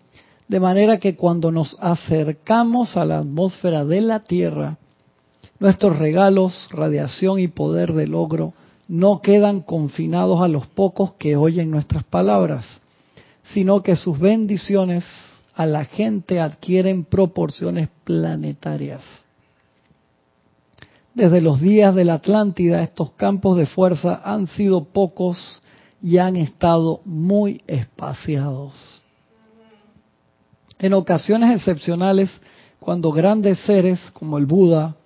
de 0.49 0.61
manera 0.61 0.99
que 0.99 1.17
cuando 1.17 1.51
nos 1.51 1.77
acercamos 1.81 2.97
a 2.97 3.05
la 3.05 3.19
atmósfera 3.19 3.85
de 3.85 4.01
la 4.01 4.21
Tierra, 4.21 4.79
nuestros 5.59 5.99
regalos, 5.99 6.69
radiación 6.71 7.39
y 7.39 7.49
poder 7.49 7.93
de 7.93 8.07
logro 8.07 8.53
no 8.87 9.21
quedan 9.23 9.61
confinados 9.61 10.43
a 10.43 10.49
los 10.49 10.67
pocos 10.67 11.15
que 11.15 11.37
oyen 11.37 11.71
nuestras 11.71 12.05
palabras, 12.05 12.83
sino 13.55 13.83
que 13.83 13.97
sus 13.97 14.19
bendiciones 14.19 15.05
a 15.55 15.67
la 15.67 15.85
gente 15.85 16.41
adquieren 16.41 17.05
proporciones 17.05 17.89
planetarias. 18.05 19.03
Desde 21.15 21.41
los 21.41 21.61
días 21.61 21.95
de 21.95 22.05
la 22.05 22.15
Atlántida, 22.15 22.83
estos 22.83 23.13
campos 23.13 23.57
de 23.57 23.67
fuerza 23.67 24.21
han 24.25 24.49
sido 24.49 24.85
pocos 24.85 25.63
y 26.03 26.19
han 26.19 26.37
estado 26.37 27.01
muy 27.05 27.63
espaciados. 27.69 29.04
En 30.85 30.93
ocasiones 30.93 31.57
excepcionales, 31.57 32.31
cuando 32.79 33.11
grandes 33.11 33.59
seres 33.61 33.99
como 34.13 34.37
el 34.37 34.45
Buda, 34.45 34.97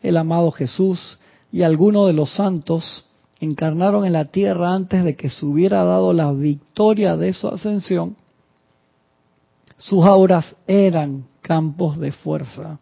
el 0.00 0.16
amado 0.16 0.52
Jesús 0.52 1.18
y 1.50 1.62
algunos 1.62 2.06
de 2.06 2.12
los 2.12 2.36
santos 2.36 3.04
encarnaron 3.40 4.04
en 4.04 4.12
la 4.12 4.26
tierra 4.26 4.72
antes 4.72 5.02
de 5.02 5.16
que 5.16 5.28
se 5.28 5.44
hubiera 5.44 5.82
dado 5.82 6.12
la 6.12 6.30
victoria 6.30 7.16
de 7.16 7.32
su 7.32 7.48
ascensión, 7.48 8.16
sus 9.76 10.04
auras 10.04 10.54
eran 10.68 11.26
campos 11.40 11.98
de 11.98 12.12
fuerza 12.12 12.78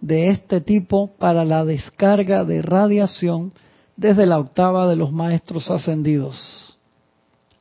de 0.00 0.30
este 0.30 0.62
tipo 0.62 1.10
para 1.18 1.44
la 1.44 1.66
descarga 1.66 2.46
de 2.46 2.62
radiación 2.62 3.52
desde 3.94 4.24
la 4.24 4.38
octava 4.38 4.88
de 4.88 4.96
los 4.96 5.12
maestros 5.12 5.70
ascendidos, 5.70 6.78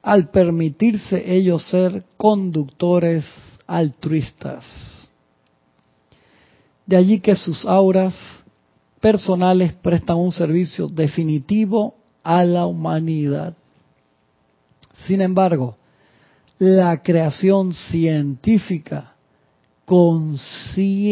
al 0.02 0.30
permitirse 0.30 1.36
ellos 1.36 1.64
ser 1.64 2.06
conductores 2.16 3.26
altruistas. 3.72 5.10
De 6.86 6.98
allí 6.98 7.20
que 7.20 7.36
sus 7.36 7.66
auras 7.66 8.14
personales 9.00 9.74
prestan 9.74 10.18
un 10.18 10.32
servicio 10.32 10.88
definitivo 10.88 11.96
a 12.24 12.44
la 12.44 12.66
humanidad. 12.66 13.56
Sin 15.08 15.22
embargo, 15.22 15.76
la 16.60 17.02
creación 17.02 17.74
científica 17.74 19.16
consciente 19.86 21.10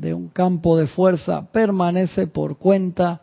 de 0.00 0.14
un 0.14 0.28
campo 0.28 0.78
de 0.78 0.86
fuerza 0.86 1.46
permanece 1.52 2.26
por 2.26 2.56
cuenta 2.56 3.20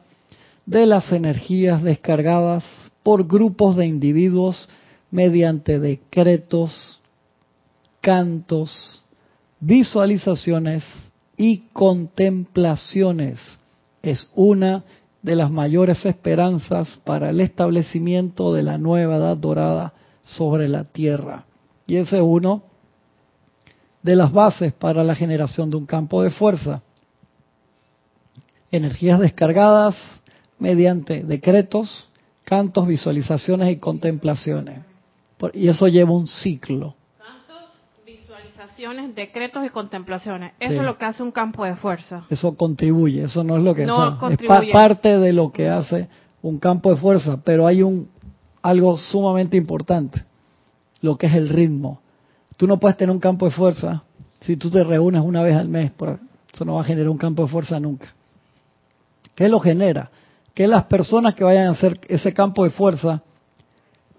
de 0.65 0.85
las 0.85 1.11
energías 1.11 1.81
descargadas 1.81 2.63
por 3.03 3.27
grupos 3.27 3.75
de 3.75 3.87
individuos 3.87 4.69
mediante 5.09 5.79
decretos, 5.79 7.00
cantos, 8.01 9.03
visualizaciones 9.59 10.83
y 11.37 11.59
contemplaciones. 11.73 13.39
Es 14.01 14.29
una 14.35 14.83
de 15.21 15.35
las 15.35 15.51
mayores 15.51 16.05
esperanzas 16.05 16.99
para 17.03 17.29
el 17.29 17.39
establecimiento 17.41 18.53
de 18.53 18.63
la 18.63 18.77
nueva 18.77 19.17
edad 19.17 19.37
dorada 19.37 19.93
sobre 20.23 20.67
la 20.67 20.83
tierra. 20.83 21.45
Y 21.85 21.97
ese 21.97 22.17
es 22.17 22.23
uno 22.23 22.63
de 24.01 24.15
las 24.15 24.31
bases 24.31 24.73
para 24.73 25.03
la 25.03 25.13
generación 25.13 25.69
de 25.69 25.77
un 25.77 25.85
campo 25.85 26.23
de 26.23 26.31
fuerza. 26.31 26.81
Energías 28.71 29.19
descargadas 29.19 29.95
mediante 30.57 31.23
decretos, 31.23 32.07
cantos, 32.43 32.87
visualizaciones 32.87 33.71
y 33.71 33.77
contemplaciones. 33.77 34.79
Y 35.53 35.67
eso 35.67 35.87
lleva 35.87 36.11
un 36.11 36.27
ciclo. 36.27 36.95
Decretos 39.15 39.65
y 39.65 39.69
contemplaciones. 39.69 40.53
Eso 40.59 40.73
Sí. 40.73 40.79
es 40.79 40.83
lo 40.85 40.97
que 40.97 41.05
hace 41.05 41.21
un 41.23 41.31
campo 41.31 41.65
de 41.65 41.75
fuerza. 41.75 42.23
Eso 42.29 42.55
contribuye, 42.55 43.23
eso 43.23 43.43
no 43.43 43.57
es 43.57 43.63
lo 43.63 43.75
que 43.75 43.85
No 43.85 43.95
o 43.95 43.97
sea, 43.97 44.05
es 44.07 44.13
pa- 44.13 44.19
contribuye. 44.19 44.71
parte 44.71 45.17
de 45.19 45.33
lo 45.33 45.51
que 45.51 45.67
hace 45.69 46.07
un 46.41 46.57
campo 46.57 46.89
de 46.91 46.97
fuerza, 46.97 47.39
pero 47.43 47.67
hay 47.67 47.81
un 47.83 48.07
algo 48.63 48.95
sumamente 48.97 49.57
importante, 49.57 50.23
lo 51.01 51.17
que 51.17 51.27
es 51.27 51.33
el 51.33 51.49
ritmo. 51.49 51.99
Tú 52.57 52.67
no 52.67 52.79
puedes 52.79 52.95
tener 52.97 53.11
un 53.11 53.19
campo 53.19 53.45
de 53.45 53.51
fuerza 53.51 54.03
si 54.41 54.55
tú 54.55 54.69
te 54.69 54.83
reúnes 54.83 55.21
una 55.21 55.41
vez 55.43 55.55
al 55.55 55.67
mes, 55.67 55.91
por- 55.91 56.19
eso 56.53 56.65
no 56.65 56.75
va 56.75 56.81
a 56.81 56.85
generar 56.85 57.09
un 57.09 57.17
campo 57.17 57.43
de 57.43 57.49
fuerza 57.49 57.79
nunca. 57.79 58.07
¿Qué 59.35 59.49
lo 59.49 59.59
genera? 59.59 60.09
Que 60.53 60.67
las 60.67 60.83
personas 60.85 61.35
que 61.35 61.43
vayan 61.43 61.67
a 61.67 61.71
hacer 61.71 61.99
ese 62.07 62.33
campo 62.33 62.63
de 62.63 62.69
fuerza 62.71 63.21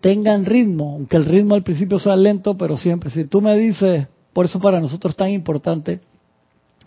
tengan 0.01 0.45
ritmo, 0.45 0.93
aunque 0.95 1.17
el 1.17 1.25
ritmo 1.27 1.55
al 1.55 1.63
principio 1.63 1.99
sea 1.99 2.17
lento, 2.17 2.57
pero 2.57 2.77
siempre. 2.77 3.11
Si 3.11 3.25
tú 3.27 3.41
me 3.41 3.57
dices, 3.57 4.07
por 4.33 4.47
eso 4.47 4.61
para 4.61 4.81
nosotros 4.81 5.13
es 5.13 5.17
tan 5.17 5.31
importante, 5.31 6.01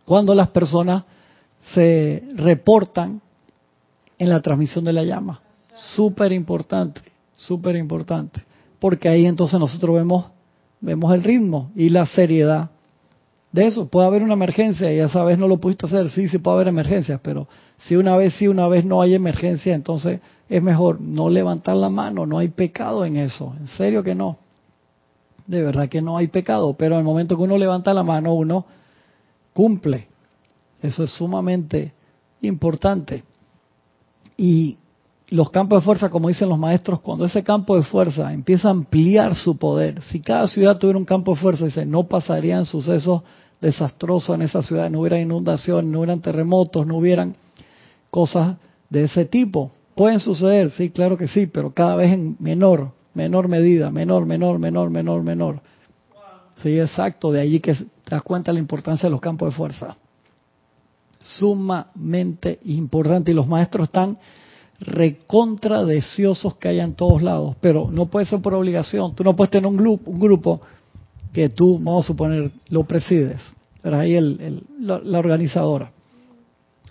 cuando 0.05 0.35
las 0.35 0.49
personas 0.49 1.03
se 1.73 2.23
reportan 2.35 3.21
en 4.17 4.29
la 4.29 4.41
transmisión 4.41 4.85
de 4.85 4.93
la 4.93 5.03
llama. 5.03 5.41
Súper 5.73 6.31
importante, 6.31 7.01
súper 7.33 7.75
importante. 7.75 8.43
Porque 8.79 9.09
ahí 9.09 9.25
entonces 9.25 9.59
nosotros 9.59 9.95
vemos 9.95 10.25
vemos 10.85 11.13
el 11.13 11.23
ritmo 11.23 11.71
y 11.75 11.89
la 11.89 12.05
seriedad 12.05 12.69
de 13.51 13.67
eso. 13.67 13.87
Puede 13.87 14.07
haber 14.07 14.23
una 14.23 14.33
emergencia 14.33 14.93
y 14.93 14.99
esa 14.99 15.23
vez 15.23 15.37
no 15.37 15.47
lo 15.47 15.57
pudiste 15.57 15.87
hacer, 15.87 16.09
sí, 16.09 16.29
sí 16.29 16.37
puede 16.37 16.55
haber 16.55 16.67
emergencias, 16.69 17.19
pero 17.23 17.47
si 17.77 17.95
una 17.95 18.15
vez 18.15 18.35
sí, 18.35 18.47
una 18.47 18.67
vez 18.67 18.85
no 18.85 19.01
hay 19.01 19.15
emergencia, 19.15 19.73
entonces 19.73 20.19
es 20.47 20.61
mejor 20.61 21.01
no 21.01 21.29
levantar 21.29 21.75
la 21.75 21.89
mano, 21.89 22.25
no 22.25 22.37
hay 22.37 22.49
pecado 22.49 23.05
en 23.05 23.17
eso, 23.17 23.55
en 23.59 23.67
serio 23.67 24.03
que 24.03 24.15
no. 24.15 24.37
De 25.47 25.61
verdad 25.61 25.89
que 25.89 26.01
no 26.01 26.17
hay 26.17 26.27
pecado, 26.27 26.73
pero 26.73 26.97
el 26.97 27.03
momento 27.03 27.37
que 27.37 27.43
uno 27.43 27.57
levanta 27.57 27.93
la 27.93 28.03
mano, 28.03 28.33
uno 28.33 28.65
cumple. 29.53 30.07
Eso 30.81 31.03
es 31.03 31.11
sumamente 31.11 31.93
importante. 32.41 33.23
Y 34.37 34.77
los 35.29 35.49
campos 35.49 35.81
de 35.81 35.85
fuerza, 35.85 36.09
como 36.09 36.27
dicen 36.27 36.49
los 36.49 36.59
maestros, 36.59 36.99
cuando 36.99 37.25
ese 37.25 37.43
campo 37.43 37.75
de 37.75 37.83
fuerza 37.83 38.31
empieza 38.33 38.67
a 38.67 38.71
ampliar 38.71 39.35
su 39.35 39.57
poder, 39.57 40.01
si 40.03 40.19
cada 40.19 40.47
ciudad 40.47 40.77
tuviera 40.77 40.99
un 40.99 41.05
campo 41.05 41.33
de 41.33 41.41
fuerza, 41.41 41.65
dice, 41.65 41.85
no 41.85 42.03
pasarían 42.03 42.65
sucesos 42.65 43.23
desastrosos 43.61 44.35
en 44.35 44.43
esa 44.43 44.61
ciudad, 44.61 44.89
no 44.89 45.01
hubiera 45.01 45.19
inundación, 45.19 45.91
no 45.91 45.99
hubieran 45.99 46.21
terremotos, 46.21 46.85
no 46.85 46.97
hubieran 46.97 47.35
cosas 48.11 48.57
de 48.89 49.05
ese 49.05 49.25
tipo. 49.25 49.71
Pueden 49.95 50.19
suceder, 50.19 50.71
sí, 50.71 50.89
claro 50.89 51.17
que 51.17 51.27
sí, 51.27 51.47
pero 51.47 51.73
cada 51.73 51.95
vez 51.95 52.13
en 52.13 52.35
menor, 52.39 52.91
menor 53.15 53.47
medida, 53.47 53.89
menor, 53.89 54.25
menor, 54.25 54.59
menor, 54.59 54.89
menor, 54.89 55.23
menor. 55.23 55.61
Sí, 56.57 56.79
exacto, 56.79 57.31
de 57.31 57.41
allí 57.41 57.59
que 57.59 57.73
te 57.73 58.11
das 58.11 58.21
cuenta 58.21 58.53
la 58.53 58.59
importancia 58.59 59.07
de 59.07 59.11
los 59.11 59.21
campos 59.21 59.49
de 59.49 59.55
fuerza. 59.55 59.95
Sumamente 61.19 62.59
importante 62.65 63.31
y 63.31 63.33
los 63.33 63.47
maestros 63.47 63.87
están 63.87 64.17
recontra 64.79 65.83
deseosos 65.83 66.57
que 66.57 66.67
haya 66.67 66.83
en 66.83 66.95
todos 66.95 67.21
lados, 67.21 67.55
pero 67.61 67.89
no 67.91 68.07
puede 68.07 68.25
ser 68.25 68.41
por 68.41 68.53
obligación. 68.53 69.15
Tú 69.15 69.23
no 69.23 69.35
puedes 69.35 69.51
tener 69.51 69.67
un 69.67 69.77
grupo, 69.77 70.11
un 70.11 70.19
grupo 70.19 70.61
que 71.33 71.49
tú, 71.49 71.79
vamos 71.79 72.05
a 72.05 72.07
suponer, 72.07 72.51
lo 72.69 72.83
presides, 72.83 73.41
pero 73.81 73.99
ahí 73.99 74.15
el, 74.15 74.63
la, 74.79 75.19
organizadora. 75.19 75.91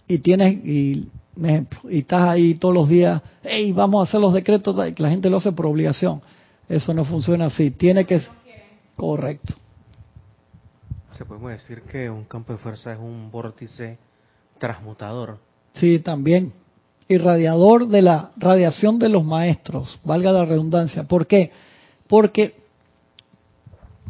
Y 0.06 0.18
tienes, 0.18 0.64
y, 0.64 1.08
y 1.36 1.98
estás 1.98 2.28
ahí 2.28 2.54
todos 2.54 2.74
los 2.74 2.88
días, 2.88 3.20
hey, 3.42 3.72
vamos 3.72 4.00
a 4.00 4.08
hacer 4.08 4.20
los 4.20 4.32
decretos, 4.32 4.76
la 4.76 5.10
gente 5.10 5.30
lo 5.30 5.38
hace 5.38 5.52
por 5.52 5.66
obligación. 5.66 6.20
Eso 6.68 6.94
no 6.94 7.04
funciona 7.04 7.46
así. 7.46 7.70
Tiene 7.70 8.04
que... 8.04 8.20
Correcto. 8.96 9.54
Se 11.16 11.24
podemos 11.24 11.50
decir 11.50 11.82
que 11.82 12.08
un 12.08 12.24
campo 12.24 12.52
de 12.52 12.58
fuerza 12.58 12.92
es 12.92 12.98
un 12.98 13.30
vórtice 13.30 13.98
transmutador. 14.58 15.38
Sí, 15.74 15.98
también 15.98 16.52
irradiador 17.08 17.88
de 17.88 18.02
la 18.02 18.30
radiación 18.36 18.98
de 18.98 19.08
los 19.08 19.24
maestros, 19.24 19.98
valga 20.04 20.32
la 20.32 20.44
redundancia. 20.44 21.04
¿Por 21.04 21.26
qué? 21.26 21.50
Porque 22.08 22.54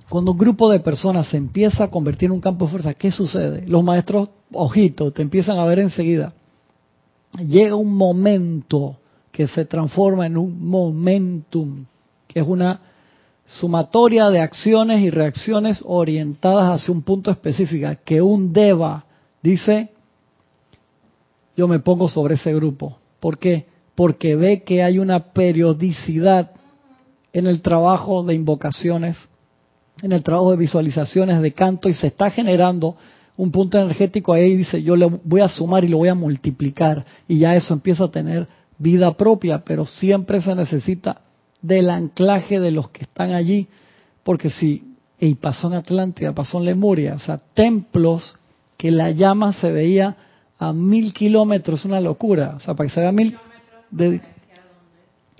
cuando 0.08 0.32
un 0.32 0.38
grupo 0.38 0.70
de 0.70 0.80
personas 0.80 1.28
se 1.28 1.37
empieza 1.37 1.84
a 1.84 1.90
convertir 1.90 2.26
en 2.26 2.32
un 2.32 2.40
campo 2.40 2.66
de 2.66 2.70
fuerza, 2.70 2.94
¿qué 2.94 3.10
sucede? 3.10 3.66
Los 3.66 3.82
maestros, 3.82 4.28
ojito, 4.52 5.10
te 5.10 5.22
empiezan 5.22 5.58
a 5.58 5.64
ver 5.64 5.80
enseguida. 5.80 6.34
Llega 7.38 7.74
un 7.74 7.94
momento 7.94 8.98
que 9.32 9.48
se 9.48 9.64
transforma 9.64 10.26
en 10.26 10.36
un 10.36 10.64
momentum, 10.64 11.84
que 12.28 12.40
es 12.40 12.46
una 12.46 12.80
sumatoria 13.44 14.30
de 14.30 14.40
acciones 14.40 15.00
y 15.00 15.10
reacciones 15.10 15.82
orientadas 15.84 16.80
hacia 16.80 16.94
un 16.94 17.02
punto 17.02 17.30
específico, 17.30 17.88
que 18.04 18.22
un 18.22 18.52
deva 18.52 19.04
dice 19.42 19.90
yo 21.56 21.68
me 21.68 21.78
pongo 21.78 22.08
sobre 22.08 22.34
ese 22.34 22.54
grupo. 22.54 22.96
¿Por 23.20 23.38
qué? 23.38 23.66
Porque 23.94 24.34
ve 24.34 24.62
que 24.62 24.82
hay 24.82 24.98
una 24.98 25.32
periodicidad 25.32 26.50
en 27.32 27.46
el 27.46 27.62
trabajo 27.62 28.22
de 28.24 28.34
invocaciones, 28.34 29.16
en 30.02 30.12
el 30.12 30.22
trabajo 30.22 30.50
de 30.50 30.56
visualizaciones, 30.56 31.40
de 31.40 31.52
canto, 31.52 31.88
y 31.88 31.94
se 31.94 32.08
está 32.08 32.30
generando 32.30 32.96
un 33.36 33.50
punto 33.50 33.78
energético 33.78 34.32
ahí 34.32 34.52
y 34.52 34.56
dice, 34.56 34.82
yo 34.82 34.96
le 34.96 35.06
voy 35.06 35.40
a 35.40 35.48
sumar 35.48 35.84
y 35.84 35.88
lo 35.88 35.98
voy 35.98 36.08
a 36.08 36.14
multiplicar, 36.14 37.04
y 37.26 37.38
ya 37.38 37.56
eso 37.56 37.74
empieza 37.74 38.04
a 38.04 38.10
tener 38.10 38.46
vida 38.78 39.16
propia, 39.16 39.64
pero 39.64 39.86
siempre 39.86 40.40
se 40.40 40.54
necesita 40.54 41.20
del 41.60 41.90
anclaje 41.90 42.60
de 42.60 42.70
los 42.70 42.90
que 42.90 43.04
están 43.04 43.32
allí, 43.32 43.68
porque 44.22 44.50
si, 44.50 44.94
y 45.18 45.34
pasó 45.34 45.68
en 45.68 45.74
Atlántida, 45.74 46.32
pasó 46.32 46.58
en 46.58 46.66
Lemuria, 46.66 47.14
o 47.14 47.18
sea, 47.18 47.38
templos 47.54 48.34
que 48.76 48.90
la 48.90 49.10
llama 49.10 49.52
se 49.52 49.70
veía 49.72 50.16
a 50.58 50.72
mil 50.72 51.12
kilómetros, 51.12 51.84
una 51.84 52.00
locura. 52.00 52.54
O 52.56 52.60
sea, 52.60 52.74
para 52.74 52.88
que 52.88 52.94
se 52.94 53.00
vea 53.00 53.12
mil, 53.12 53.36
de, 53.90 54.20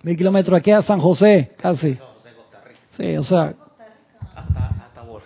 mil 0.03 0.17
kilómetros 0.17 0.59
aquí 0.59 0.71
a 0.71 0.83
San 0.83 1.01
José, 1.01 1.53
casi. 1.57 1.97
Sí, 2.97 3.17
o 3.17 3.23
sea. 3.23 3.55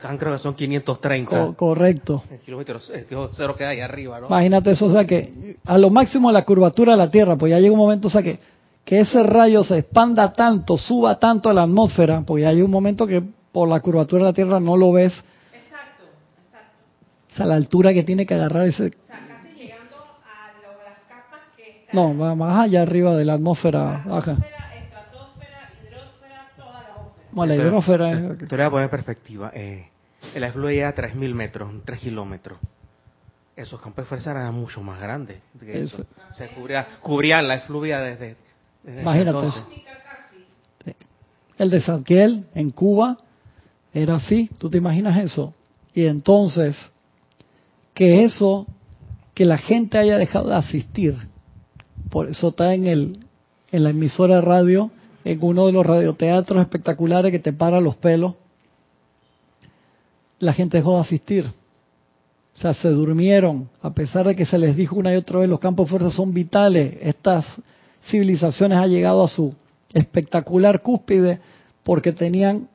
Creo 0.00 0.32
que 0.32 0.38
son 0.38 0.54
530. 0.54 1.54
correcto. 1.54 2.22
kilómetros, 2.44 2.90
cero 3.32 3.54
que 3.56 3.64
hay 3.64 3.80
arriba, 3.80 4.20
¿no? 4.20 4.26
Imagínate 4.26 4.70
eso, 4.70 4.86
o 4.86 4.90
sea 4.90 5.04
que 5.04 5.56
a 5.64 5.76
lo 5.76 5.90
máximo 5.90 6.30
la 6.30 6.44
curvatura 6.44 6.92
de 6.92 6.98
la 6.98 7.10
Tierra, 7.10 7.36
pues 7.36 7.50
ya 7.50 7.58
llega 7.58 7.72
un 7.72 7.78
momento, 7.78 8.08
o 8.08 8.10
sea 8.10 8.22
que, 8.22 8.38
que 8.84 9.00
ese 9.00 9.22
rayo 9.22 9.64
se 9.64 9.78
expanda 9.78 10.32
tanto, 10.32 10.76
suba 10.76 11.18
tanto 11.18 11.50
a 11.50 11.52
la 11.52 11.62
atmósfera, 11.62 12.22
pues 12.26 12.42
ya 12.42 12.50
hay 12.50 12.62
un 12.62 12.70
momento 12.70 13.06
que 13.06 13.22
por 13.52 13.68
la 13.68 13.80
curvatura 13.80 14.22
de 14.22 14.28
la 14.28 14.32
Tierra 14.34 14.60
no 14.60 14.76
lo 14.76 14.92
ves. 14.92 15.12
Exacto, 15.52 16.04
exacto. 16.46 16.76
O 17.32 17.36
sea, 17.36 17.46
la 17.46 17.56
altura 17.56 17.92
que 17.92 18.04
tiene 18.04 18.24
que 18.24 18.34
agarrar 18.34 18.66
ese 18.66 18.92
no, 21.92 22.12
más 22.12 22.60
allá 22.60 22.82
arriba 22.82 23.16
de 23.16 23.24
la 23.24 23.34
atmósfera 23.34 24.02
baja. 24.06 24.36
Bueno, 27.32 27.54
la 27.54 27.62
hidrosfera 27.62 28.12
es... 28.12 28.38
Te, 28.38 28.56
voy 28.56 28.64
a 28.64 28.70
poner 28.70 28.90
perspectiva. 28.90 29.50
Eh, 29.54 29.88
el 30.34 30.44
efluve 30.44 30.74
llega 30.74 30.88
a 30.88 30.94
3.000 30.94 31.34
metros, 31.34 31.70
3 31.84 32.00
kilómetros. 32.00 32.58
Esos 33.56 33.80
campos 33.80 34.04
de 34.04 34.08
fuerza 34.08 34.30
eran 34.30 34.54
mucho 34.54 34.80
más 34.82 35.00
grandes. 35.00 35.38
Se 36.36 36.48
cubría, 36.54 36.86
cubrían 37.00 37.48
la 37.48 37.56
efluvia 37.56 38.00
desde... 38.00 38.36
Imagínate 38.86 39.46
eso. 39.46 39.68
El 41.58 41.70
de 41.70 41.80
Sanquiel, 41.80 42.46
en 42.54 42.70
Cuba, 42.70 43.16
era 43.92 44.14
así. 44.14 44.48
¿Tú 44.58 44.70
te 44.70 44.78
imaginas 44.78 45.18
eso? 45.18 45.54
Y 45.92 46.06
entonces, 46.06 46.90
que 47.94 48.24
eso, 48.24 48.66
que 49.34 49.44
la 49.44 49.58
gente 49.58 49.98
haya 49.98 50.16
dejado 50.16 50.50
de 50.50 50.54
asistir 50.54 51.16
por 52.08 52.28
eso 52.28 52.48
está 52.48 52.74
en, 52.74 52.86
el, 52.86 53.18
en 53.70 53.84
la 53.84 53.90
emisora 53.90 54.36
de 54.36 54.40
radio, 54.42 54.90
en 55.24 55.38
uno 55.42 55.66
de 55.66 55.72
los 55.72 55.84
radioteatros 55.84 56.60
espectaculares 56.62 57.32
que 57.32 57.38
te 57.38 57.52
para 57.52 57.80
los 57.80 57.96
pelos. 57.96 58.34
La 60.38 60.52
gente 60.52 60.78
dejó 60.78 60.94
de 60.94 61.00
asistir. 61.00 61.46
O 62.56 62.60
sea, 62.60 62.74
se 62.74 62.88
durmieron, 62.88 63.68
a 63.82 63.90
pesar 63.90 64.26
de 64.26 64.34
que 64.34 64.46
se 64.46 64.58
les 64.58 64.74
dijo 64.76 64.96
una 64.96 65.12
y 65.12 65.16
otra 65.16 65.40
vez, 65.40 65.48
los 65.48 65.60
campos 65.60 65.86
de 65.86 65.90
fuerza 65.90 66.10
son 66.10 66.34
vitales. 66.34 66.96
Estas 67.00 67.46
civilizaciones 68.08 68.78
han 68.78 68.90
llegado 68.90 69.22
a 69.22 69.28
su 69.28 69.54
espectacular 69.92 70.82
cúspide 70.82 71.40
porque 71.84 72.12
tenían 72.12 72.68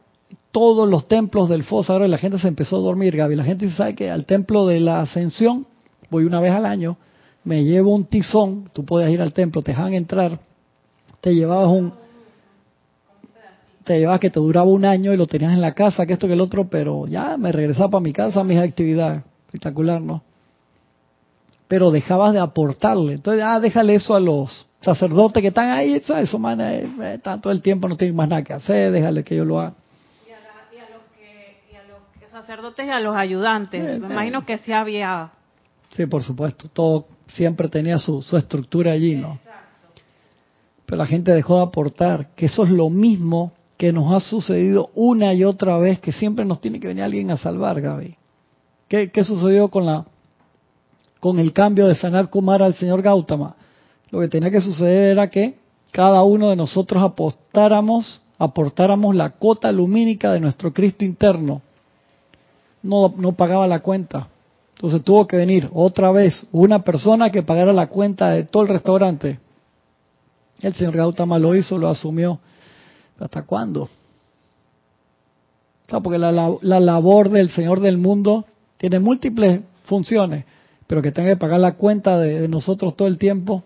todos 0.51 0.88
los 0.88 1.08
templos 1.08 1.49
del 1.49 1.63
foso. 1.63 1.93
Ahora 1.93 2.08
la 2.08 2.17
gente 2.17 2.39
se 2.39 2.47
empezó 2.47 2.77
a 2.77 2.82
dormir, 2.82 3.15
Gaby. 3.15 3.36
La 3.36 3.43
gente 3.43 3.69
sabe 3.71 3.95
que 3.95 4.10
al 4.10 4.25
templo 4.25 4.67
de 4.67 4.79
la 4.79 5.01
ascensión 5.01 5.65
voy 6.10 6.25
una 6.25 6.39
vez 6.39 6.53
al 6.53 6.65
año 6.65 6.97
me 7.43 7.63
llevo 7.63 7.93
un 7.93 8.06
tizón, 8.06 8.69
tú 8.73 8.86
puedes 8.86 9.12
ir 9.12 9.21
al 9.21 9.34
templo, 9.34 9.62
te 9.62 9.71
dejan 9.71 9.93
entrar, 9.93 10.39
te 11.19 11.36
llevabas 11.36 11.67
un, 11.69 11.93
te 13.84 14.00
llevabas 14.00 14.19
que 14.19 14.30
te 14.30 14.39
duraba 14.39 14.67
un 14.67 14.86
año 14.86 15.13
y 15.13 15.17
lo 15.17 15.28
tenías 15.28 15.54
en 15.54 15.62
la 15.62 15.74
casa, 15.74 16.06
que 16.06 16.13
esto 16.13 16.28
que 16.28 16.34
el 16.34 16.41
otro, 16.41 16.67
pero 16.67 17.08
ya 17.08 17.38
me 17.38 17.52
regresaba 17.52 17.91
para 17.91 18.02
mi 18.02 18.13
casa 18.13 18.41
a 18.41 18.43
mis 18.43 18.58
actividades, 18.58 19.24
espectacular, 19.46 20.02
¿no? 20.02 20.24
Pero 21.67 21.91
dejabas 21.91 22.34
de 22.34 22.39
aportarle, 22.39 23.13
entonces, 23.13 23.43
ah, 23.46 23.60
déjale 23.60 23.96
eso 23.96 24.15
a 24.15 24.19
los 24.19 24.65
sacerdotes 24.82 25.41
que 25.41 25.48
están 25.48 25.69
ahí, 25.69 26.00
¿sabes? 26.02 26.30
Eso, 26.30 26.39
man, 26.39 26.62
eh, 26.62 26.89
eh, 27.02 27.13
están 27.15 27.41
todo 27.41 27.52
el 27.52 27.62
tiempo, 27.62 27.88
no 27.88 27.98
tienen 27.98 28.15
más 28.15 28.30
nada 28.30 28.43
que 28.43 28.54
hacer, 28.54 28.91
déjale 28.91 29.24
que 29.24 29.36
yo 29.36 29.46
lo 29.46 29.60
haga. 29.60 29.74
Y 30.28 30.32
a, 30.80 30.89
los, 30.89 31.04
que, 31.17 31.58
y 31.72 31.76
a 31.76 31.84
los 31.84 32.32
sacerdotes 32.32 32.86
y 32.86 32.89
a 32.89 33.00
los 33.00 33.15
ayudantes, 33.15 33.84
eh, 33.84 34.00
me 34.00 34.13
imagino 34.13 34.46
que 34.46 34.58
sí 34.60 34.72
había... 34.72 35.32
Sí, 35.89 36.06
por 36.06 36.24
supuesto, 36.24 36.69
todo 36.69 37.06
siempre 37.28 37.67
tenía 37.69 37.98
su, 37.98 38.22
su 38.22 38.38
estructura 38.38 38.91
allí, 38.91 39.15
¿no? 39.15 39.39
Pero 40.86 40.98
la 40.98 41.06
gente 41.06 41.32
dejó 41.32 41.58
de 41.58 41.63
aportar, 41.63 42.30
que 42.36 42.48
eso 42.48 42.65
es 42.65 42.69
lo 42.69 42.89
mismo 42.89 43.54
que 43.84 43.91
nos 43.91 44.13
ha 44.13 44.26
sucedido 44.26 44.91
una 44.96 45.34
y 45.34 45.43
otra 45.43 45.78
vez, 45.78 46.00
que 46.00 46.13
siempre 46.13 46.46
nos 46.46 46.62
tiene 46.62 46.80
que 46.80 46.88
venir 46.88 47.04
alguien 47.04 47.32
a 47.32 47.38
salvar, 47.38 47.82
Gaby. 47.82 48.15
¿Qué, 48.88 49.12
qué 49.12 49.26
sucedió 49.26 49.67
con 49.67 49.86
la 49.86 50.06
con 51.19 51.38
el 51.38 51.52
cambio 51.52 51.88
de 51.88 51.96
Sanat 51.96 52.30
Kumar 52.30 52.63
al 52.63 52.76
señor 52.76 53.02
Gautama? 53.02 53.58
Lo 54.10 54.22
que 54.22 54.30
tenía 54.30 54.50
que 54.50 54.62
suceder 54.62 55.10
era 55.10 55.30
que 55.30 55.58
cada 55.91 56.24
uno 56.24 56.50
de 56.50 56.56
nosotros 56.56 57.04
apostáramos, 57.04 58.22
aportáramos 58.38 59.15
la 59.15 59.32
cuota 59.32 59.69
lumínica 59.69 60.32
de 60.32 60.39
nuestro 60.39 60.72
Cristo 60.72 61.04
interno. 61.04 61.62
No, 62.84 63.13
no 63.17 63.34
pagaba 63.34 63.67
la 63.67 63.82
cuenta. 63.82 64.30
Entonces 64.76 65.04
tuvo 65.04 65.28
que 65.28 65.36
venir 65.36 65.69
otra 65.74 66.10
vez 66.13 66.48
una 66.54 66.86
persona 66.86 67.32
que 67.32 67.43
pagara 67.43 67.74
la 67.74 67.88
cuenta 67.88 68.30
de 68.30 68.46
todo 68.46 68.63
el 68.63 68.69
restaurante. 68.69 69.41
El 70.62 70.74
señor 70.74 70.96
Gautama 70.96 71.38
lo 71.38 71.54
hizo, 71.54 71.78
lo 71.78 71.89
asumió. 71.89 72.39
¿Hasta 73.24 73.44
cuándo? 73.44 73.90
porque 76.02 76.18
la, 76.18 76.32
la, 76.32 76.80
labor 76.80 77.30
del 77.30 77.50
Señor 77.50 77.80
del 77.80 77.98
mundo 77.98 78.46
tiene 78.78 79.00
múltiples 79.00 79.62
funciones, 79.86 80.44
pero 80.88 81.02
que 81.02 81.12
tenga 81.12 81.30
que 81.30 81.38
pagar 81.38 81.60
la 81.60 81.76
cuenta 81.76 82.18
de, 82.18 82.48
nosotros 82.48 82.98
todo 82.98 83.08
el 83.08 83.18
tiempo. 83.20 83.64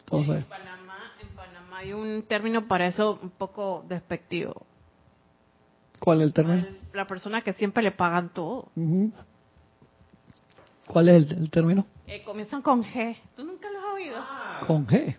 Entonces. 0.00 0.36
En 0.36 0.44
Panamá, 0.44 0.98
en 1.22 1.28
Panamá 1.28 1.78
hay 1.78 1.92
un 1.94 2.22
término 2.24 2.68
para 2.68 2.86
eso 2.86 3.18
un 3.22 3.30
poco 3.30 3.84
despectivo. 3.88 4.66
¿Cuál 5.98 6.20
es 6.20 6.26
el 6.26 6.32
término? 6.34 6.66
La 6.92 7.06
persona 7.06 7.42
que 7.42 7.54
siempre 7.54 7.82
le 7.82 7.92
pagan 7.92 8.28
todo. 8.28 8.68
¿Cuál 10.86 11.08
es 11.08 11.30
el, 11.32 11.50
término? 11.50 11.86
Eh, 12.06 12.22
comienzan 12.24 12.62
con 12.62 12.84
G. 12.84 13.16
¿Tú 13.34 13.44
nunca 13.44 13.68
lo 13.70 13.78
has 13.78 13.94
oído? 13.94 14.16
Con 14.66 14.86
G. 14.86 15.16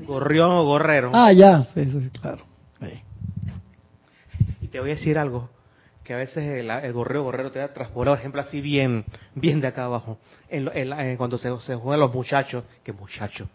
Gorrión 0.00 0.50
o 0.52 0.64
gorrero. 0.64 1.10
Ah, 1.14 1.32
ya, 1.32 1.64
sí, 1.64 1.90
sí, 1.90 2.10
claro. 2.20 2.44
Y 4.60 4.68
te 4.68 4.80
voy 4.80 4.90
a 4.90 4.94
decir 4.94 5.18
algo, 5.18 5.48
que 6.04 6.14
a 6.14 6.18
veces 6.18 6.44
el, 6.44 6.92
gorreo 6.92 7.22
gorrero 7.22 7.50
te 7.50 7.58
da 7.58 7.72
transportado, 7.72 8.14
por 8.14 8.20
ejemplo, 8.20 8.40
así 8.40 8.60
bien, 8.60 9.04
bien 9.34 9.60
de 9.60 9.68
acá 9.68 9.84
abajo. 9.84 10.18
En, 10.48 11.16
cuando 11.16 11.38
se, 11.38 11.56
se, 11.60 11.74
juegan 11.74 12.00
los 12.00 12.12
muchachos, 12.12 12.64
que 12.84 12.92
muchachos, 12.92 13.48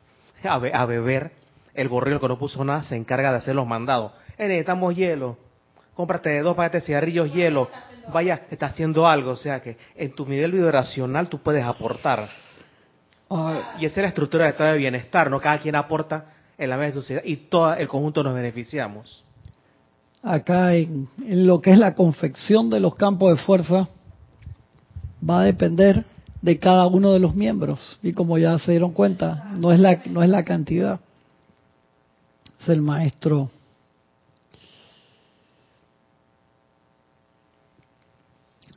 a, 0.44 0.56
a, 0.56 0.86
beber, 0.86 1.32
el 1.74 1.88
gorrero 1.88 2.20
que 2.20 2.28
no 2.28 2.38
puso 2.40 2.64
nada 2.64 2.84
se 2.84 2.96
encarga 2.96 3.32
de 3.32 3.38
hacer 3.38 3.56
los 3.56 3.68
mandados. 3.68 4.14
Eh, 4.38 4.48
necesitamos 4.48 4.96
hielo, 4.96 5.38
cómprate 5.94 6.42
dos 6.42 6.56
paquetes 6.56 6.84
de 6.84 6.88
cigarrillos, 6.88 7.34
hielo, 7.34 7.70
vaya, 8.12 8.44
está 8.50 8.68
haciendo 8.68 9.08
algo, 9.08 9.32
o 9.32 9.36
sea 9.36 9.62
que 9.62 9.78
en 9.96 10.14
tu 10.14 10.26
nivel 10.26 10.52
vibracional 10.52 11.30
tú 11.30 11.40
puedes 11.40 11.64
aportar. 11.64 12.28
Y 13.80 13.86
esa 13.86 14.02
es 14.02 14.04
la 14.04 14.08
estructura 14.10 14.44
del 14.44 14.52
estado 14.52 14.74
de 14.74 14.80
bienestar, 14.80 15.30
¿no? 15.30 15.40
Cada 15.40 15.60
quien 15.60 15.76
aporta 15.76 16.26
en 16.58 16.70
la 16.70 16.78
misma 16.78 16.94
sociedad 16.94 17.22
y 17.24 17.38
todo 17.38 17.74
el 17.74 17.88
conjunto 17.88 18.24
nos 18.24 18.36
beneficiamos. 18.36 19.24
Acá 20.22 20.76
en, 20.76 21.08
lo 21.28 21.62
que 21.62 21.72
es 21.72 21.78
la 21.78 21.94
confección 21.94 22.70
de 22.70 22.80
los 22.80 22.96
campos 22.96 23.36
de 23.36 23.44
fuerza 23.44 23.88
va 25.28 25.42
a 25.42 25.46
depender 25.46 26.06
de 26.42 26.60
cada 26.60 26.88
uno 26.88 27.14
de 27.14 27.20
los 27.20 27.36
miembros 27.36 27.98
y 28.04 28.14
como 28.14 28.38
ya 28.38 28.58
se 28.60 28.72
dieron 28.72 28.92
cuenta, 28.92 29.52
no 29.58 29.72
es 29.72 29.80
la 29.80 30.02
no 30.06 30.24
es 30.24 30.30
la 30.30 30.44
cantidad. 30.44 31.00
Es 32.62 32.70
el 32.70 32.82
maestro 32.82 33.50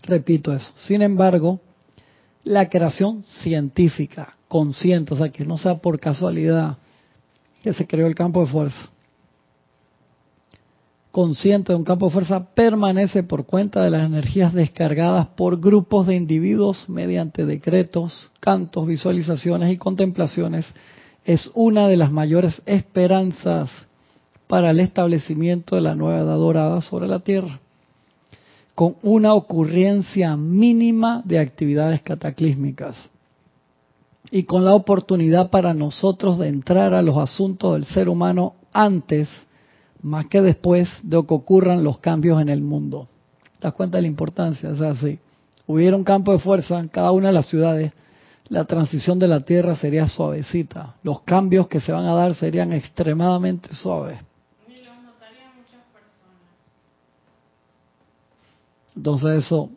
Repito 0.07 0.53
eso. 0.53 0.73
Sin 0.77 1.03
embargo, 1.03 1.61
la 2.45 2.69
creación 2.69 3.23
científica, 3.23 4.37
consciente, 4.55 5.13
o 5.13 5.17
sea, 5.17 5.31
que 5.31 5.45
no 5.45 5.59
sea 5.59 5.79
por 5.79 5.99
casualidad 5.99 6.79
que 7.65 7.73
se 7.73 7.89
creó 7.89 8.07
el 8.07 8.15
campo 8.15 8.43
de 8.43 8.47
fuerza, 8.47 8.89
consciente 11.11 11.73
de 11.73 11.77
un 11.77 11.83
campo 11.83 12.07
de 12.07 12.13
fuerza, 12.13 12.55
permanece 12.55 13.25
por 13.25 13.47
cuenta 13.47 13.83
de 13.83 13.91
las 13.91 14.07
energías 14.07 14.53
descargadas 14.53 15.27
por 15.35 15.59
grupos 15.59 16.07
de 16.07 16.15
individuos 16.15 16.89
mediante 16.89 17.45
decretos, 17.45 18.31
cantos, 18.39 18.87
visualizaciones 18.87 19.73
y 19.73 19.77
contemplaciones, 19.77 20.73
es 21.25 21.51
una 21.57 21.89
de 21.89 21.97
las 21.97 22.13
mayores 22.13 22.63
esperanzas 22.65 23.73
para 24.47 24.71
el 24.71 24.79
establecimiento 24.79 25.75
de 25.75 25.81
la 25.83 25.97
nueva 25.97 26.21
edad 26.21 26.37
dorada 26.37 26.81
sobre 26.81 27.09
la 27.09 27.19
Tierra 27.19 27.59
con 28.77 28.95
una 29.03 29.35
ocurrencia 29.35 30.37
mínima 30.37 31.23
de 31.25 31.41
actividades 31.41 32.03
cataclísmicas 32.03 33.11
y 34.35 34.43
con 34.43 34.65
la 34.65 34.75
oportunidad 34.75 35.49
para 35.49 35.75
nosotros 35.75 36.41
de 36.41 36.49
entrar 36.49 36.93
a 36.93 37.03
los 37.03 37.17
asuntos 37.19 37.75
del 37.75 37.85
ser 37.85 38.09
humano 38.09 38.57
antes, 38.73 39.29
más 40.03 40.27
que 40.27 40.43
después 40.43 40.89
de 41.05 41.25
que 41.25 41.35
ocurran 41.35 41.85
los 41.85 42.01
cambios 42.01 42.43
en 42.43 42.49
el 42.49 42.61
mundo. 42.61 43.07
¿Te 43.61 43.69
das 43.69 43.75
cuenta 43.75 43.99
de 43.99 44.03
la 44.03 44.09
importancia? 44.09 44.71
O 44.71 44.75
sea, 44.75 44.97
si 44.97 45.21
hubiera 45.69 45.97
un 45.97 46.03
campo 46.03 46.33
de 46.33 46.41
fuerza 46.41 46.81
en 46.81 46.89
cada 46.89 47.13
una 47.13 47.29
de 47.29 47.35
las 47.35 47.47
ciudades, 47.47 47.93
la 48.49 48.65
transición 48.65 49.21
de 49.21 49.29
la 49.29 49.39
Tierra 49.39 49.77
sería 49.77 50.09
suavecita. 50.09 50.97
Los 51.05 51.21
cambios 51.21 51.69
que 51.69 51.79
se 51.79 51.93
van 51.93 52.07
a 52.07 52.15
dar 52.15 52.35
serían 52.35 52.73
extremadamente 52.73 53.73
suaves. 53.73 54.19
Entonces 58.97 59.45
eso, 59.45 59.71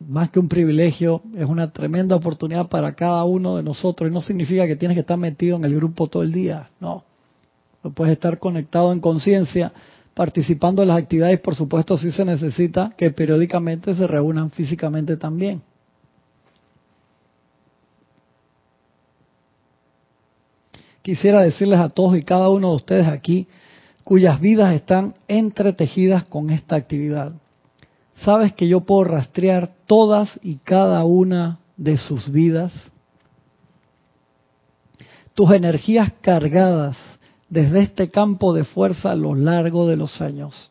más 0.00 0.30
que 0.30 0.40
un 0.40 0.48
privilegio, 0.48 1.22
es 1.36 1.46
una 1.46 1.70
tremenda 1.72 2.16
oportunidad 2.16 2.68
para 2.68 2.94
cada 2.94 3.24
uno 3.24 3.56
de 3.56 3.62
nosotros. 3.62 4.10
Y 4.10 4.12
no 4.12 4.20
significa 4.20 4.66
que 4.66 4.76
tienes 4.76 4.96
que 4.96 5.00
estar 5.00 5.18
metido 5.18 5.56
en 5.56 5.64
el 5.64 5.74
grupo 5.76 6.08
todo 6.08 6.22
el 6.22 6.32
día, 6.32 6.70
no. 6.80 7.04
Puedes 7.94 8.14
estar 8.14 8.38
conectado 8.38 8.92
en 8.92 9.00
conciencia, 9.00 9.72
participando 10.14 10.82
en 10.82 10.88
las 10.88 10.98
actividades, 10.98 11.40
por 11.40 11.54
supuesto, 11.54 11.98
si 11.98 12.10
se 12.12 12.24
necesita 12.24 12.92
que 12.96 13.10
periódicamente 13.10 13.94
se 13.94 14.06
reúnan 14.06 14.50
físicamente 14.50 15.16
también. 15.16 15.62
Quisiera 21.02 21.42
decirles 21.42 21.80
a 21.80 21.90
todos 21.90 22.16
y 22.16 22.22
cada 22.22 22.48
uno 22.48 22.70
de 22.70 22.76
ustedes 22.76 23.06
aquí, 23.06 23.46
cuyas 24.04 24.40
vidas 24.40 24.74
están 24.74 25.14
entretejidas 25.28 26.24
con 26.24 26.48
esta 26.48 26.76
actividad, 26.76 27.34
¿Sabes 28.22 28.52
que 28.54 28.68
yo 28.68 28.80
puedo 28.80 29.04
rastrear 29.04 29.70
todas 29.86 30.38
y 30.42 30.56
cada 30.56 31.04
una 31.04 31.58
de 31.76 31.98
sus 31.98 32.30
vidas? 32.30 32.72
Tus 35.34 35.50
energías 35.50 36.12
cargadas 36.20 36.96
desde 37.48 37.82
este 37.82 38.10
campo 38.10 38.52
de 38.52 38.64
fuerza 38.64 39.10
a 39.10 39.16
lo 39.16 39.34
largo 39.34 39.86
de 39.86 39.96
los 39.96 40.20
años, 40.20 40.70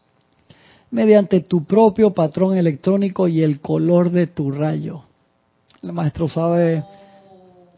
mediante 0.92 1.42
tu 1.42 1.66
propio 1.66 2.14
patrón 2.14 2.58
electrónico 2.58 3.28
y 3.28 3.42
el 3.42 3.60
color 3.60 4.10
de 4.10 4.28
tu 4.28 4.52
rayo. 4.52 5.04
El 5.82 5.94
maestro 5.94 6.28
sabe 6.28 6.84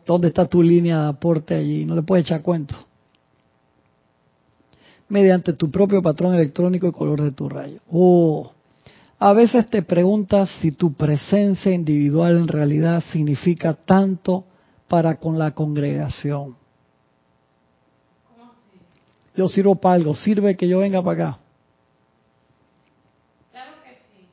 dónde 0.05 0.29
está 0.29 0.45
tu 0.45 0.61
línea 0.61 1.01
de 1.01 1.07
aporte 1.09 1.55
allí, 1.55 1.85
no 1.85 1.95
le 1.95 2.03
puede 2.03 2.21
echar 2.21 2.41
cuento. 2.41 2.75
Mediante 5.09 5.53
tu 5.53 5.69
propio 5.69 6.01
patrón 6.01 6.33
electrónico 6.33 6.87
y 6.87 6.91
color 6.91 7.21
de 7.21 7.31
tu 7.31 7.47
rayo. 7.47 7.79
Oh, 7.91 8.51
a 9.17 9.33
veces 9.33 9.67
te 9.69 9.81
preguntas 9.81 10.49
si 10.61 10.71
tu 10.71 10.93
presencia 10.93 11.71
individual 11.71 12.37
en 12.37 12.47
realidad 12.47 13.03
significa 13.11 13.73
tanto 13.73 14.45
para 14.87 15.15
con 15.17 15.39
la 15.39 15.51
congregación. 15.51 16.57
Yo 19.35 19.47
sirvo 19.47 19.75
para 19.75 19.95
algo, 19.95 20.15
sirve 20.15 20.55
que 20.55 20.67
yo 20.67 20.79
venga 20.79 21.03
para 21.03 21.29
acá. 21.29 21.39
Claro 23.51 23.71
que 23.83 23.99
sí. 24.09 24.27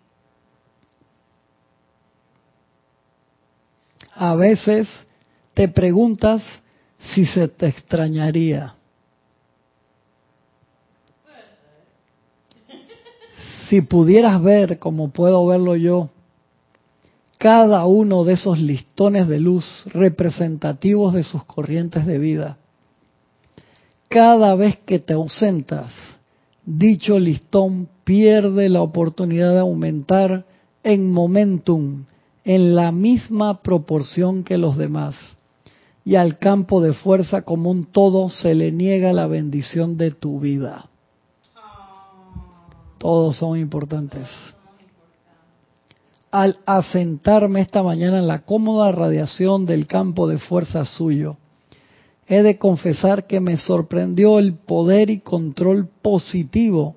A 4.15 4.37
veces 4.37 4.89
te 5.55 5.69
preguntas 5.69 6.43
si 6.99 7.27
se 7.27 7.49
te 7.49 7.67
extrañaría. 7.67 8.75
Si 13.73 13.81
pudieras 13.81 14.43
ver 14.43 14.79
como 14.79 15.13
puedo 15.13 15.47
verlo 15.47 15.77
yo, 15.77 16.11
cada 17.39 17.87
uno 17.87 18.23
de 18.23 18.35
esos 18.35 18.59
listones 18.59 19.29
de 19.29 19.41
luz 19.41 19.87
representativos 19.95 21.15
de 21.15 21.23
sus 21.23 21.43
corrientes 21.45 22.05
de 22.05 22.19
vida, 22.19 22.59
cada 24.09 24.55
vez 24.57 24.79
que 24.81 24.99
te 24.99 25.15
ausentas, 25.15 25.91
dicho 26.67 27.19
listón 27.19 27.89
pierde 28.05 28.69
la 28.69 28.83
oportunidad 28.83 29.53
de 29.53 29.61
aumentar 29.61 30.45
en 30.85 31.11
momentum, 31.11 32.05
en 32.45 32.75
la 32.75 32.93
misma 32.93 33.63
proporción 33.63 34.45
que 34.45 34.59
los 34.59 34.77
demás. 34.77 35.39
Y 36.05 36.17
al 36.17 36.39
campo 36.39 36.83
de 36.83 36.93
fuerza 36.93 37.41
como 37.41 37.71
un 37.71 37.85
todo 37.85 38.29
se 38.29 38.55
le 38.55 38.71
niega 38.71 39.15
la 39.15 39.27
bendición 39.29 39.97
de 39.97 40.11
tu 40.11 40.41
vida. 40.41 40.91
Todos 43.03 43.37
son 43.37 43.59
importantes. 43.59 44.29
Al 46.31 46.59
asentarme 46.65 47.61
esta 47.61 47.83
mañana 47.83 48.21
en 48.21 48.29
la 48.29 48.43
cómoda 48.43 48.93
radiación 48.93 49.67
del 49.67 49.89
campo 49.89 50.29
de 50.29 50.39
fuerza 50.39 50.85
suyo, 50.85 51.37
he 52.29 52.45
de 52.45 52.59
confesar 52.59 53.27
que 53.27 53.41
me 53.41 53.57
sorprendió 53.57 54.39
el 54.39 54.55
poder 54.55 55.11
y 55.11 55.19
control 55.19 55.89
positivo 56.01 56.95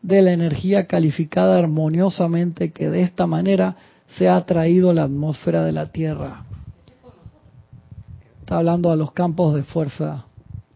de 0.00 0.22
la 0.22 0.32
energía 0.32 0.86
calificada 0.86 1.58
armoniosamente 1.58 2.72
que 2.72 2.88
de 2.88 3.02
esta 3.02 3.26
manera 3.26 3.76
se 4.16 4.30
ha 4.30 4.46
traído 4.46 4.88
a 4.88 4.94
la 4.94 5.02
atmósfera 5.02 5.64
de 5.64 5.72
la 5.72 5.92
Tierra. 5.92 6.46
Está 8.40 8.56
hablando 8.56 8.90
a 8.90 8.96
los 8.96 9.12
campos 9.12 9.54
de 9.54 9.64
fuerza 9.64 10.24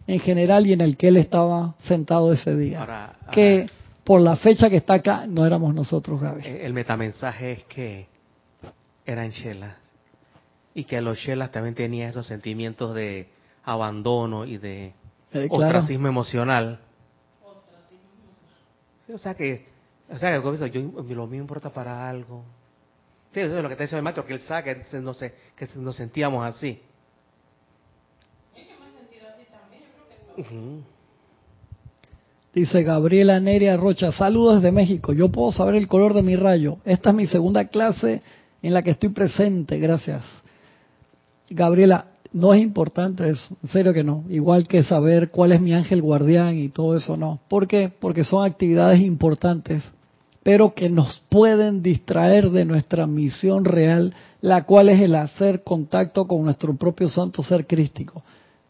en 0.06 0.20
general 0.20 0.66
y 0.66 0.74
en 0.74 0.82
el 0.82 0.98
que 0.98 1.08
él 1.08 1.16
estaba 1.16 1.76
sentado 1.78 2.30
ese 2.30 2.54
día. 2.54 3.14
que 3.32 3.70
por 4.06 4.20
la 4.20 4.36
fecha 4.36 4.70
que 4.70 4.76
está 4.76 4.94
acá, 4.94 5.26
no 5.26 5.44
éramos 5.44 5.74
nosotros, 5.74 6.20
Gaby. 6.20 6.46
Eh, 6.46 6.64
el 6.64 6.72
metamensaje 6.72 7.50
es 7.50 7.64
que 7.64 8.06
eran 9.04 9.32
chelas 9.32 9.74
y 10.74 10.84
que 10.84 11.00
los 11.00 11.18
chelas 11.18 11.50
también 11.50 11.74
tenían 11.74 12.10
esos 12.10 12.24
sentimientos 12.24 12.94
de 12.94 13.28
abandono 13.64 14.44
y 14.44 14.58
de 14.58 14.94
eh, 15.32 15.48
ostracismo 15.50 16.06
emocional. 16.06 16.78
o 19.12 19.18
sea 19.18 19.34
que, 19.34 19.66
o 20.08 20.18
sea 20.18 20.40
que 20.40 20.70
yo, 20.70 20.80
lo 21.14 21.26
mío 21.26 21.40
importa 21.40 21.70
para 21.70 22.08
algo. 22.08 22.44
Sí, 23.34 23.40
eso 23.40 23.56
es 23.56 23.62
lo 23.62 23.68
que 23.68 23.74
te 23.74 23.82
dice 23.82 23.96
el 23.96 24.02
maestro, 24.02 24.24
que 24.24 24.34
él 24.34 24.40
sabe 24.40 24.84
que, 24.88 25.00
no 25.00 25.14
sé, 25.14 25.34
que 25.56 25.68
nos 25.74 25.96
sentíamos 25.96 26.46
así. 26.46 26.80
Dice 32.56 32.84
Gabriela 32.84 33.38
Neria 33.38 33.76
Rocha, 33.76 34.12
saludos 34.12 34.62
desde 34.62 34.72
México. 34.72 35.12
Yo 35.12 35.28
puedo 35.28 35.52
saber 35.52 35.74
el 35.74 35.88
color 35.88 36.14
de 36.14 36.22
mi 36.22 36.36
rayo. 36.36 36.78
Esta 36.86 37.10
es 37.10 37.14
mi 37.14 37.26
segunda 37.26 37.66
clase 37.66 38.22
en 38.62 38.72
la 38.72 38.80
que 38.80 38.92
estoy 38.92 39.10
presente. 39.10 39.78
Gracias. 39.78 40.24
Gabriela, 41.50 42.06
no 42.32 42.54
es 42.54 42.62
importante 42.62 43.28
eso, 43.28 43.54
en 43.62 43.68
serio 43.68 43.92
que 43.92 44.02
no. 44.02 44.24
Igual 44.30 44.66
que 44.66 44.82
saber 44.84 45.28
cuál 45.28 45.52
es 45.52 45.60
mi 45.60 45.74
ángel 45.74 46.00
guardián 46.00 46.56
y 46.56 46.70
todo 46.70 46.96
eso, 46.96 47.18
no. 47.18 47.40
¿Por 47.46 47.68
qué? 47.68 47.90
Porque 47.90 48.24
son 48.24 48.46
actividades 48.46 49.02
importantes, 49.02 49.82
pero 50.42 50.72
que 50.72 50.88
nos 50.88 51.22
pueden 51.28 51.82
distraer 51.82 52.48
de 52.48 52.64
nuestra 52.64 53.06
misión 53.06 53.66
real, 53.66 54.14
la 54.40 54.64
cual 54.64 54.88
es 54.88 55.02
el 55.02 55.14
hacer 55.14 55.62
contacto 55.62 56.26
con 56.26 56.42
nuestro 56.42 56.74
propio 56.74 57.10
santo 57.10 57.42
ser 57.42 57.66
crístico. 57.66 58.22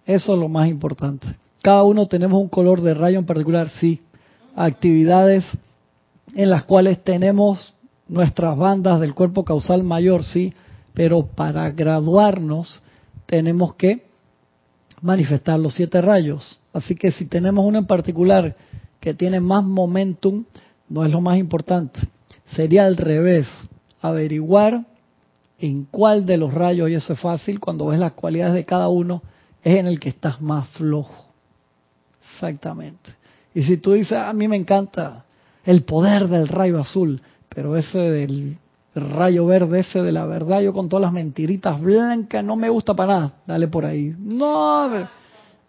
Eso 0.05 0.35
es 0.35 0.41
lo 0.41 0.49
más 0.49 0.69
importante. 0.69 1.29
Cada 1.67 1.83
uno 1.83 2.07
tenemos 2.07 2.41
un 2.41 2.49
color 2.49 2.81
de 2.81 2.95
rayo 2.95 3.19
en 3.19 3.27
particular, 3.27 3.69
sí. 3.71 4.01
Actividades 4.55 5.45
en 6.37 6.49
las 6.49 6.63
cuales 6.63 7.03
tenemos 7.03 7.75
nuestras 8.07 8.57
bandas 8.57 9.01
del 9.01 9.15
cuerpo 9.15 9.45
causal 9.45 9.83
mayor, 9.83 10.23
sí, 10.23 10.55
pero 10.95 11.27
para 11.27 11.69
graduarnos 11.73 12.85
tenemos 13.27 13.75
que 13.75 14.05
manifestar 15.03 15.59
los 15.59 15.75
siete 15.75 16.01
rayos. 16.01 16.61
Así 16.73 16.95
que 16.95 17.11
si 17.11 17.27
tenemos 17.27 17.67
uno 17.67 17.79
en 17.79 17.87
particular 17.87 18.55
que 19.01 19.13
tiene 19.13 19.41
más 19.41 19.65
momentum, 19.65 20.45
no 20.89 21.05
es 21.05 21.11
lo 21.11 21.21
más 21.21 21.37
importante. 21.37 21.99
Sería 22.45 22.87
al 22.87 22.97
revés, 22.97 23.49
averiguar 24.01 24.87
en 25.59 25.85
cuál 25.91 26.27
de 26.27 26.37
los 26.37 26.55
rayos, 26.55 26.89
y 26.91 26.95
eso 26.95 27.15
es 27.15 27.19
fácil, 27.19 27.59
cuando 27.59 27.87
ves 27.87 27.99
las 27.99 28.13
cualidades 28.13 28.55
de 28.55 28.65
cada 28.65 28.87
uno, 28.87 29.21
es 29.65 29.75
en 29.75 29.89
el 29.89 29.99
que 29.99 30.11
estás 30.11 30.41
más 30.41 30.69
flojo. 30.69 31.26
Exactamente. 32.37 33.15
Y 33.55 33.63
si 33.63 33.79
tú 33.79 33.93
dices, 33.93 34.19
a 34.19 34.33
mí 34.35 34.47
me 34.47 34.57
encanta 34.57 35.25
el 35.65 35.85
poder 35.85 36.29
del 36.29 36.49
rayo 36.49 36.79
azul, 36.79 37.21
pero 37.49 37.77
ese 37.79 37.99
del 37.99 38.59
rayo 38.95 39.47
verde, 39.47 39.81
ese 39.81 40.03
de 40.03 40.13
la 40.13 40.27
verdad, 40.27 40.61
yo 40.61 40.75
con 40.75 40.91
todas 40.91 41.01
las 41.01 41.13
mentiritas 41.15 41.81
blancas, 41.81 42.45
no 42.45 42.57
me 42.57 42.69
gusta 42.69 42.95
para 42.95 43.15
nada, 43.15 43.33
dale 43.47 43.69
por 43.69 43.87
ahí. 43.87 44.15
No, 44.19 45.09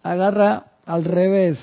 agarra 0.02 0.66
al 0.84 1.04
revés, 1.04 1.58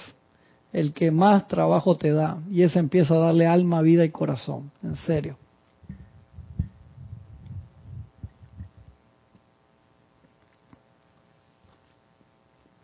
el 0.73 0.91
que 0.91 1.11
más 1.11 1.47
trabajo 1.47 1.97
te 1.97 2.11
da, 2.11 2.39
y 2.49 2.63
ese 2.63 2.79
empieza 2.79 3.13
a 3.13 3.19
darle 3.19 3.45
alma, 3.45 3.83
vida 3.83 4.03
y 4.03 4.09
corazón, 4.09 4.71
en 4.81 4.95
serio. 4.95 5.37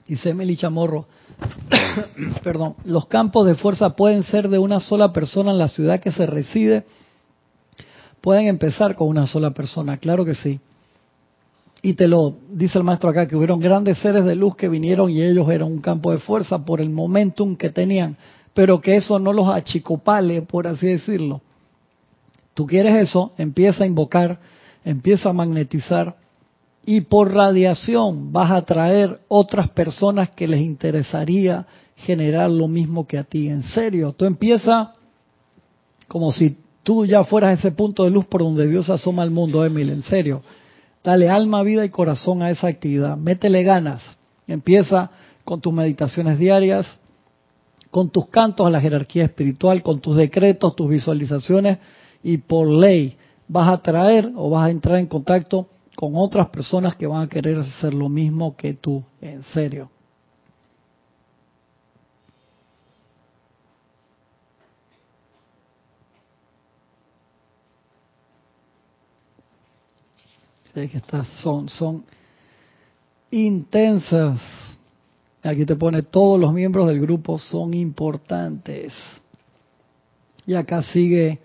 Dice 0.07 0.33
Meli 0.33 0.57
Chamorro, 0.57 1.07
perdón, 2.43 2.75
los 2.85 3.07
campos 3.07 3.45
de 3.45 3.55
fuerza 3.55 3.95
pueden 3.95 4.23
ser 4.23 4.49
de 4.49 4.59
una 4.59 4.79
sola 4.79 5.13
persona 5.13 5.51
en 5.51 5.57
la 5.57 5.67
ciudad 5.67 5.99
que 5.99 6.11
se 6.11 6.25
reside. 6.25 6.85
Pueden 8.21 8.47
empezar 8.47 8.95
con 8.95 9.07
una 9.07 9.27
sola 9.27 9.51
persona, 9.51 9.97
claro 9.97 10.25
que 10.25 10.35
sí. 10.35 10.59
Y 11.81 11.93
te 11.93 12.07
lo 12.07 12.35
dice 12.51 12.77
el 12.77 12.83
maestro 12.83 13.09
acá, 13.09 13.27
que 13.27 13.35
hubieron 13.35 13.59
grandes 13.59 13.97
seres 13.97 14.23
de 14.23 14.35
luz 14.35 14.55
que 14.55 14.69
vinieron 14.69 15.09
y 15.09 15.21
ellos 15.21 15.49
eran 15.49 15.67
un 15.67 15.81
campo 15.81 16.11
de 16.11 16.19
fuerza 16.19 16.63
por 16.63 16.79
el 16.79 16.91
momentum 16.91 17.55
que 17.55 17.69
tenían, 17.69 18.17
pero 18.53 18.81
que 18.81 18.95
eso 18.95 19.17
no 19.17 19.33
los 19.33 19.47
achicopale, 19.47 20.43
por 20.43 20.67
así 20.67 20.85
decirlo. 20.87 21.41
Tú 22.53 22.67
quieres 22.67 22.95
eso, 23.01 23.31
empieza 23.37 23.83
a 23.83 23.87
invocar, 23.87 24.39
empieza 24.85 25.29
a 25.29 25.33
magnetizar 25.33 26.17
y 26.85 27.01
por 27.01 27.33
radiación 27.33 28.31
vas 28.31 28.51
a 28.51 28.57
atraer 28.57 29.19
otras 29.27 29.69
personas 29.69 30.29
que 30.31 30.47
les 30.47 30.61
interesaría 30.61 31.67
generar 31.95 32.49
lo 32.49 32.67
mismo 32.67 33.05
que 33.05 33.17
a 33.17 33.23
ti. 33.23 33.47
En 33.49 33.63
serio, 33.63 34.13
tú 34.13 34.25
empiezas 34.25 34.89
como 36.07 36.31
si 36.31 36.57
tú 36.83 37.05
ya 37.05 37.23
fueras 37.23 37.59
ese 37.59 37.71
punto 37.71 38.03
de 38.03 38.09
luz 38.09 38.25
por 38.25 38.41
donde 38.41 38.67
Dios 38.67 38.89
asoma 38.89 39.23
al 39.23 39.31
mundo, 39.31 39.63
Emil, 39.63 39.89
en 39.91 40.01
serio. 40.01 40.41
Dale 41.03 41.29
alma, 41.29 41.63
vida 41.63 41.85
y 41.85 41.89
corazón 41.89 42.41
a 42.41 42.49
esa 42.49 42.67
actividad. 42.67 43.17
Métele 43.17 43.63
ganas. 43.63 44.17
Empieza 44.47 45.11
con 45.43 45.61
tus 45.61 45.73
meditaciones 45.73 46.37
diarias, 46.37 46.99
con 47.91 48.09
tus 48.09 48.27
cantos 48.27 48.65
a 48.65 48.69
la 48.69 48.81
jerarquía 48.81 49.25
espiritual, 49.25 49.81
con 49.81 49.99
tus 49.99 50.15
decretos, 50.15 50.75
tus 50.75 50.89
visualizaciones 50.89 51.77
y 52.23 52.37
por 52.37 52.67
ley 52.67 53.17
vas 53.47 53.69
a 53.69 53.81
traer 53.81 54.31
o 54.35 54.49
vas 54.49 54.67
a 54.67 54.71
entrar 54.71 54.97
en 54.97 55.07
contacto 55.07 55.67
con 56.01 56.13
otras 56.15 56.49
personas 56.49 56.95
que 56.95 57.05
van 57.05 57.21
a 57.21 57.29
querer 57.29 57.59
hacer 57.59 57.93
lo 57.93 58.09
mismo 58.09 58.57
que 58.57 58.73
tú, 58.73 59.03
en 59.21 59.43
serio. 59.43 59.91
que 70.73 71.03
son, 71.43 71.69
son 71.69 72.03
intensas. 73.29 74.41
Aquí 75.43 75.67
te 75.67 75.75
pone 75.75 76.01
todos 76.01 76.39
los 76.39 76.51
miembros 76.51 76.87
del 76.87 76.99
grupo 76.99 77.37
son 77.37 77.75
importantes. 77.75 78.91
Y 80.47 80.55
acá 80.55 80.81
sigue 80.81 81.39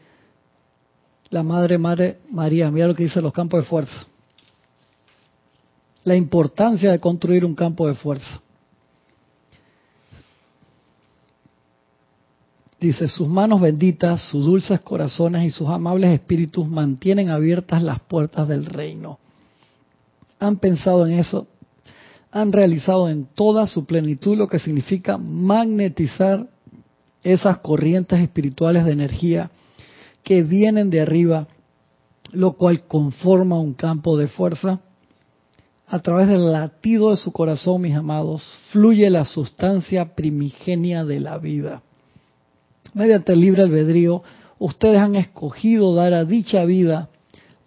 la 1.29 1.43
Madre 1.43 1.77
Madre 1.77 2.21
María. 2.31 2.71
Mira 2.71 2.87
lo 2.87 2.95
que 2.95 3.03
dice 3.03 3.21
los 3.21 3.35
campos 3.35 3.63
de 3.63 3.69
fuerza 3.69 4.07
la 6.07 6.15
importancia 6.15 6.93
de 6.93 7.01
construir 7.01 7.45
un 7.45 7.57
campo 7.57 7.89
de 7.89 7.95
fuerza. 7.95 8.41
Dice, 12.79 13.09
sus 13.09 13.27
manos 13.27 13.61
benditas, 13.61 14.21
sus 14.31 14.47
dulces 14.47 14.81
corazones 14.83 15.45
y 15.45 15.51
sus 15.51 15.69
amables 15.69 16.13
espíritus 16.13 16.69
mantienen 16.69 17.29
abiertas 17.29 17.83
las 17.83 17.99
puertas 17.99 18.47
del 18.47 18.67
reino. 18.67 19.19
Han 20.39 20.59
pensado 20.59 21.09
en 21.09 21.15
eso, 21.15 21.49
han 22.31 22.53
realizado 22.53 23.09
en 23.09 23.25
toda 23.25 23.67
su 23.67 23.85
plenitud 23.85 24.39
lo 24.39 24.47
que 24.47 24.61
significa 24.61 25.19
magnetizar 25.19 26.47
esas 27.25 27.59
corrientes 27.59 28.21
espirituales 28.21 28.85
de 28.85 28.93
energía 28.93 29.51
que 30.23 30.45
vienen 30.45 30.89
de 30.89 31.01
arriba, 31.01 31.49
lo 32.31 32.53
cual 32.53 32.83
conforma 32.83 33.59
un 33.59 33.75
campo 33.75 34.17
de 34.17 34.29
fuerza 34.29 34.83
a 35.89 36.01
través 36.01 36.29
del 36.29 36.53
latido 36.53 37.11
de 37.11 37.17
su 37.17 37.33
corazón, 37.33 37.83
mis 37.83 37.95
amados, 37.95 38.43
fluye 38.73 39.09
la 39.09 39.25
sustancia 39.25 40.17
primigenia 40.17 41.05
de 41.05 41.21
la 41.21 41.39
vida. 41.39 41.83
Mediante 42.95 43.35
el 43.35 43.41
libre 43.41 43.63
albedrío, 43.63 44.23
ustedes 44.59 44.99
han 44.99 45.15
escogido 45.15 45.95
dar 45.95 46.13
a 46.13 46.25
dicha 46.25 46.65
vida 46.65 47.09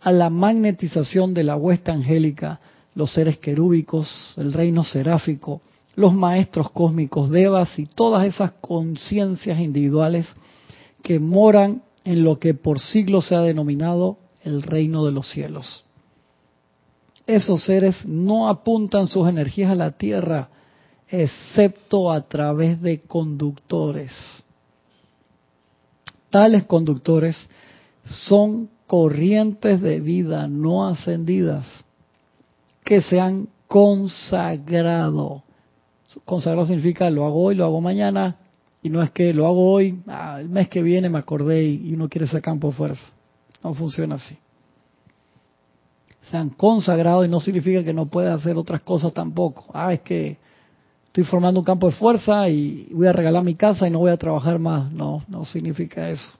a 0.02 0.12
la 0.12 0.30
magnetización 0.30 1.34
de 1.34 1.44
la 1.44 1.56
huesta 1.56 1.94
angélica, 1.94 2.60
los 2.94 3.14
seres 3.14 3.38
querúbicos, 3.38 4.34
el 4.38 4.52
reino 4.52 4.84
seráfico, 4.84 5.62
los 5.96 6.14
maestros 6.14 6.72
cósmicos, 6.72 7.30
devas 7.30 7.78
y 7.80 7.86
todas 7.86 8.26
esas 8.26 8.52
conciencias 8.60 9.60
individuales 9.60 10.26
que 11.04 11.20
moran 11.20 11.84
en 12.04 12.24
lo 12.24 12.40
que 12.40 12.54
por 12.54 12.80
siglos 12.80 13.28
se 13.28 13.36
ha 13.36 13.42
denominado 13.42 14.18
el 14.44 14.62
reino 14.62 15.06
de 15.06 15.12
los 15.12 15.30
cielos 15.30 15.84
esos 17.30 17.64
seres 17.64 18.08
no 18.08 18.50
apuntan 18.50 19.08
sus 19.08 19.30
energías 19.30 19.72
a 19.72 19.76
la 19.76 19.92
Tierra, 19.92 20.50
excepto 21.08 22.12
a 22.12 22.28
través 22.28 22.82
de 22.82 23.02
conductores. 23.02 24.44
Tales 26.32 26.66
conductores 26.66 27.48
son 28.04 28.70
corrientes 28.88 29.80
de 29.82 30.00
vida 30.00 30.48
no 30.48 30.88
ascendidas 30.88 31.68
que 32.84 33.02
se 33.02 33.20
han 33.20 33.48
consagrado. 33.68 35.44
Consagrado 36.26 36.66
significa 36.66 37.12
lo 37.12 37.26
hago 37.26 37.44
hoy, 37.44 37.56
lo 37.56 37.66
hago 37.66 37.80
mañana, 37.80 38.38
y 38.82 38.90
no 38.90 39.04
es 39.04 39.12
que 39.12 39.34
lo 39.34 39.46
hago 39.46 39.72
hoy, 39.72 40.02
ah, 40.08 40.38
el 40.42 40.50
mes 40.50 40.68
que 40.68 40.82
viene 40.82 41.10
me 41.10 41.20
acordé 41.20 41.64
y, 41.64 41.94
uno 41.94 42.10
quiere 42.10 42.26
ese 42.26 42.42
campo 42.42 42.70
de 42.70 42.74
fuerza. 42.74 43.06
No 43.64 43.76
funciona 43.76 44.16
así 44.16 44.36
se 46.30 46.38
han 46.38 46.50
consagrado 46.50 47.26
y 47.26 47.28
no 47.28 47.40
significa 47.40 47.84
que 47.84 47.94
no 47.94 48.06
pueda 48.06 48.34
hacer 48.34 48.58
otras 48.58 48.82
cosas 48.82 49.14
tampoco. 49.14 49.66
Ah, 49.74 49.94
es 49.94 50.02
que 50.02 50.38
estoy 51.06 51.24
formando 51.24 51.60
un 51.60 51.66
campo 51.66 51.88
de 51.88 51.96
fuerza 51.96 52.48
y 52.50 52.88
voy 52.92 53.08
a 53.08 53.14
regalar 53.14 53.44
mi 53.44 53.56
casa 53.56 53.88
y 53.88 53.92
no 53.92 54.00
voy 54.00 54.12
a 54.12 54.18
trabajar 54.18 54.60
más. 54.60 54.92
No, 54.92 55.24
no 55.28 55.46
significa 55.46 56.10
eso. 56.10 56.32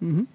En 0.00 0.28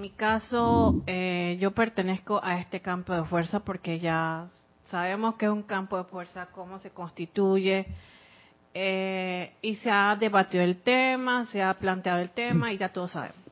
mi 0.00 0.10
caso, 0.10 1.02
eh, 1.06 1.58
yo 1.60 1.72
pertenezco 1.72 2.40
a 2.42 2.60
este 2.60 2.80
campo 2.80 3.12
de 3.12 3.24
fuerza 3.24 3.60
porque 3.60 3.98
ya 3.98 4.46
sabemos 4.90 5.34
que 5.34 5.46
es 5.46 5.52
un 5.52 5.62
campo 5.62 5.98
de 5.98 6.04
fuerza, 6.04 6.48
cómo 6.52 6.78
se 6.78 6.90
constituye, 6.90 7.86
eh, 8.74 9.52
y 9.60 9.74
se 9.76 9.90
ha 9.90 10.16
debatido 10.18 10.62
el 10.62 10.82
tema, 10.82 11.46
se 11.46 11.62
ha 11.62 11.74
planteado 11.74 12.20
el 12.20 12.30
tema 12.30 12.72
y 12.72 12.78
ya 12.78 12.90
todos 12.90 13.10
sabemos. 13.10 13.47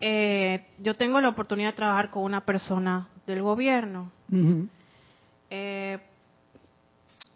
Eh, 0.00 0.66
yo 0.78 0.94
tengo 0.94 1.20
la 1.20 1.30
oportunidad 1.30 1.70
de 1.70 1.76
trabajar 1.76 2.10
con 2.10 2.22
una 2.24 2.44
persona 2.44 3.08
del 3.26 3.42
gobierno. 3.42 4.12
Eh, 5.50 5.98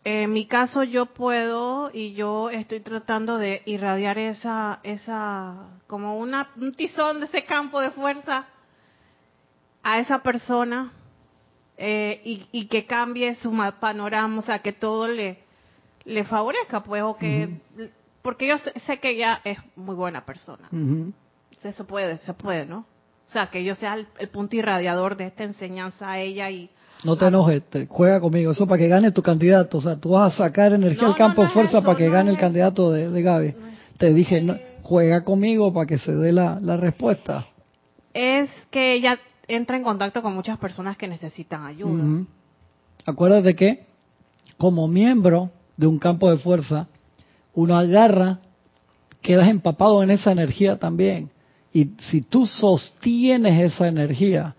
en 0.05 0.33
mi 0.33 0.47
caso 0.47 0.83
yo 0.83 1.07
puedo 1.07 1.91
y 1.93 2.15
yo 2.15 2.51
estoy 2.51 2.81
tratando 2.81 3.39
de 3.39 3.63
irradiar 3.67 4.19
esa, 4.19 4.81
esa, 4.83 5.69
como 5.87 6.19
una, 6.19 6.51
un 6.57 6.75
tizón 6.75 7.21
de 7.21 7.27
ese 7.27 7.45
campo 7.45 7.81
de 7.81 7.91
fuerza 7.91 8.47
a 9.83 9.99
esa 9.99 10.21
persona 10.23 10.93
eh, 11.77 12.47
y, 12.53 12.67
que 12.67 12.85
cambie 12.85 13.35
su 13.37 13.51
panorama, 13.81 14.39
o 14.39 14.43
sea, 14.43 14.59
que 14.59 14.73
todo 14.73 15.09
le, 15.09 15.39
le 16.05 16.25
favorezca, 16.25 16.83
pues, 16.83 17.03
o 17.03 17.17
que, 17.17 17.49
porque 18.21 18.47
yo 18.47 18.59
sé, 18.59 18.99
que 19.01 19.11
ella 19.11 19.41
es 19.45 19.59
muy 19.77 19.95
buena 19.95 20.27
persona. 20.27 20.69
Eso 21.63 21.87
puede, 21.87 22.19
se 22.19 22.35
puede, 22.35 22.67
¿no? 22.67 22.87
O 23.29 23.33
sea, 23.33 23.47
que 23.47 23.63
yo 23.63 23.75
sea 23.75 23.95
el, 23.95 24.29
punto 24.29 24.57
irradiador 24.57 25.17
de 25.17 25.27
esta 25.27 25.45
enseñanza 25.45 26.11
a 26.11 26.19
ella 26.19 26.51
y... 26.51 26.69
No 27.05 27.17
te 27.17 27.27
enojes, 27.27 27.63
juega 27.89 28.21
conmigo, 28.21 28.53
eso 28.53 28.67
para 28.67 28.79
que 28.79 28.89
gane 28.89 29.13
tu 29.13 29.23
candidato, 29.23 29.79
o 29.79 29.81
sea, 29.81 29.97
tú 29.97 30.11
vas 30.11 30.35
a 30.35 30.37
sacar 30.37 30.73
energía 30.73 31.07
al 31.07 31.17
campo 31.17 31.43
de 31.43 31.49
fuerza 31.49 31.81
para 31.81 31.97
que 31.97 32.11
gane 32.11 32.31
el 32.31 32.37
candidato 32.37 32.91
de, 32.93 33.09
de 33.09 33.23
Gaby. 33.23 33.55
te 33.97 34.13
dije, 34.13 34.45
juega 34.83 35.25
conmigo 35.25 35.73
para 35.73 35.87
que 35.87 35.99
se 35.99 36.13
dé 36.15 36.33
la, 36.33 36.59
la 36.61 36.77
respuesta. 36.77 37.47
Es 38.13 38.51
que 38.71 38.95
ella 38.95 39.19
entra 39.49 39.77
en 39.77 39.85
contacto 39.85 40.23
con 40.23 40.35
muchas 40.35 40.59
personas 40.59 40.97
que 40.97 41.09
necesitan 41.09 41.65
ayuda. 41.65 42.25
Acuérdate 43.07 43.55
que 43.55 43.85
como 44.59 44.89
miembro 44.89 45.51
de 45.77 45.87
un 45.87 45.99
campo 45.99 46.31
de 46.31 46.37
fuerza, 46.37 46.89
uno 47.55 47.79
agarra, 47.79 48.41
quedas 49.23 49.49
empapado 49.49 50.03
en 50.03 50.11
esa 50.11 50.33
energía 50.33 50.79
también. 50.79 51.31
Y 51.73 51.91
si 52.11 52.23
tú 52.23 52.47
sostienes 52.47 53.73
esa 53.73 53.89
energía 53.89 54.57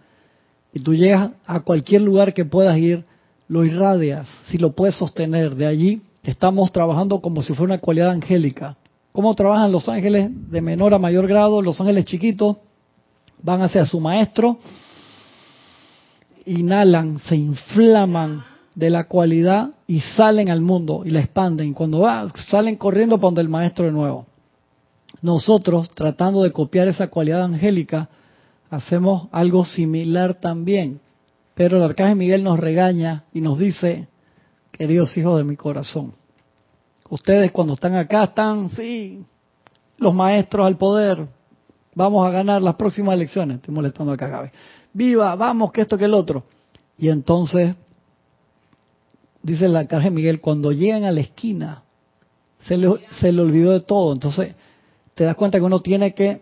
y 0.73 0.79
tú 0.79 0.93
llegas 0.93 1.31
a 1.45 1.59
cualquier 1.59 2.01
lugar 2.01 2.33
que 2.33 2.45
puedas 2.45 2.77
ir, 2.77 3.03
lo 3.47 3.65
irradias, 3.65 4.27
si 4.47 4.57
lo 4.57 4.71
puedes 4.71 4.95
sostener. 4.95 5.55
De 5.55 5.65
allí 5.65 6.01
estamos 6.23 6.71
trabajando 6.71 7.19
como 7.19 7.41
si 7.41 7.53
fuera 7.53 7.73
una 7.73 7.81
cualidad 7.81 8.11
angélica. 8.11 8.77
¿Cómo 9.11 9.35
trabajan 9.35 9.73
los 9.73 9.89
ángeles 9.89 10.29
de 10.49 10.61
menor 10.61 10.93
a 10.93 10.99
mayor 10.99 11.27
grado? 11.27 11.61
Los 11.61 11.81
ángeles 11.81 12.05
chiquitos 12.05 12.57
van 13.43 13.61
hacia 13.61 13.85
su 13.85 13.99
maestro, 13.99 14.57
inhalan, 16.45 17.19
se 17.27 17.35
inflaman 17.35 18.45
de 18.73 18.89
la 18.89 19.07
cualidad 19.07 19.71
y 19.85 19.99
salen 19.99 20.49
al 20.49 20.61
mundo 20.61 21.01
y 21.03 21.09
la 21.09 21.19
expanden. 21.19 21.73
Cuando 21.73 21.99
va, 21.99 22.29
salen 22.47 22.77
corriendo 22.77 23.17
para 23.17 23.27
donde 23.27 23.41
el 23.41 23.49
maestro 23.49 23.85
de 23.85 23.91
nuevo. 23.91 24.27
Nosotros, 25.21 25.89
tratando 25.89 26.43
de 26.43 26.51
copiar 26.51 26.87
esa 26.87 27.07
cualidad 27.07 27.43
angélica, 27.43 28.09
hacemos 28.69 29.27
algo 29.31 29.63
similar 29.65 30.35
también. 30.35 30.99
Pero 31.53 31.77
el 31.77 31.83
arcángel 31.83 32.15
Miguel 32.15 32.43
nos 32.43 32.59
regaña 32.59 33.25
y 33.33 33.41
nos 33.41 33.59
dice, 33.59 34.07
queridos 34.71 35.15
hijos 35.17 35.37
de 35.37 35.43
mi 35.43 35.55
corazón, 35.55 36.13
ustedes 37.09 37.51
cuando 37.51 37.73
están 37.73 37.95
acá 37.95 38.23
están, 38.23 38.69
sí, 38.69 39.23
los 39.97 40.13
maestros 40.13 40.65
al 40.65 40.77
poder, 40.77 41.27
vamos 41.93 42.25
a 42.25 42.31
ganar 42.31 42.61
las 42.61 42.75
próximas 42.75 43.13
elecciones. 43.13 43.57
Estoy 43.57 43.75
molestando 43.75 44.13
acá, 44.13 44.27
Gaby. 44.27 44.49
Viva, 44.93 45.35
vamos, 45.35 45.71
que 45.71 45.81
esto, 45.81 45.97
que 45.97 46.05
el 46.05 46.13
otro. 46.13 46.43
Y 46.97 47.09
entonces, 47.09 47.75
dice 49.43 49.67
la 49.67 49.79
Arcángel 49.79 50.11
Miguel, 50.11 50.39
cuando 50.39 50.71
llegan 50.71 51.03
a 51.03 51.11
la 51.11 51.21
esquina, 51.21 51.83
se 52.59 52.77
le, 52.77 52.89
se 53.11 53.31
le 53.31 53.41
olvidó 53.41 53.71
de 53.73 53.81
todo. 53.81 54.13
Entonces, 54.13 54.55
te 55.15 55.23
das 55.23 55.35
cuenta 55.35 55.57
que 55.57 55.65
uno 55.65 55.79
tiene 55.79 56.13
que, 56.13 56.41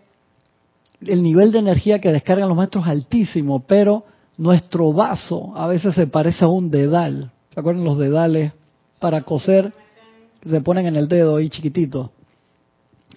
el 1.00 1.22
nivel 1.22 1.52
de 1.52 1.58
energía 1.58 2.00
que 2.00 2.12
descargan 2.12 2.48
los 2.48 2.56
maestros 2.56 2.84
es 2.84 2.90
altísimo, 2.90 3.60
pero 3.60 4.04
nuestro 4.38 4.92
vaso 4.92 5.52
a 5.56 5.66
veces 5.66 5.94
se 5.94 6.06
parece 6.06 6.44
a 6.44 6.48
un 6.48 6.70
dedal. 6.70 7.30
¿Se 7.52 7.60
acuerdan 7.60 7.84
los 7.84 7.98
dedales 7.98 8.52
para 8.98 9.22
coser? 9.22 9.72
Se 10.44 10.60
ponen 10.60 10.86
en 10.86 10.96
el 10.96 11.08
dedo 11.08 11.36
ahí 11.36 11.48
chiquitito 11.48 12.10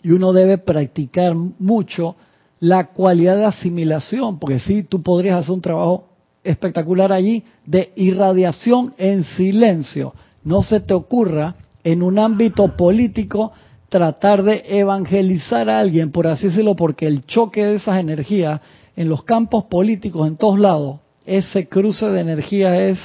y 0.03 0.11
uno 0.11 0.33
debe 0.33 0.57
practicar 0.57 1.33
mucho 1.33 2.15
la 2.59 2.87
cualidad 2.87 3.37
de 3.37 3.45
asimilación, 3.45 4.37
porque 4.37 4.59
sí, 4.59 4.83
tú 4.83 5.01
podrías 5.01 5.39
hacer 5.39 5.53
un 5.53 5.61
trabajo 5.61 6.05
espectacular 6.43 7.11
allí 7.11 7.43
de 7.65 7.93
irradiación 7.95 8.93
en 8.97 9.23
silencio. 9.23 10.13
No 10.43 10.61
se 10.61 10.81
te 10.81 10.93
ocurra 10.93 11.55
en 11.83 12.03
un 12.03 12.19
ámbito 12.19 12.75
político 12.75 13.53
tratar 13.93 14.41
de 14.41 14.63
evangelizar 14.65 15.69
a 15.69 15.79
alguien, 15.79 16.11
por 16.11 16.25
así 16.25 16.47
decirlo, 16.47 16.75
porque 16.75 17.05
el 17.05 17.27
choque 17.27 17.63
de 17.63 17.75
esas 17.75 17.99
energías 17.99 18.59
en 18.95 19.07
los 19.07 19.23
campos 19.23 19.65
políticos 19.65 20.27
en 20.27 20.35
todos 20.35 20.57
lados, 20.57 20.99
ese 21.27 21.67
cruce 21.67 22.09
de 22.09 22.21
energía 22.21 22.89
es 22.89 22.97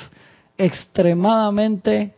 extremadamente, 0.57 2.14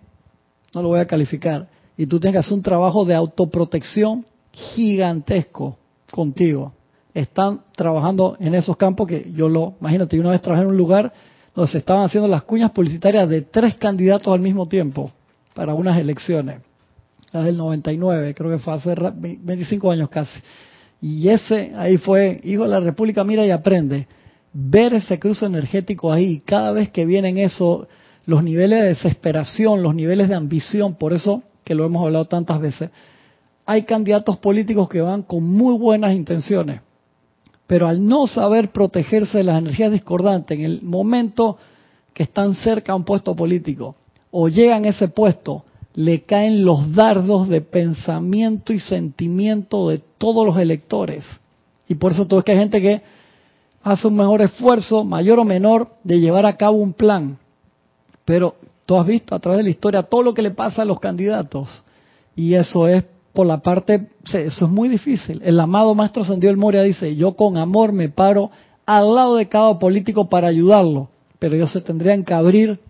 no 0.72 0.82
lo 0.82 0.88
voy 0.90 1.00
a 1.00 1.06
calificar, 1.08 1.66
y 1.96 2.06
tú 2.06 2.20
tienes 2.20 2.34
que 2.34 2.46
hacer 2.46 2.52
un 2.52 2.62
trabajo 2.62 3.04
de 3.04 3.16
autoprotección 3.16 4.24
gigantesco 4.52 5.76
contigo. 6.12 6.72
Están 7.12 7.62
trabajando 7.74 8.36
en 8.38 8.54
esos 8.54 8.76
campos 8.76 9.08
que 9.08 9.32
yo 9.34 9.48
lo, 9.48 9.74
imagínate, 9.80 10.20
una 10.20 10.30
vez 10.30 10.42
trabajé 10.42 10.62
en 10.62 10.70
un 10.70 10.76
lugar 10.76 11.12
donde 11.56 11.72
se 11.72 11.78
estaban 11.78 12.04
haciendo 12.04 12.28
las 12.28 12.44
cuñas 12.44 12.70
publicitarias 12.70 13.28
de 13.28 13.42
tres 13.42 13.74
candidatos 13.74 14.32
al 14.32 14.38
mismo 14.38 14.66
tiempo 14.66 15.10
para 15.54 15.74
unas 15.74 15.98
elecciones. 15.98 16.69
Las 17.32 17.44
del 17.44 17.56
99, 17.56 18.34
creo 18.34 18.50
que 18.50 18.58
fue 18.58 18.74
hace 18.74 18.94
25 18.94 19.90
años 19.90 20.08
casi. 20.08 20.40
Y 21.00 21.28
ese 21.28 21.72
ahí 21.76 21.96
fue, 21.96 22.40
hijo 22.44 22.64
de 22.64 22.68
la 22.68 22.80
República, 22.80 23.24
mira 23.24 23.46
y 23.46 23.50
aprende. 23.50 24.06
Ver 24.52 24.94
ese 24.94 25.18
cruce 25.18 25.46
energético 25.46 26.12
ahí, 26.12 26.40
cada 26.40 26.72
vez 26.72 26.90
que 26.90 27.06
vienen 27.06 27.38
eso, 27.38 27.86
los 28.26 28.42
niveles 28.42 28.80
de 28.80 28.88
desesperación, 28.88 29.82
los 29.82 29.94
niveles 29.94 30.28
de 30.28 30.34
ambición, 30.34 30.96
por 30.96 31.12
eso 31.12 31.42
que 31.64 31.74
lo 31.74 31.84
hemos 31.84 32.04
hablado 32.04 32.24
tantas 32.24 32.60
veces, 32.60 32.90
hay 33.64 33.84
candidatos 33.84 34.38
políticos 34.38 34.88
que 34.88 35.00
van 35.00 35.22
con 35.22 35.44
muy 35.44 35.74
buenas 35.78 36.14
intenciones, 36.14 36.80
pero 37.68 37.86
al 37.86 38.04
no 38.04 38.26
saber 38.26 38.72
protegerse 38.72 39.38
de 39.38 39.44
las 39.44 39.58
energías 39.58 39.92
discordantes 39.92 40.58
en 40.58 40.64
el 40.64 40.82
momento 40.82 41.56
que 42.12 42.24
están 42.24 42.56
cerca 42.56 42.92
a 42.92 42.96
un 42.96 43.04
puesto 43.04 43.36
político 43.36 43.94
o 44.32 44.48
llegan 44.48 44.84
a 44.84 44.88
ese 44.88 45.06
puesto, 45.08 45.64
le 45.94 46.22
caen 46.22 46.64
los 46.64 46.94
dardos 46.94 47.48
de 47.48 47.60
pensamiento 47.60 48.72
y 48.72 48.78
sentimiento 48.78 49.88
de 49.88 50.00
todos 50.18 50.46
los 50.46 50.56
electores. 50.58 51.24
Y 51.88 51.96
por 51.96 52.12
eso 52.12 52.26
todo 52.26 52.40
es 52.40 52.44
que 52.44 52.52
hay 52.52 52.58
gente 52.58 52.80
que 52.80 53.02
hace 53.82 54.06
un 54.06 54.16
mejor 54.16 54.42
esfuerzo, 54.42 55.04
mayor 55.04 55.38
o 55.40 55.44
menor, 55.44 55.88
de 56.04 56.20
llevar 56.20 56.46
a 56.46 56.56
cabo 56.56 56.76
un 56.76 56.92
plan. 56.92 57.38
Pero 58.24 58.54
tú 58.86 58.96
has 58.96 59.06
visto 59.06 59.34
a 59.34 59.40
través 59.40 59.58
de 59.58 59.64
la 59.64 59.70
historia 59.70 60.02
todo 60.02 60.22
lo 60.22 60.34
que 60.34 60.42
le 60.42 60.52
pasa 60.52 60.82
a 60.82 60.84
los 60.84 61.00
candidatos. 61.00 61.68
Y 62.36 62.54
eso 62.54 62.86
es 62.86 63.04
por 63.32 63.46
la 63.46 63.58
parte, 63.58 64.08
eso 64.24 64.64
es 64.66 64.70
muy 64.70 64.88
difícil. 64.88 65.40
El 65.44 65.58
amado 65.58 65.94
Maestro 65.94 66.22
Ascendido 66.22 66.50
el 66.50 66.56
Moria 66.56 66.82
dice, 66.82 67.16
yo 67.16 67.34
con 67.34 67.56
amor 67.56 67.92
me 67.92 68.08
paro 68.08 68.50
al 68.86 69.14
lado 69.14 69.36
de 69.36 69.48
cada 69.48 69.78
político 69.78 70.28
para 70.28 70.48
ayudarlo, 70.48 71.10
pero 71.38 71.54
ellos 71.54 71.72
se 71.72 71.80
tendrían 71.80 72.24
que 72.24 72.34
abrir 72.34 72.80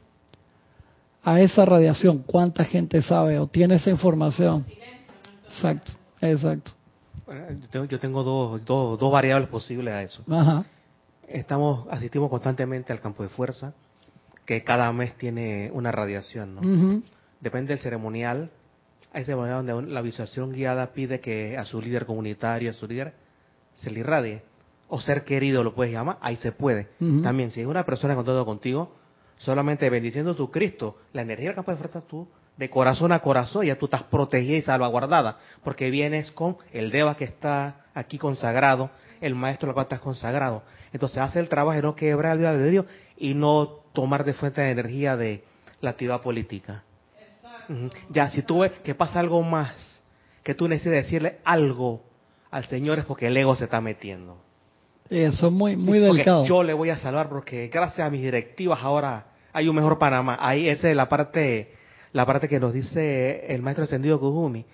a 1.23 1.41
esa 1.41 1.65
radiación. 1.65 2.23
¿Cuánta 2.27 2.65
gente 2.65 3.03
sabe 3.03 3.39
o 3.39 3.47
tiene 3.47 3.77
esa 3.77 3.91
información? 3.91 4.65
Exacto, 5.47 5.93
exacto. 6.21 6.73
yo 7.89 7.99
tengo, 7.99 8.23
dos, 8.23 8.65
dos, 8.65 9.13
variables 9.13 9.49
posibles 9.49 9.95
a 9.95 10.03
eso. 10.03 10.25
Estamos, 11.29 11.87
asistimos 11.91 12.31
constantemente 12.31 12.93
al 12.93 13.01
campo 13.01 13.23
de 13.23 13.29
fuerza, 13.29 13.73
que 14.45 14.65
cada 14.65 14.93
mes 14.93 15.17
tiene 15.17 15.71
una 15.73 15.93
radiación, 15.93 16.55
¿no? 16.55 17.03
Depende 17.41 17.75
del 17.75 17.83
ceremonial, 17.83 18.51
hay 19.13 19.25
momento 19.35 19.63
donde 19.63 19.93
la 19.93 20.03
visualización 20.03 20.53
guiada 20.53 20.93
pide 20.93 21.21
que 21.21 21.59
a 21.59 21.65
su 21.65 21.81
líder 21.81 22.07
comunitario, 22.07 22.71
a 22.71 22.75
su 22.75 22.87
líder, 22.87 23.13
se 23.75 23.91
le 23.91 24.01
irradie. 24.01 24.43
O 24.89 25.01
ser 25.01 25.25
querido 25.25 25.63
lo 25.63 25.75
puedes 25.75 25.93
llamar, 25.93 26.19
ahí 26.21 26.37
se 26.37 26.53
puede. 26.53 26.89
También, 27.23 27.51
si 27.51 27.61
es 27.61 27.67
una 27.67 27.85
persona 27.85 28.15
con 28.17 28.25
todo 28.25 28.45
contigo, 28.45 28.93
solamente 29.41 29.89
bendiciendo 29.89 30.35
tu 30.35 30.51
Cristo, 30.51 30.97
la 31.13 31.23
energía 31.23 31.55
capaz 31.55 31.73
de 31.73 31.79
fuerza 31.79 32.01
tú, 32.03 32.29
de 32.57 32.69
corazón 32.69 33.11
a 33.13 33.21
corazón, 33.21 33.65
ya 33.65 33.77
tú 33.77 33.87
estás 33.87 34.03
protegida 34.05 34.57
y 34.57 34.63
salvaguardada, 34.63 35.39
porque 35.65 35.91
vienes 35.91 36.31
con 36.31 36.59
el 36.73 36.91
Deva 36.91 37.17
que 37.17 37.25
está 37.25 37.87
aquí 37.95 38.19
consagrado, 38.19 38.91
el 39.21 39.35
Maestro 39.35 39.69
lo 39.69 39.75
cual 39.75 39.85
estás 39.85 40.01
consagrado. 40.01 40.63
Entonces 40.93 41.19
hace 41.19 41.41
el 41.41 41.49
trabajo 41.49 41.77
de 41.77 41.83
no 41.83 41.97
quebrar 41.97 42.39
el 42.39 42.59
de 42.59 42.71
Dios 42.71 42.87
y 43.17 43.35
no 43.35 43.67
tomar 43.93 44.25
de 44.25 44.35
fuente 44.35 44.61
de 44.61 44.71
energía 44.71 45.17
de 45.17 45.43
la 45.81 45.91
actividad 45.91 46.21
política. 46.21 46.83
Ya, 48.11 48.29
si 48.29 48.43
tú 48.43 48.61
ves 48.61 48.73
que 48.83 48.95
pasa 48.95 49.21
algo 49.21 49.43
más, 49.43 50.03
que 50.43 50.55
tú 50.55 50.69
necesitas 50.69 51.05
decirle 51.05 51.39
algo 51.45 52.03
al 52.51 52.65
Señor 52.67 52.99
es 52.99 53.05
porque 53.05 53.29
el 53.29 53.37
ego 53.37 53.55
se 53.57 53.65
está 53.65 53.81
metiendo. 53.81 54.37
Eso 55.09 55.47
es 55.47 55.53
muy, 55.53 55.77
muy 55.77 55.99
delicado. 55.99 56.45
Yo 56.45 56.63
le 56.63 56.75
voy 56.75 56.91
a 56.91 56.97
salvar 56.97 57.29
porque 57.29 57.69
gracias 57.69 58.07
a 58.07 58.11
mis 58.11 58.23
directivas 58.23 58.81
ahora 58.83 59.30
hay 59.53 59.69
un 59.69 59.77
mejor 59.77 59.99
Panamá. 59.99 60.37
Ahí 60.41 60.69
esa 60.69 60.91
es 60.91 60.97
la 60.97 61.09
parte 61.09 61.75
la 62.13 62.27
parte 62.27 62.49
que 62.49 62.59
nos 62.59 62.73
dice 62.73 63.47
el 63.55 63.63
maestro 63.63 63.85
ascendido 63.85 64.19
Kuzumi, 64.19 64.65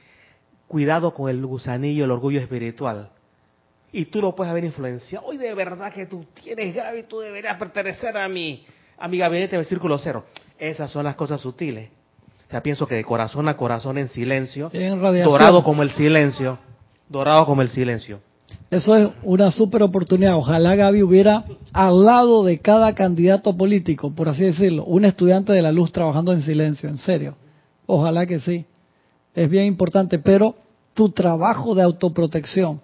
cuidado 0.68 1.12
con 1.12 1.30
el 1.30 1.44
gusanillo, 1.44 2.04
el 2.04 2.10
orgullo 2.10 2.40
espiritual. 2.40 3.10
Y 3.92 4.06
tú 4.06 4.20
lo 4.20 4.34
puedes 4.34 4.50
haber 4.50 4.64
influenciado. 4.64 5.26
Hoy 5.26 5.36
de 5.36 5.54
verdad 5.54 5.92
que 5.92 6.06
tú 6.06 6.26
tienes 6.42 6.74
grave 6.74 7.00
y 7.00 7.02
tú 7.04 7.20
deberías 7.20 7.56
pertenecer 7.56 8.16
a 8.16 8.28
mi, 8.28 8.66
a 8.98 9.08
mi 9.08 9.18
gabinete 9.18 9.56
de 9.56 9.64
círculo 9.64 9.98
cero. 9.98 10.24
Esas 10.58 10.90
son 10.90 11.04
las 11.04 11.14
cosas 11.14 11.40
sutiles. 11.40 11.90
O 12.48 12.50
sea, 12.50 12.62
pienso 12.62 12.86
que 12.86 12.94
de 12.94 13.04
corazón 13.04 13.48
a 13.48 13.56
corazón 13.56 13.98
en 13.98 14.08
silencio, 14.08 14.70
dorado 15.24 15.64
como 15.64 15.82
el 15.82 15.90
silencio, 15.90 16.58
dorado 17.08 17.44
como 17.44 17.62
el 17.62 17.70
silencio. 17.70 18.20
Eso 18.70 18.96
es 18.96 19.08
una 19.22 19.50
super 19.50 19.82
oportunidad. 19.82 20.36
Ojalá 20.36 20.74
Gaby 20.74 21.02
hubiera 21.02 21.44
al 21.72 22.04
lado 22.04 22.44
de 22.44 22.58
cada 22.58 22.94
candidato 22.94 23.56
político, 23.56 24.10
por 24.12 24.28
así 24.28 24.42
decirlo, 24.42 24.84
un 24.84 25.04
estudiante 25.04 25.52
de 25.52 25.62
la 25.62 25.72
luz 25.72 25.92
trabajando 25.92 26.32
en 26.32 26.42
silencio, 26.42 26.88
en 26.88 26.98
serio. 26.98 27.36
Ojalá 27.86 28.26
que 28.26 28.40
sí. 28.40 28.64
Es 29.34 29.48
bien 29.48 29.66
importante, 29.66 30.18
pero 30.18 30.56
tu 30.94 31.10
trabajo 31.10 31.74
de 31.74 31.82
autoprotección 31.82 32.80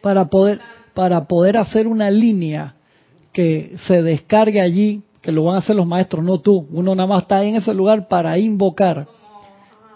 para 0.00 0.26
poder 0.26 0.60
para 0.94 1.24
poder 1.24 1.56
hacer 1.56 1.86
una 1.86 2.10
línea 2.10 2.74
que 3.32 3.74
se 3.86 4.02
descargue 4.02 4.60
allí 4.60 5.02
que 5.22 5.32
lo 5.32 5.44
van 5.44 5.54
a 5.54 5.58
hacer 5.58 5.76
los 5.76 5.86
maestros, 5.86 6.24
no 6.24 6.40
tú. 6.40 6.66
Uno 6.72 6.94
nada 6.94 7.06
más 7.06 7.22
está 7.22 7.44
en 7.44 7.54
ese 7.54 7.72
lugar 7.72 8.08
para 8.08 8.38
invocar. 8.38 9.06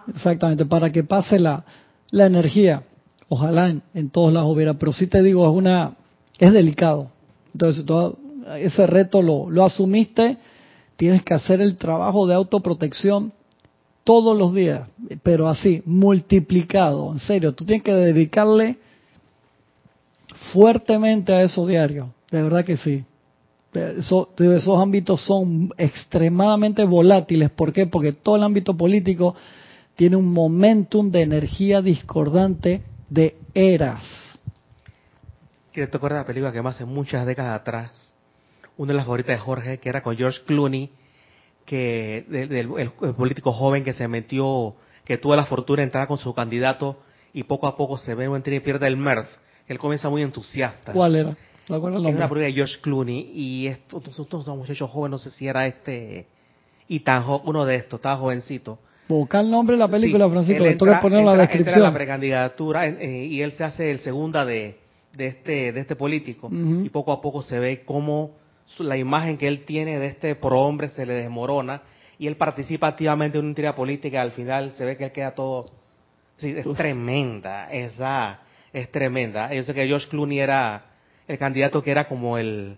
Exactamente, 0.09 0.65
para 0.65 0.91
que 0.91 1.03
pase 1.03 1.39
la, 1.41 1.65
la 2.13 2.27
energía. 2.27 2.85
Ojalá 3.29 3.75
en, 3.95 4.11
todos 4.11 4.33
lados 4.33 4.55
hubiera, 4.55 4.75
pero 4.75 4.93
sí 4.93 5.07
te 5.07 5.23
digo, 5.23 5.49
es 5.49 5.57
una 5.57 5.95
es 6.39 6.53
delicado. 6.53 7.11
Entonces, 7.53 7.85
ese 8.59 8.87
reto 8.87 9.23
lo, 9.23 9.51
lo 9.51 9.65
asumiste, 9.65 10.37
tienes 10.97 11.23
que 11.23 11.35
hacer 11.35 11.61
el 11.61 11.77
trabajo 11.77 12.27
de 12.27 12.35
autoprotección 12.35 13.33
todos 14.05 14.37
los 14.39 14.55
días, 14.55 14.89
pero 15.23 15.49
así, 15.49 15.83
multiplicado, 15.85 17.11
en 17.13 17.19
serio, 17.19 17.55
tú 17.55 17.65
tienes 17.65 17.83
que 17.83 17.93
dedicarle 17.93 18.77
fuertemente 20.53 21.33
a 21.33 21.43
eso 21.43 21.67
diario, 21.67 22.15
de 22.31 22.43
verdad 22.43 22.65
que 22.65 22.77
sí 22.77 23.05
esos 23.77 24.79
ámbitos 24.79 25.21
son 25.21 25.71
extremadamente 25.77 26.85
volátiles. 26.85 27.51
¿Por 27.51 27.73
qué? 27.73 27.87
Porque 27.87 28.13
todo 28.13 28.37
el 28.37 28.43
ámbito 28.43 28.77
político 28.77 29.35
tiene 29.95 30.17
un 30.17 30.33
momentum 30.33 31.11
de 31.11 31.23
energía 31.23 31.83
discordante 31.83 32.83
de 33.09 33.37
eras. 33.55 34.03
¿Quieres 35.73 35.91
te 35.91 35.97
acuerdas 35.97 36.19
de 36.19 36.23
la 36.23 36.27
película 36.27 36.53
que 36.53 36.63
más 36.63 36.77
hace 36.77 36.85
muchas 36.85 37.27
décadas 37.27 37.61
atrás? 37.61 38.15
Una 38.77 38.93
de 38.93 38.97
las 38.97 39.05
favoritas 39.05 39.37
de 39.37 39.43
Jorge, 39.43 39.79
que 39.79 39.89
era 39.89 40.03
con 40.03 40.17
George 40.17 40.41
Clooney, 40.47 40.91
que 41.65 42.25
el, 42.31 43.15
político 43.15 43.53
joven 43.53 43.85
que 43.85 43.93
se 43.93 44.09
metió, 44.09 44.77
que 45.05 45.19
tuvo 45.19 45.37
la 45.37 45.47
fortuna 45.47 45.79
de 45.79 45.85
entrar 45.85 46.09
con 46.09 46.19
su 46.19 46.35
candidato 46.35 46.99
y 47.33 47.43
poco 47.43 47.67
a 47.67 47.77
poco 47.77 47.99
se 47.99 48.15
ve 48.15 48.27
y 48.45 48.61
pierde 48.61 48.87
el 48.87 48.97
MERF. 48.97 49.29
Él 49.69 49.79
comienza 49.79 50.09
muy 50.09 50.23
entusiasta. 50.23 50.93
¿Cuál 50.93 51.17
era? 51.17 51.37
Es 51.69 52.15
una 52.15 52.29
prueba 52.29 52.47
de 52.47 52.53
George 52.53 52.81
Clooney 52.81 53.33
y 53.35 53.67
estos, 53.67 54.07
estos, 54.07 54.47
muchachos 54.47 54.89
jóvenes, 54.89 55.11
no 55.11 55.19
sé 55.19 55.31
si 55.33 55.49
era 55.49 55.67
este, 55.67 56.29
y 56.87 57.01
tan 57.01 57.25
uno 57.45 57.65
de 57.65 57.75
estos, 57.75 57.99
estaba 57.99 58.17
jovencito. 58.17 58.79
Busca 59.09 59.41
el 59.41 59.51
nombre 59.51 59.77
de 59.77 59.81
la 59.81 59.89
película, 59.89 60.29
Francisco, 60.29 60.65
le 60.65 60.75
toca 60.75 61.01
poner 61.01 61.23
la 61.25 61.37
descripción. 61.37 61.83
la 61.83 61.95
precandidatura 61.95 62.87
eh, 62.87 63.27
y 63.27 63.41
él 63.41 63.53
se 63.53 63.65
hace 63.65 63.91
el 63.91 64.01
segunda 64.01 64.45
de, 64.45 64.79
de 65.13 65.27
este 65.27 65.73
de 65.73 65.81
este 65.81 65.97
político. 65.97 66.51
Y 66.53 66.89
poco 66.91 67.13
a 67.13 67.21
poco 67.21 67.43
se 67.43 67.59
ve 67.59 67.83
cómo 67.85 68.33
la 68.79 68.97
imagen 68.97 69.39
que 69.39 69.49
él 69.49 69.65
tiene 69.65 69.99
de 69.99 70.07
este 70.07 70.35
prohombre 70.35 70.89
se 70.89 71.07
le 71.07 71.15
desmorona 71.15 71.83
y 72.19 72.27
él 72.27 72.37
participa 72.37 72.89
activamente 72.89 73.39
en 73.39 73.47
una 73.47 73.55
tira 73.55 73.75
política 73.75 74.23
al 74.23 74.33
final 74.33 74.73
se 74.75 74.85
ve 74.85 74.97
que 74.97 75.05
él 75.05 75.13
queda 75.13 75.35
todo 75.35 75.67
sí, 76.39 76.55
es 76.57 76.67
tremenda 76.77 77.71
esa 77.71 78.41
es 78.73 78.91
tremenda. 78.91 79.55
Yo 79.55 79.63
sé 79.65 79.73
que 79.73 79.87
George 79.87 80.09
Clooney 80.09 80.41
era 80.41 80.85
el 81.27 81.39
candidato 81.39 81.83
que 81.83 81.91
era 81.91 82.09
como 82.09 82.37
el 82.37 82.77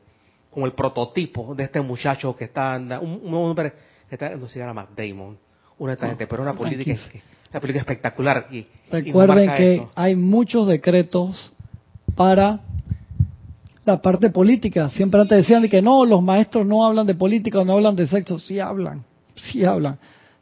como 0.51 0.67
el 0.67 0.73
prototipo 0.73 1.55
de 1.55 1.65
este 1.65 1.81
muchacho 1.81 2.37
que 2.37 2.45
está 2.45 2.77
un, 3.01 3.35
hombre 3.35 3.73
que 4.09 4.15
está 4.15 4.37
no 4.37 4.47
se 4.47 4.59
llama 4.59 4.75
Matt 4.75 4.91
Damon 4.97 5.39
una 5.79 5.97
gente 5.97 6.27
pero 6.27 6.43
una 6.43 6.55
política 6.55 6.95
una 7.51 7.61
política 7.61 7.81
espectacular 7.81 8.49
y, 8.51 8.67
recuerden 8.91 9.51
que 9.57 9.87
hay 9.95 10.17
muchos 10.17 10.67
decretos 10.67 11.53
para 12.15 12.61
la 13.85 14.03
parte 14.03 14.29
política. 14.29 14.91
Siempre 14.91 15.19
antes 15.19 15.39
decían 15.39 15.63
de 15.63 15.71
que 15.71 15.81
no 15.81 16.05
los 16.05 16.23
maestros 16.23 16.67
no 16.67 16.85
hablan 16.85 17.07
de 17.07 17.15
política 17.15 17.65
no 17.65 17.75
hablan 17.75 17.97
de 17.97 18.07
sexo. 18.07 18.39
Sí 18.39 18.61
hablan 18.61 19.05
sí 19.39 19.65
hablan. 19.65 19.99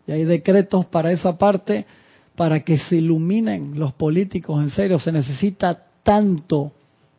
Y 0.06 0.12
hay 0.12 0.24
decretos 0.24 0.86
para 0.86 1.12
esa 1.12 1.36
parte 1.36 1.86
para 2.34 2.60
que 2.60 2.78
se 2.78 2.96
iluminen 2.96 3.78
los 3.78 3.92
políticos 3.92 4.62
en 4.62 4.70
serio. 4.70 4.98
Se 4.98 5.12
necesita 5.12 5.86
tanto 6.02 6.72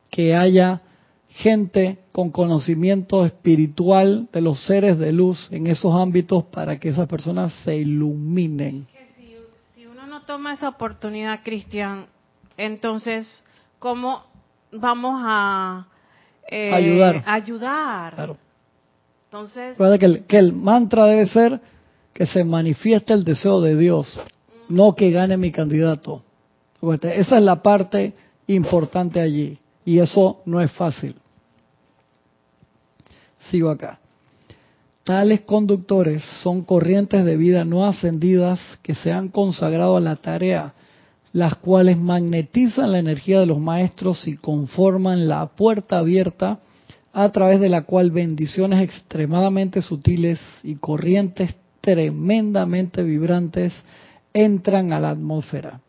que 0.10 0.36
haya 0.36 0.82
gente 1.30 2.00
con 2.12 2.32
conocimiento 2.32 3.26
espiritual 3.26 4.28
de 4.32 4.42
los 4.42 4.66
seres 4.66 4.98
de 4.98 5.12
luz 5.12 5.50
en 5.52 5.68
esos 5.68 5.94
ámbitos 5.94 6.46
para 6.46 6.80
que 6.80 6.90
esas 6.90 7.08
personas 7.08 7.54
se 7.64 7.76
iluminen. 7.78 8.88
Si, 9.76 9.86
uno 9.86 10.08
no 10.08 10.22
toma 10.24 10.54
esa 10.54 10.70
oportunidad, 10.70 11.42
Cristian, 11.44 12.06
entonces, 12.56 13.28
¿cómo 13.80 14.24
vamos 14.72 15.22
a 15.24 15.88
eh, 16.50 16.74
ayudar? 16.74 17.24
ayudar? 17.26 18.16
Claro. 18.16 18.38
Entonces, 19.26 19.78
que 19.78 20.06
el, 20.06 20.24
que 20.26 20.38
el 20.38 20.54
mantra 20.54 21.06
debe 21.06 21.28
ser 21.28 21.60
que 22.14 22.26
se 22.26 22.44
manifieste 22.44 23.14
el 23.14 23.24
deseo 23.24 23.62
de 23.62 23.76
Dios, 23.78 24.20
no 24.70 24.96
que 24.96 25.12
gane 25.12 25.38
mi 25.38 25.52
candidato. 25.52 26.24
Esa 27.02 27.38
es 27.38 27.44
la 27.44 27.62
parte 27.62 28.14
importante 28.48 29.20
allí. 29.20 29.60
Y 29.88 30.00
eso 30.00 30.42
no 30.46 30.60
es 30.60 30.70
fácil. 30.74 31.16
Sigo 33.50 33.70
acá. 33.70 34.00
Tales 35.06 35.46
conductores 35.46 36.22
son 36.44 36.66
corrientes 36.66 37.24
de 37.24 37.38
vida 37.38 37.64
no 37.64 37.86
ascendidas 37.86 38.60
que 38.84 38.96
se 38.96 39.14
han 39.14 39.30
consagrado 39.30 39.96
a 39.96 40.02
la 40.02 40.18
tarea, 40.18 40.74
las 41.32 41.56
cuales 41.56 41.98
magnetizan 41.98 42.92
la 42.92 43.00
energía 43.00 43.40
de 43.40 43.46
los 43.46 43.60
maestros 43.60 44.28
y 44.28 44.36
conforman 44.36 45.30
la 45.30 45.46
puerta 45.56 46.00
abierta 46.00 46.60
a 47.14 47.30
través 47.30 47.62
de 47.62 47.70
la 47.70 47.84
cual 47.84 48.12
bendiciones 48.12 48.84
extremadamente 48.84 49.82
sutiles 49.82 50.42
y 50.64 50.76
corrientes 50.76 51.56
tremendamente 51.80 53.04
vibrantes 53.04 53.72
entran 54.34 54.92
a 54.92 55.00
la 55.00 55.12
atmósfera 55.12 55.80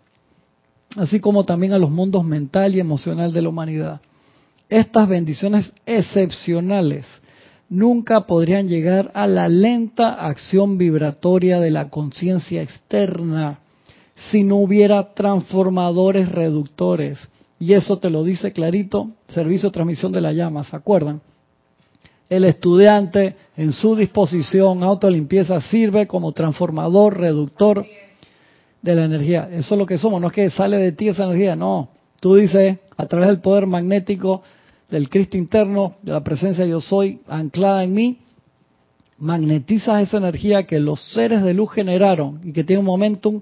así 0.97 1.20
como 1.20 1.45
también 1.45 1.72
a 1.72 1.78
los 1.78 1.91
mundos 1.91 2.24
mental 2.24 2.74
y 2.74 2.80
emocional 2.80 3.32
de 3.32 3.43
la 3.43 3.49
humanidad. 3.49 4.01
Estas 4.68 5.09
bendiciones 5.09 5.72
excepcionales 5.86 7.07
nunca 7.68 8.26
podrían 8.26 8.68
llegar 8.68 9.11
a 9.14 9.26
la 9.26 9.49
lenta 9.49 10.26
acción 10.26 10.78
vibratoria 10.78 11.61
de 11.61 11.70
la 11.70 11.91
conciencia 11.91 12.62
externa 12.62 13.61
si 14.30 14.43
no 14.43 14.57
hubiera 14.57 15.14
transformadores 15.14 16.30
reductores. 16.30 17.18
Y 17.61 17.72
eso 17.72 17.99
te 17.99 18.11
lo 18.11 18.24
dice 18.24 18.53
clarito, 18.53 19.11
servicio 19.28 19.68
de 19.68 19.74
transmisión 19.74 20.12
de 20.12 20.20
la 20.20 20.32
llama, 20.32 20.64
¿se 20.64 20.76
acuerdan? 20.76 21.20
El 22.28 22.45
estudiante 22.45 23.36
en 23.57 23.72
su 23.72 23.97
disposición, 23.97 24.82
autolimpieza, 24.82 25.61
sirve 25.61 26.07
como 26.07 26.32
transformador 26.32 27.18
reductor 27.18 27.86
de 28.83 28.95
la 28.95 29.05
energía. 29.05 29.49
Eso 29.51 29.74
es 29.74 29.79
lo 29.79 29.87
que 29.87 29.99
somos, 29.99 30.20
no 30.20 30.29
es 30.29 30.33
que 30.33 30.51
sale 30.51 30.79
de 30.79 30.93
ti 30.93 31.09
esa 31.09 31.24
energía, 31.24 31.57
no. 31.57 31.91
Tú 32.20 32.35
dices, 32.35 32.79
a 32.97 33.07
través 33.07 33.29
del 33.29 33.41
poder 33.41 33.66
magnético 33.66 34.43
del 34.91 35.09
Cristo 35.09 35.37
interno, 35.37 35.97
de 36.03 36.12
la 36.12 36.24
presencia 36.24 36.64
yo 36.66 36.81
soy 36.81 37.20
anclada 37.29 37.85
en 37.85 37.93
mí, 37.93 38.18
magnetizas 39.18 40.03
esa 40.03 40.18
energía 40.18 40.66
que 40.66 40.81
los 40.81 41.01
seres 41.12 41.43
de 41.43 41.55
luz 41.55 41.72
generaron 41.72 42.41
y 42.45 42.53
que 42.53 42.64
tiene 42.64 42.81
un 42.81 42.87
momentum 42.87 43.41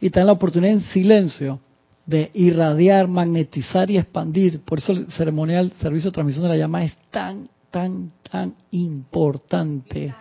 y 0.00 0.10
te 0.10 0.18
dan 0.18 0.26
la 0.26 0.32
oportunidad 0.32 0.72
en 0.72 0.80
silencio 0.80 1.60
de 2.06 2.30
irradiar, 2.34 3.06
magnetizar 3.06 3.90
y 3.90 3.98
expandir. 3.98 4.60
Por 4.60 4.78
eso 4.78 4.92
el 4.92 5.10
ceremonial 5.12 5.72
servicio 5.80 6.10
de 6.10 6.14
transmisión 6.14 6.44
de 6.44 6.48
la 6.48 6.56
llama 6.56 6.84
es 6.84 6.96
tan, 7.10 7.48
tan, 7.70 8.10
tan 8.28 8.54
importante. 8.70 10.14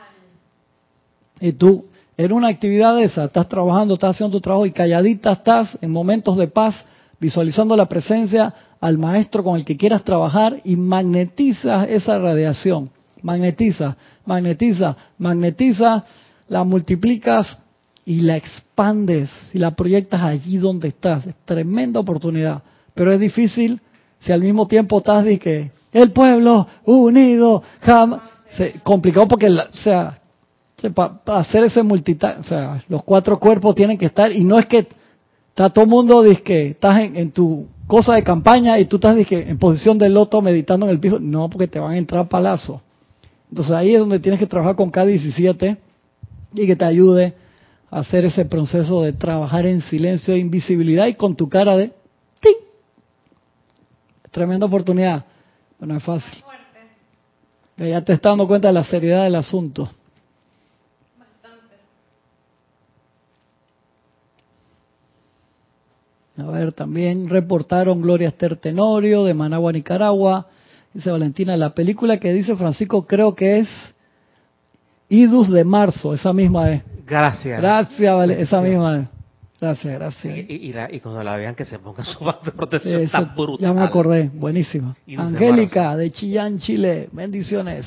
Y 1.39 1.53
tú 1.53 1.85
en 2.19 2.33
una 2.33 2.49
actividad 2.49 3.01
esa, 3.01 3.23
estás 3.23 3.47
trabajando, 3.47 3.93
estás 3.93 4.13
haciendo 4.13 4.35
tu 4.35 4.41
trabajo 4.41 4.65
y 4.65 4.71
calladita 4.71 5.31
estás 5.31 5.77
en 5.81 5.89
momentos 5.89 6.35
de 6.35 6.49
paz, 6.49 6.75
visualizando 7.17 7.77
la 7.77 7.87
presencia 7.87 8.53
al 8.81 8.97
maestro 8.97 9.41
con 9.41 9.55
el 9.55 9.63
que 9.63 9.77
quieras 9.77 10.03
trabajar 10.03 10.57
y 10.65 10.75
magnetizas 10.75 11.87
esa 11.87 12.19
radiación. 12.19 12.89
Magnetiza, 13.21 13.95
magnetiza, 14.25 14.97
magnetiza, 15.17 16.03
la 16.49 16.65
multiplicas 16.65 17.57
y 18.03 18.19
la 18.19 18.35
expandes 18.35 19.29
y 19.53 19.59
la 19.59 19.71
proyectas 19.71 20.21
allí 20.21 20.57
donde 20.57 20.89
estás. 20.89 21.25
Es 21.25 21.35
tremenda 21.45 22.01
oportunidad, 22.01 22.61
pero 22.95 23.13
es 23.13 23.19
difícil 23.21 23.79
si 24.19 24.33
al 24.33 24.41
mismo 24.41 24.67
tiempo 24.67 24.97
estás 24.97 25.23
de 25.23 25.39
que 25.39 25.71
el 25.93 26.11
pueblo 26.11 26.67
unido 26.83 27.63
jamás... 27.79 28.23
complicado 28.83 29.25
porque, 29.29 29.47
o 29.47 29.77
sea, 29.77 30.19
para 30.93 31.39
hacer 31.39 31.63
ese 31.63 31.83
multitask, 31.83 32.39
o 32.39 32.43
sea, 32.43 32.83
los 32.87 33.03
cuatro 33.03 33.39
cuerpos 33.39 33.75
tienen 33.75 33.97
que 33.97 34.07
estar, 34.07 34.31
y 34.31 34.43
no 34.43 34.57
es 34.57 34.65
que 34.65 34.87
está 35.49 35.69
todo 35.69 35.83
el 35.83 35.91
mundo, 35.91 36.23
que 36.43 36.69
estás 36.69 37.01
en, 37.01 37.31
tu 37.31 37.67
cosa 37.85 38.15
de 38.15 38.23
campaña 38.23 38.79
y 38.79 38.85
tú 38.85 38.95
estás 38.95 39.17
en 39.29 39.57
posición 39.57 39.97
de 39.97 40.09
loto 40.09 40.41
meditando 40.41 40.85
en 40.85 40.91
el 40.91 40.99
piso, 40.99 41.19
no, 41.19 41.49
porque 41.49 41.67
te 41.67 41.79
van 41.79 41.91
a 41.91 41.97
entrar 41.97 42.29
palazos. 42.29 42.81
Entonces 43.49 43.73
ahí 43.73 43.93
es 43.93 43.99
donde 43.99 44.19
tienes 44.19 44.39
que 44.39 44.45
trabajar 44.45 44.75
con 44.75 44.91
K17 44.91 45.77
y 46.53 46.67
que 46.67 46.75
te 46.75 46.85
ayude 46.85 47.33
a 47.89 47.99
hacer 47.99 48.25
ese 48.25 48.45
proceso 48.45 49.01
de 49.01 49.13
trabajar 49.13 49.65
en 49.65 49.81
silencio 49.81 50.33
e 50.33 50.37
invisibilidad 50.37 51.07
y 51.07 51.15
con 51.15 51.35
tu 51.35 51.49
cara 51.49 51.75
de 51.75 51.91
¡ting! 52.39 52.55
Tremenda 54.31 54.67
oportunidad. 54.67 55.25
Bueno, 55.79 55.97
es 55.97 56.03
fácil. 56.03 56.43
Ya 57.77 58.03
te 58.03 58.13
estás 58.13 58.31
dando 58.31 58.47
cuenta 58.47 58.67
de 58.67 58.73
la 58.73 58.83
seriedad 58.83 59.23
del 59.23 59.35
asunto. 59.35 59.89
A 66.41 66.51
ver, 66.51 66.73
también 66.73 67.29
reportaron 67.29 68.01
Gloria 68.01 68.29
Esther 68.29 68.55
Tenorio 68.55 69.23
de 69.23 69.33
Managua, 69.33 69.71
Nicaragua. 69.71 70.47
Dice 70.93 71.11
Valentina, 71.11 71.55
la 71.57 71.73
película 71.73 72.17
que 72.17 72.33
dice 72.33 72.55
Francisco 72.55 73.05
creo 73.05 73.35
que 73.35 73.59
es 73.59 73.69
Idus 75.09 75.49
de 75.49 75.63
marzo, 75.63 76.13
esa 76.13 76.31
misma 76.33 76.71
es. 76.71 76.83
Gracias. 77.05 77.59
Gracias, 77.59 78.15
vale, 78.15 78.41
esa 78.41 78.61
misma 78.61 78.99
es. 78.99 79.07
Gracias, 79.59 79.93
gracias. 79.93 80.37
Y, 80.47 80.99
cuando 81.01 81.21
la 81.21 81.35
vean 81.35 81.53
que 81.53 81.65
se 81.65 81.79
ponga 81.79 82.05
su 82.05 82.23
de 82.45 82.51
protección 82.51 83.01
Eso, 83.01 83.57
Ya 83.59 83.73
me 83.73 83.81
acordé, 83.81 84.29
buenísima. 84.33 84.95
Angélica 85.17 85.97
de 85.97 86.11
Chillán, 86.11 86.59
Chile, 86.59 87.09
bendiciones. 87.11 87.85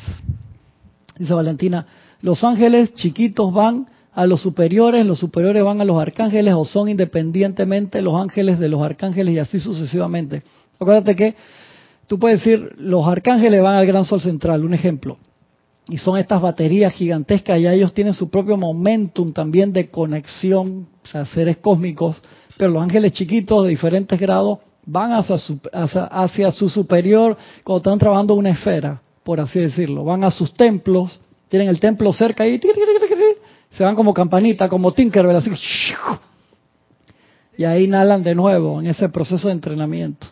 Dice 1.16 1.32
Valentina, 1.32 1.86
los 2.20 2.42
ángeles 2.44 2.92
chiquitos 2.94 3.52
van 3.54 3.86
a 4.14 4.26
los 4.26 4.42
superiores, 4.42 5.06
los 5.06 5.18
superiores 5.18 5.64
van 5.64 5.80
a 5.80 5.84
los 5.84 6.00
arcángeles 6.00 6.54
o 6.54 6.64
son 6.64 6.88
independientemente 6.88 8.02
los 8.02 8.14
ángeles 8.14 8.58
de 8.58 8.68
los 8.68 8.82
arcángeles 8.82 9.34
y 9.34 9.38
así 9.38 9.58
sucesivamente. 9.58 10.42
Acuérdate 10.78 11.16
que 11.16 11.34
tú 12.06 12.18
puedes 12.18 12.44
decir, 12.44 12.74
los 12.76 13.06
arcángeles 13.06 13.62
van 13.62 13.76
al 13.76 13.86
gran 13.86 14.04
sol 14.04 14.20
central, 14.20 14.64
un 14.64 14.74
ejemplo. 14.74 15.16
Y 15.88 15.98
son 15.98 16.18
estas 16.18 16.40
baterías 16.40 16.92
gigantescas 16.92 17.58
y 17.58 17.66
ellos 17.66 17.94
tienen 17.94 18.14
su 18.14 18.30
propio 18.30 18.56
momentum 18.56 19.32
también 19.32 19.72
de 19.72 19.90
conexión, 19.90 20.88
o 21.02 21.06
sea, 21.06 21.24
seres 21.26 21.56
cósmicos, 21.56 22.22
pero 22.56 22.70
los 22.70 22.82
ángeles 22.82 23.12
chiquitos 23.12 23.64
de 23.64 23.70
diferentes 23.70 24.20
grados 24.20 24.58
van 24.84 25.12
hacia 25.12 25.38
su, 25.38 25.58
hacia 25.72 26.50
su 26.50 26.68
superior 26.68 27.36
cuando 27.64 27.78
están 27.78 27.98
trabajando 27.98 28.34
una 28.34 28.50
esfera, 28.50 29.00
por 29.24 29.40
así 29.40 29.58
decirlo. 29.58 30.04
Van 30.04 30.22
a 30.22 30.30
sus 30.30 30.52
templos, 30.54 31.18
tienen 31.48 31.68
el 31.68 31.80
templo 31.80 32.12
cerca 32.12 32.46
y 32.46 32.60
se 33.72 33.84
van 33.84 33.94
como 33.94 34.12
campanita, 34.12 34.68
como 34.68 34.92
Tinkerbell, 34.92 35.36
así. 35.36 35.50
Y 37.56 37.64
ahí 37.64 37.84
inhalan 37.84 38.22
de 38.22 38.34
nuevo 38.34 38.80
en 38.80 38.86
ese 38.86 39.08
proceso 39.08 39.48
de 39.48 39.54
entrenamiento. 39.54 40.26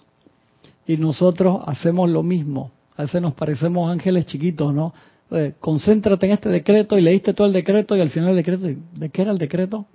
Y 0.86 0.96
nosotros 0.96 1.60
hacemos 1.66 2.10
lo 2.10 2.22
mismo. 2.22 2.70
A 2.96 3.02
veces 3.02 3.22
nos 3.22 3.34
parecemos 3.34 3.90
ángeles 3.90 4.26
chiquitos, 4.26 4.74
¿no? 4.74 4.92
Eh, 5.30 5.54
concéntrate 5.60 6.26
en 6.26 6.32
este 6.32 6.48
decreto 6.48 6.98
y 6.98 7.02
leíste 7.02 7.34
todo 7.34 7.46
el 7.46 7.52
decreto 7.52 7.96
y 7.96 8.00
al 8.00 8.10
final 8.10 8.30
el 8.30 8.36
decreto, 8.36 8.66
¿de 8.66 9.10
qué 9.10 9.22
era 9.22 9.30
el 9.30 9.38
decreto? 9.38 9.86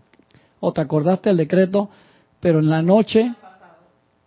O 0.61 0.71
te 0.71 0.81
acordaste 0.81 1.29
del 1.29 1.37
decreto, 1.37 1.89
pero 2.39 2.59
en 2.59 2.69
la 2.69 2.81
noche, 2.81 3.33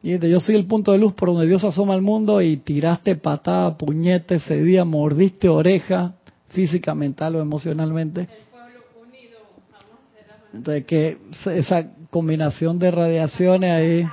y 0.03 0.19
yo 0.19 0.39
soy 0.39 0.55
el 0.55 0.66
punto 0.66 0.93
de 0.93 0.99
luz 0.99 1.14
por 1.14 1.31
donde 1.31 1.47
Dios 1.47 1.64
asoma 1.64 1.95
al 1.95 2.03
mundo 2.03 2.43
y 2.43 2.59
tiraste 2.59 3.16
patada, 3.16 3.77
puñete 3.77 4.37
ese 4.37 4.62
día, 4.62 4.85
mordiste 4.85 5.49
oreja, 5.49 6.12
física, 6.51 6.95
mental 6.95 7.37
o 7.37 7.41
emocionalmente. 7.41 8.29
Entonces, 10.53 10.84
que 10.86 11.18
esa 11.46 11.86
combinación 12.11 12.78
de 12.78 12.90
radiaciones 12.90 13.70
ahí. 13.70 14.09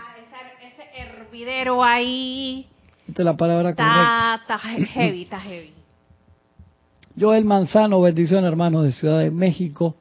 ese 0.62 1.00
hervidero 1.00 1.84
ahí. 1.84 2.68
Esta 3.08 3.22
es 3.22 3.26
la 3.26 3.38
palabra 3.38 3.70
está, 3.70 4.42
Está 4.42 4.60
heavy, 4.60 5.24
está 5.24 5.40
heavy. 5.40 5.74
Joel 7.20 7.46
Manzano, 7.46 8.02
bendiciones 8.02 8.50
hermanos 8.50 8.84
de 8.84 8.92
Ciudad 8.92 9.20
de 9.20 9.32
México. 9.32 9.96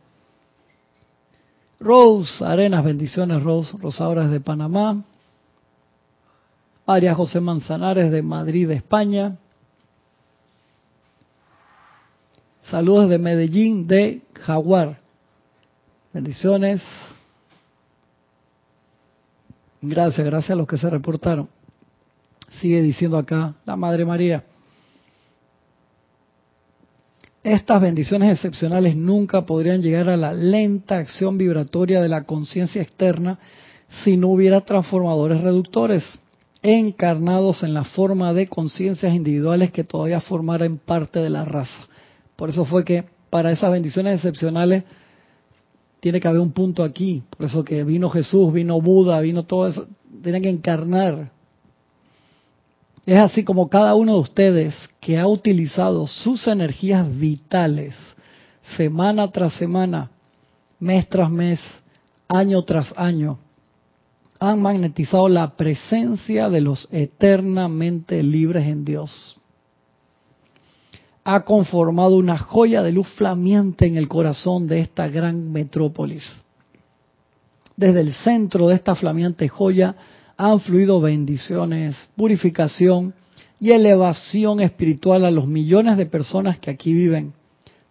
Rose 1.78 2.44
Arenas, 2.44 2.84
bendiciones 2.84 3.42
Rose, 3.42 3.76
Rosaura 3.78 4.26
de 4.26 4.40
Panamá. 4.40 5.04
María 6.86 7.14
José 7.14 7.40
Manzanares 7.40 8.10
de 8.10 8.22
Madrid, 8.22 8.70
España. 8.70 9.36
Saludos 12.70 13.08
de 13.10 13.18
Medellín, 13.18 13.86
de 13.86 14.22
Jaguar. 14.34 15.03
Bendiciones. 16.14 16.80
Gracias, 19.82 20.24
gracias 20.24 20.50
a 20.52 20.54
los 20.54 20.68
que 20.68 20.78
se 20.78 20.88
reportaron. 20.88 21.48
Sigue 22.60 22.80
diciendo 22.82 23.18
acá 23.18 23.56
la 23.64 23.74
Madre 23.74 24.04
María. 24.04 24.44
Estas 27.42 27.82
bendiciones 27.82 28.30
excepcionales 28.30 28.94
nunca 28.94 29.44
podrían 29.44 29.82
llegar 29.82 30.08
a 30.08 30.16
la 30.16 30.32
lenta 30.32 30.98
acción 30.98 31.36
vibratoria 31.36 32.00
de 32.00 32.08
la 32.08 32.22
conciencia 32.22 32.80
externa 32.80 33.40
si 34.04 34.16
no 34.16 34.28
hubiera 34.28 34.60
transformadores 34.60 35.40
reductores 35.40 36.20
encarnados 36.62 37.64
en 37.64 37.74
la 37.74 37.82
forma 37.82 38.32
de 38.32 38.46
conciencias 38.46 39.12
individuales 39.12 39.72
que 39.72 39.82
todavía 39.82 40.20
formaran 40.20 40.78
parte 40.78 41.18
de 41.18 41.28
la 41.30 41.44
raza. 41.44 41.88
Por 42.36 42.50
eso 42.50 42.64
fue 42.64 42.84
que 42.84 43.04
para 43.30 43.50
esas 43.50 43.72
bendiciones 43.72 44.14
excepcionales 44.14 44.84
tiene 46.04 46.20
que 46.20 46.28
haber 46.28 46.42
un 46.42 46.52
punto 46.52 46.84
aquí. 46.84 47.22
Por 47.30 47.46
eso 47.46 47.64
que 47.64 47.82
vino 47.82 48.10
Jesús, 48.10 48.52
vino 48.52 48.78
Buda, 48.78 49.20
vino 49.20 49.44
todo 49.44 49.68
eso. 49.68 49.86
Tienen 50.22 50.42
que 50.42 50.50
encarnar. 50.50 51.30
Es 53.06 53.18
así 53.18 53.42
como 53.42 53.70
cada 53.70 53.94
uno 53.94 54.16
de 54.16 54.20
ustedes 54.20 54.74
que 55.00 55.18
ha 55.18 55.26
utilizado 55.26 56.06
sus 56.06 56.46
energías 56.46 57.08
vitales 57.16 57.94
semana 58.76 59.32
tras 59.32 59.54
semana, 59.54 60.10
mes 60.78 61.08
tras 61.08 61.30
mes, 61.30 61.58
año 62.28 62.62
tras 62.64 62.92
año, 62.98 63.38
han 64.38 64.60
magnetizado 64.60 65.30
la 65.30 65.56
presencia 65.56 66.50
de 66.50 66.60
los 66.60 66.86
eternamente 66.92 68.22
libres 68.22 68.66
en 68.66 68.84
Dios 68.84 69.38
ha 71.24 71.40
conformado 71.40 72.16
una 72.16 72.36
joya 72.36 72.82
de 72.82 72.92
luz 72.92 73.08
flameante 73.08 73.86
en 73.86 73.96
el 73.96 74.08
corazón 74.08 74.68
de 74.68 74.80
esta 74.80 75.08
gran 75.08 75.50
metrópolis. 75.50 76.22
Desde 77.76 78.02
el 78.02 78.12
centro 78.12 78.68
de 78.68 78.74
esta 78.74 78.94
flameante 78.94 79.48
joya 79.48 79.96
han 80.36 80.60
fluido 80.60 81.00
bendiciones, 81.00 81.96
purificación 82.14 83.14
y 83.58 83.70
elevación 83.70 84.60
espiritual 84.60 85.24
a 85.24 85.30
los 85.30 85.46
millones 85.46 85.96
de 85.96 86.06
personas 86.06 86.58
que 86.58 86.70
aquí 86.70 86.92
viven, 86.92 87.32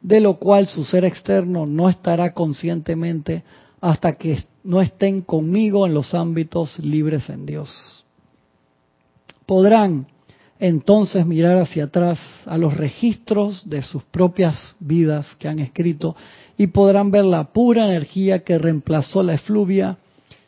de 0.01 0.19
lo 0.19 0.37
cual 0.37 0.67
su 0.67 0.83
ser 0.83 1.03
externo 1.03 1.65
no 1.65 1.89
estará 1.89 2.33
conscientemente 2.33 3.43
hasta 3.81 4.13
que 4.13 4.43
no 4.63 4.81
estén 4.81 5.21
conmigo 5.21 5.87
en 5.87 5.93
los 5.93 6.13
ámbitos 6.13 6.77
libres 6.79 7.29
en 7.29 7.45
Dios. 7.45 8.05
Podrán 9.45 10.07
entonces 10.63 11.25
mirar 11.25 11.57
hacia 11.57 11.83
atrás 11.83 12.21
a 12.45 12.57
los 12.57 12.77
registros 12.77 13.69
de 13.69 13.81
sus 13.81 14.01
propias 14.03 14.75
vidas 14.79 15.27
que 15.37 15.49
han 15.49 15.59
escrito 15.59 16.15
y 16.57 16.67
podrán 16.67 17.11
ver 17.11 17.25
la 17.25 17.51
pura 17.51 17.83
energía 17.83 18.45
que 18.45 18.57
reemplazó 18.57 19.23
la 19.23 19.33
efluvia 19.33 19.97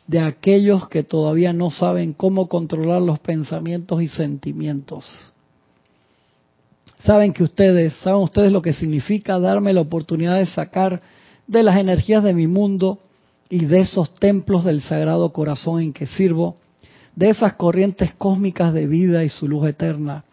de 0.06 0.20
aquellos 0.20 0.88
que 0.88 1.02
todavía 1.02 1.52
no 1.52 1.70
saben 1.70 2.14
cómo 2.14 2.48
controlar 2.48 3.02
los 3.02 3.18
pensamientos 3.18 4.00
y 4.00 4.08
sentimientos. 4.08 5.04
Saben 7.04 7.34
que 7.34 7.44
ustedes, 7.44 7.92
saben 7.96 8.22
ustedes 8.22 8.50
lo 8.50 8.62
que 8.62 8.72
significa 8.72 9.38
darme 9.38 9.74
la 9.74 9.82
oportunidad 9.82 10.36
de 10.36 10.46
sacar 10.46 11.02
de 11.46 11.62
las 11.62 11.78
energías 11.78 12.24
de 12.24 12.32
mi 12.32 12.46
mundo 12.46 13.00
y 13.50 13.66
de 13.66 13.80
esos 13.80 14.14
templos 14.14 14.64
del 14.64 14.80
Sagrado 14.80 15.30
Corazón 15.34 15.82
en 15.82 15.92
que 15.92 16.06
sirvo 16.06 16.56
de 17.16 17.30
esas 17.30 17.54
corrientes 17.54 18.14
cósmicas 18.14 18.72
de 18.72 18.86
vida 18.86 19.24
y 19.24 19.28
su 19.28 19.48
luz 19.48 19.68
eterna, 19.68 20.24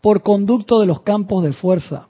por 0.00 0.22
conducto 0.22 0.80
de 0.80 0.86
los 0.86 1.02
campos 1.02 1.44
de 1.44 1.52
fuerza 1.52 2.08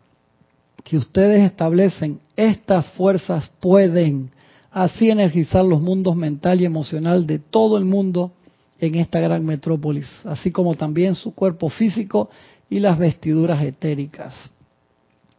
que 0.85 0.97
ustedes 0.97 1.43
establecen, 1.43 2.21
estas 2.37 2.87
fuerzas 2.93 3.51
pueden 3.61 4.31
así 4.71 5.11
energizar 5.11 5.65
los 5.65 5.81
mundos 5.81 6.15
mental 6.15 6.61
y 6.61 6.65
emocional 6.65 7.27
de 7.27 7.41
todo 7.41 7.77
el 7.77 7.85
mundo 7.85 8.31
en 8.79 8.95
esta 8.95 9.19
gran 9.19 9.45
metrópolis, 9.45 10.07
así 10.25 10.53
como 10.53 10.75
también 10.75 11.15
su 11.15 11.35
cuerpo 11.35 11.69
físico 11.69 12.31
y 12.71 12.79
las 12.79 12.99
vestiduras 12.99 13.63
etéricas. 13.63 14.35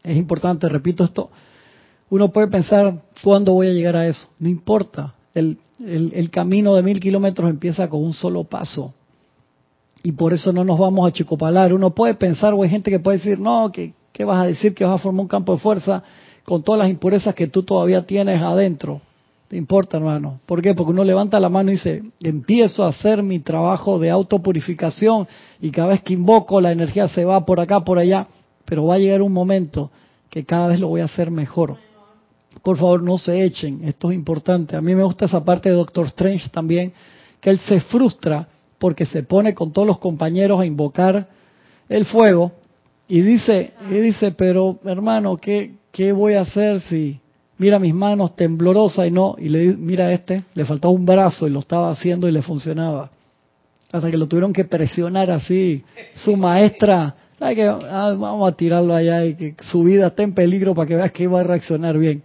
Es 0.04 0.18
importante, 0.18 0.68
repito 0.68 1.04
esto, 1.04 1.30
uno 2.10 2.32
puede 2.32 2.48
pensar, 2.48 3.02
¿cuándo 3.24 3.54
voy 3.54 3.68
a 3.68 3.74
llegar 3.74 3.96
a 3.96 4.08
eso? 4.08 4.28
No 4.40 4.50
importa, 4.50 5.14
el, 5.34 5.58
el, 5.80 6.30
camino 6.30 6.76
de 6.76 6.84
mil 6.84 7.00
kilómetros 7.00 7.50
empieza 7.50 7.90
con 7.90 8.04
un 8.04 8.14
solo 8.14 8.44
paso. 8.44 8.94
Y 10.04 10.12
por 10.14 10.34
eso 10.34 10.52
no 10.52 10.64
nos 10.64 10.80
vamos 10.80 11.08
a 11.08 11.12
chicopalar. 11.12 11.74
Uno 11.74 11.92
puede 11.92 12.14
pensar, 12.14 12.54
o 12.54 12.64
hay 12.64 12.70
gente 12.70 12.92
que 12.92 13.00
puede 13.00 13.18
decir, 13.18 13.40
no, 13.40 13.72
que, 13.72 13.94
¿qué 14.12 14.24
vas 14.24 14.44
a 14.44 14.48
decir? 14.48 14.74
Que 14.74 14.86
vas 14.86 14.96
a 14.96 15.04
formar 15.04 15.22
un 15.22 15.28
campo 15.28 15.54
de 15.54 15.60
fuerza 15.60 16.04
con 16.46 16.64
todas 16.64 16.80
las 16.80 16.90
impurezas 16.90 17.36
que 17.36 17.48
tú 17.48 17.64
todavía 17.64 18.06
tienes 18.06 18.42
adentro. 18.42 19.02
¿Te 19.48 19.56
importa, 19.56 19.98
hermano? 19.98 20.40
¿Por 20.46 20.62
qué? 20.62 20.74
Porque 20.74 20.92
uno 20.92 21.04
levanta 21.04 21.40
la 21.40 21.50
mano 21.50 21.72
y 21.72 21.76
dice, 21.76 22.04
empiezo 22.22 22.84
a 22.84 22.90
hacer 22.90 23.24
mi 23.24 23.40
trabajo 23.40 23.98
de 23.98 24.10
autopurificación 24.10 25.28
y 25.62 25.72
cada 25.72 25.90
vez 25.90 26.02
que 26.02 26.14
invoco 26.14 26.60
la 26.60 26.74
energía 26.74 27.08
se 27.08 27.24
va 27.24 27.46
por 27.46 27.62
acá, 27.62 27.82
por 27.82 27.98
allá, 27.98 28.28
pero 28.66 28.86
va 28.86 28.96
a 28.96 29.00
llegar 29.00 29.22
un 29.22 29.32
momento 29.32 29.90
que 30.30 30.44
cada 30.44 30.68
vez 30.68 30.80
lo 30.80 30.90
voy 30.90 31.00
a 31.00 31.06
hacer 31.06 31.32
mejor. 31.32 31.78
Por 32.64 32.78
favor, 32.78 33.04
no 33.04 33.18
se 33.18 33.44
echen, 33.44 33.80
esto 33.84 34.12
es 34.12 34.16
importante. 34.16 34.76
A 34.76 34.82
mí 34.82 34.96
me 34.96 35.04
gusta 35.04 35.26
esa 35.26 35.44
parte 35.44 35.70
de 35.70 35.76
Doctor 35.76 36.08
Strange 36.08 36.50
también, 36.50 36.94
que 37.40 37.50
él 37.50 37.60
se 37.60 37.80
frustra 37.82 38.48
porque 38.78 39.06
se 39.06 39.24
pone 39.24 39.54
con 39.54 39.72
todos 39.72 39.88
los 39.88 39.98
compañeros 40.00 40.60
a 40.60 40.66
invocar 40.66 41.28
el 41.90 42.06
fuego 42.06 42.52
y 43.08 43.22
dice, 43.22 43.72
y 43.90 43.96
dice, 43.96 44.32
pero 44.32 44.80
hermano, 44.84 45.38
¿qué, 45.38 45.76
qué 45.92 46.12
voy 46.12 46.34
a 46.34 46.42
hacer 46.42 46.82
si 46.82 47.20
mira 47.58 47.80
mis 47.80 47.94
manos 47.94 48.36
temblorosas 48.36 49.08
y 49.08 49.12
no, 49.12 49.36
y 49.38 49.50
le 49.50 49.76
mira 49.76 50.12
este, 50.12 50.44
le 50.54 50.66
faltaba 50.66 50.94
un 50.94 51.06
brazo 51.06 51.48
y 51.48 51.52
lo 51.52 51.60
estaba 51.60 51.90
haciendo 51.90 52.28
y 52.28 52.32
le 52.32 52.42
funcionaba. 52.42 53.10
Hasta 53.92 54.12
que 54.12 54.18
lo 54.18 54.28
tuvieron 54.28 54.52
que 54.52 54.66
presionar 54.66 55.32
así, 55.32 55.84
su 56.14 56.36
maestra, 56.36 57.16
que 57.40 57.64
ah, 57.64 58.16
vamos 58.18 58.52
a 58.52 58.56
tirarlo 58.56 58.94
allá 58.94 59.26
y 59.26 59.36
que 59.36 59.56
su 59.62 59.84
vida 59.84 60.08
esté 60.08 60.24
en 60.24 60.34
peligro 60.34 60.76
para 60.76 60.88
que 60.88 60.96
veas 60.96 61.12
que 61.12 61.24
iba 61.24 61.40
a 61.40 61.44
reaccionar 61.44 61.98
bien. 61.98 62.24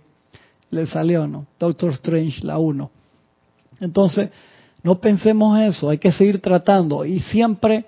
Le 0.73 0.87
salió, 0.87 1.29
¿no? 1.29 1.47
Doctor 1.61 1.93
Strange, 1.93 2.45
la 2.45 2.59
uno. 2.59 2.91
Entonces, 3.79 4.31
no 4.83 5.01
pensemos 5.01 5.61
eso, 5.61 5.91
hay 5.91 5.99
que 5.99 6.11
seguir 6.11 6.41
tratando. 6.41 7.05
Y 7.05 7.21
siempre, 7.21 7.85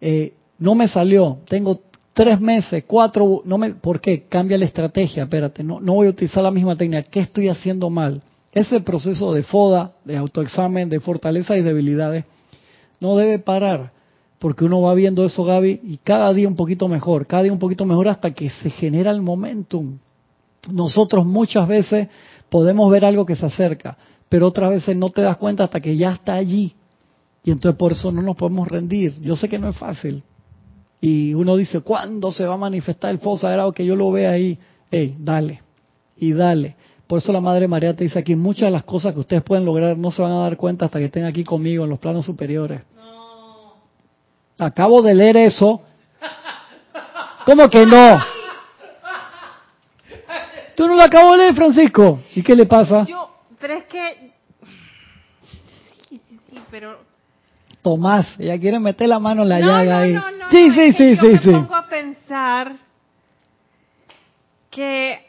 eh, 0.00 0.34
no 0.58 0.74
me 0.74 0.88
salió, 0.88 1.38
tengo 1.48 1.80
tres 2.14 2.40
meses, 2.40 2.84
cuatro, 2.86 3.42
no 3.44 3.58
me, 3.58 3.74
¿por 3.74 4.00
qué? 4.00 4.24
Cambia 4.28 4.56
la 4.56 4.64
estrategia, 4.64 5.24
espérate, 5.24 5.62
no, 5.62 5.78
no 5.80 5.92
voy 5.94 6.06
a 6.06 6.10
utilizar 6.10 6.42
la 6.42 6.50
misma 6.50 6.74
técnica, 6.74 7.02
¿qué 7.02 7.20
estoy 7.20 7.48
haciendo 7.48 7.90
mal? 7.90 8.22
Ese 8.52 8.80
proceso 8.80 9.34
de 9.34 9.42
FODA, 9.42 9.92
de 10.04 10.16
autoexamen, 10.16 10.88
de 10.88 11.00
fortaleza 11.00 11.54
y 11.56 11.62
debilidades, 11.62 12.24
no 13.00 13.16
debe 13.16 13.38
parar, 13.38 13.92
porque 14.38 14.64
uno 14.64 14.80
va 14.80 14.94
viendo 14.94 15.26
eso, 15.26 15.44
Gaby, 15.44 15.80
y 15.84 15.98
cada 15.98 16.32
día 16.32 16.48
un 16.48 16.56
poquito 16.56 16.88
mejor, 16.88 17.26
cada 17.26 17.42
día 17.42 17.52
un 17.52 17.58
poquito 17.58 17.84
mejor 17.84 18.08
hasta 18.08 18.30
que 18.32 18.48
se 18.48 18.70
genera 18.70 19.10
el 19.10 19.20
momentum. 19.20 19.98
Nosotros 20.70 21.24
muchas 21.26 21.66
veces 21.68 22.08
podemos 22.48 22.90
ver 22.90 23.04
algo 23.04 23.26
que 23.26 23.36
se 23.36 23.46
acerca, 23.46 23.96
pero 24.28 24.46
otras 24.48 24.70
veces 24.70 24.96
no 24.96 25.10
te 25.10 25.22
das 25.22 25.36
cuenta 25.36 25.64
hasta 25.64 25.80
que 25.80 25.96
ya 25.96 26.12
está 26.12 26.34
allí. 26.34 26.74
Y 27.44 27.50
entonces 27.50 27.78
por 27.78 27.92
eso 27.92 28.10
no 28.10 28.22
nos 28.22 28.36
podemos 28.36 28.66
rendir. 28.68 29.20
Yo 29.20 29.36
sé 29.36 29.48
que 29.48 29.58
no 29.58 29.68
es 29.68 29.76
fácil, 29.76 30.22
y 31.00 31.34
uno 31.34 31.56
dice, 31.56 31.80
¿cuándo 31.80 32.32
se 32.32 32.46
va 32.46 32.54
a 32.54 32.58
manifestar 32.58 33.10
el 33.10 33.18
fuego 33.18 33.38
sagrado 33.38 33.72
que 33.72 33.84
yo 33.84 33.96
lo 33.96 34.10
vea 34.10 34.30
ahí? 34.30 34.58
Ey, 34.90 35.14
dale, 35.18 35.60
y 36.16 36.32
dale. 36.32 36.76
Por 37.06 37.18
eso 37.18 37.32
la 37.32 37.40
Madre 37.40 37.68
María 37.68 37.94
te 37.94 38.04
dice 38.04 38.18
aquí, 38.18 38.34
muchas 38.34 38.62
de 38.62 38.70
las 38.70 38.84
cosas 38.84 39.14
que 39.14 39.20
ustedes 39.20 39.42
pueden 39.42 39.64
lograr 39.64 39.96
no 39.96 40.10
se 40.10 40.22
van 40.22 40.32
a 40.32 40.40
dar 40.40 40.56
cuenta 40.56 40.86
hasta 40.86 40.98
que 40.98 41.04
estén 41.04 41.24
aquí 41.24 41.44
conmigo 41.44 41.84
en 41.84 41.90
los 41.90 41.98
planos 41.98 42.24
superiores. 42.24 42.80
No. 42.96 43.74
Acabo 44.58 45.02
de 45.02 45.14
leer 45.14 45.36
eso. 45.36 45.80
¿Cómo 47.44 47.70
que 47.70 47.86
no? 47.86 48.35
¿Tú 50.76 50.86
no 50.86 50.94
lo 50.94 51.02
acabo 51.02 51.32
de 51.32 51.38
leer, 51.38 51.54
Francisco? 51.54 52.20
¿Y 52.34 52.42
qué 52.42 52.54
le 52.54 52.66
pasa? 52.66 53.04
Yo, 53.04 53.30
pero 53.58 53.74
es 53.74 53.84
que... 53.84 54.32
Sí, 56.08 56.20
sí, 56.28 56.40
sí, 56.50 56.60
pero 56.70 56.98
Tomás, 57.86 58.34
ella 58.40 58.58
quiere 58.58 58.80
meter 58.80 59.08
la 59.08 59.20
mano 59.20 59.42
en 59.44 59.48
la 59.48 59.60
llaga 59.60 60.00
ahí. 60.00 60.12
No, 60.12 60.28
no, 60.32 60.50
sí, 60.50 60.72
sí, 60.72 60.92
sí, 60.92 61.16
sí, 61.16 61.38
sí. 61.38 61.50
Me 61.50 61.60
pongo 61.60 61.76
a 61.76 61.86
pensar 61.86 62.72
que 64.70 65.24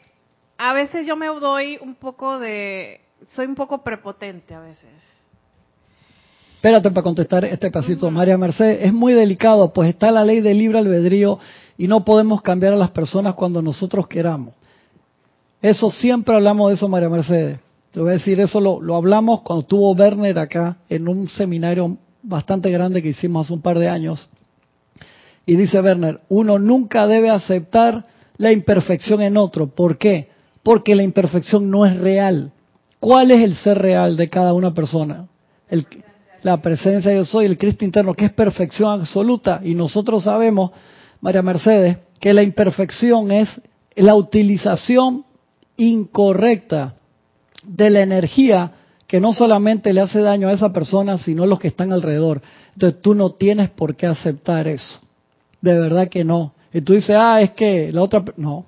a 0.58 0.72
veces 0.72 1.06
yo 1.06 1.14
me 1.14 1.28
doy 1.28 1.78
un 1.80 1.94
poco 1.94 2.40
de, 2.40 3.00
soy 3.28 3.46
un 3.46 3.54
poco 3.54 3.84
prepotente 3.84 4.54
a 4.54 4.60
veces. 4.60 4.90
Espérate 6.56 6.90
para 6.90 7.04
contestar 7.04 7.44
este 7.44 7.70
pasito, 7.70 8.10
María 8.10 8.36
Mercedes. 8.36 8.80
Es 8.82 8.92
muy 8.92 9.12
delicado, 9.12 9.72
pues 9.72 9.90
está 9.90 10.10
la 10.10 10.24
ley 10.24 10.40
del 10.40 10.58
libre 10.58 10.78
albedrío 10.78 11.38
y 11.76 11.86
no 11.86 12.04
podemos 12.04 12.42
cambiar 12.42 12.72
a 12.72 12.76
las 12.76 12.90
personas 12.90 13.36
cuando 13.36 13.62
nosotros 13.62 14.08
queramos. 14.08 14.57
Eso 15.60 15.90
siempre 15.90 16.34
hablamos 16.34 16.70
de 16.70 16.74
eso, 16.76 16.88
María 16.88 17.08
Mercedes. 17.08 17.58
Te 17.90 18.00
voy 18.00 18.10
a 18.10 18.12
decir, 18.12 18.38
eso 18.40 18.60
lo, 18.60 18.80
lo 18.80 18.96
hablamos 18.96 19.40
cuando 19.40 19.62
estuvo 19.62 19.92
Werner 19.92 20.38
acá 20.38 20.76
en 20.88 21.08
un 21.08 21.28
seminario 21.28 21.96
bastante 22.22 22.70
grande 22.70 23.02
que 23.02 23.08
hicimos 23.08 23.46
hace 23.46 23.54
un 23.54 23.62
par 23.62 23.78
de 23.78 23.88
años. 23.88 24.28
Y 25.46 25.56
dice 25.56 25.80
Werner, 25.80 26.20
uno 26.28 26.58
nunca 26.58 27.06
debe 27.06 27.30
aceptar 27.30 28.04
la 28.36 28.52
imperfección 28.52 29.22
en 29.22 29.36
otro. 29.36 29.68
¿Por 29.68 29.98
qué? 29.98 30.28
Porque 30.62 30.94
la 30.94 31.02
imperfección 31.02 31.70
no 31.70 31.86
es 31.86 31.98
real. 31.98 32.52
¿Cuál 33.00 33.30
es 33.30 33.42
el 33.42 33.56
ser 33.56 33.78
real 33.78 34.16
de 34.16 34.28
cada 34.28 34.52
una 34.52 34.74
persona? 34.74 35.26
La 36.42 36.60
presencia 36.60 37.10
de 37.10 37.16
yo 37.16 37.24
soy, 37.24 37.46
el 37.46 37.58
Cristo 37.58 37.84
interno, 37.84 38.12
que 38.12 38.26
es 38.26 38.32
perfección 38.32 39.00
absoluta. 39.00 39.60
Y 39.64 39.74
nosotros 39.74 40.24
sabemos, 40.24 40.70
María 41.20 41.42
Mercedes, 41.42 41.96
que 42.20 42.32
la 42.32 42.42
imperfección 42.42 43.32
es 43.32 43.48
la 43.96 44.14
utilización 44.14 45.24
incorrecta 45.78 46.94
de 47.66 47.88
la 47.88 48.02
energía 48.02 48.72
que 49.06 49.20
no 49.20 49.32
solamente 49.32 49.92
le 49.94 50.02
hace 50.02 50.20
daño 50.20 50.48
a 50.48 50.52
esa 50.52 50.72
persona, 50.72 51.16
sino 51.16 51.44
a 51.44 51.46
los 51.46 51.58
que 51.58 51.68
están 51.68 51.92
alrededor. 51.92 52.42
Entonces 52.74 53.00
tú 53.00 53.14
no 53.14 53.30
tienes 53.30 53.70
por 53.70 53.96
qué 53.96 54.06
aceptar 54.06 54.68
eso. 54.68 55.00
De 55.62 55.78
verdad 55.78 56.08
que 56.08 56.24
no. 56.24 56.52
Y 56.74 56.82
tú 56.82 56.92
dices, 56.92 57.16
ah, 57.18 57.40
es 57.40 57.52
que 57.52 57.90
la 57.90 58.02
otra... 58.02 58.22
No. 58.36 58.66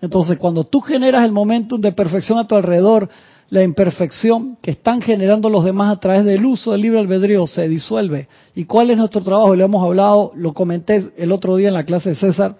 Entonces 0.00 0.38
cuando 0.38 0.64
tú 0.64 0.80
generas 0.80 1.24
el 1.24 1.32
momentum 1.32 1.80
de 1.80 1.90
perfección 1.90 2.38
a 2.38 2.46
tu 2.46 2.54
alrededor, 2.54 3.08
la 3.50 3.62
imperfección 3.62 4.56
que 4.62 4.70
están 4.70 5.02
generando 5.02 5.48
los 5.48 5.64
demás 5.64 5.96
a 5.96 6.00
través 6.00 6.24
del 6.24 6.44
uso 6.44 6.72
del 6.72 6.82
libre 6.82 7.00
albedrío 7.00 7.46
se 7.46 7.68
disuelve. 7.68 8.28
¿Y 8.54 8.64
cuál 8.66 8.90
es 8.90 8.96
nuestro 8.96 9.22
trabajo? 9.22 9.56
Le 9.56 9.64
hemos 9.64 9.82
hablado, 9.82 10.32
lo 10.36 10.52
comenté 10.52 11.10
el 11.16 11.32
otro 11.32 11.56
día 11.56 11.68
en 11.68 11.74
la 11.74 11.84
clase 11.84 12.10
de 12.10 12.16
César. 12.16 12.56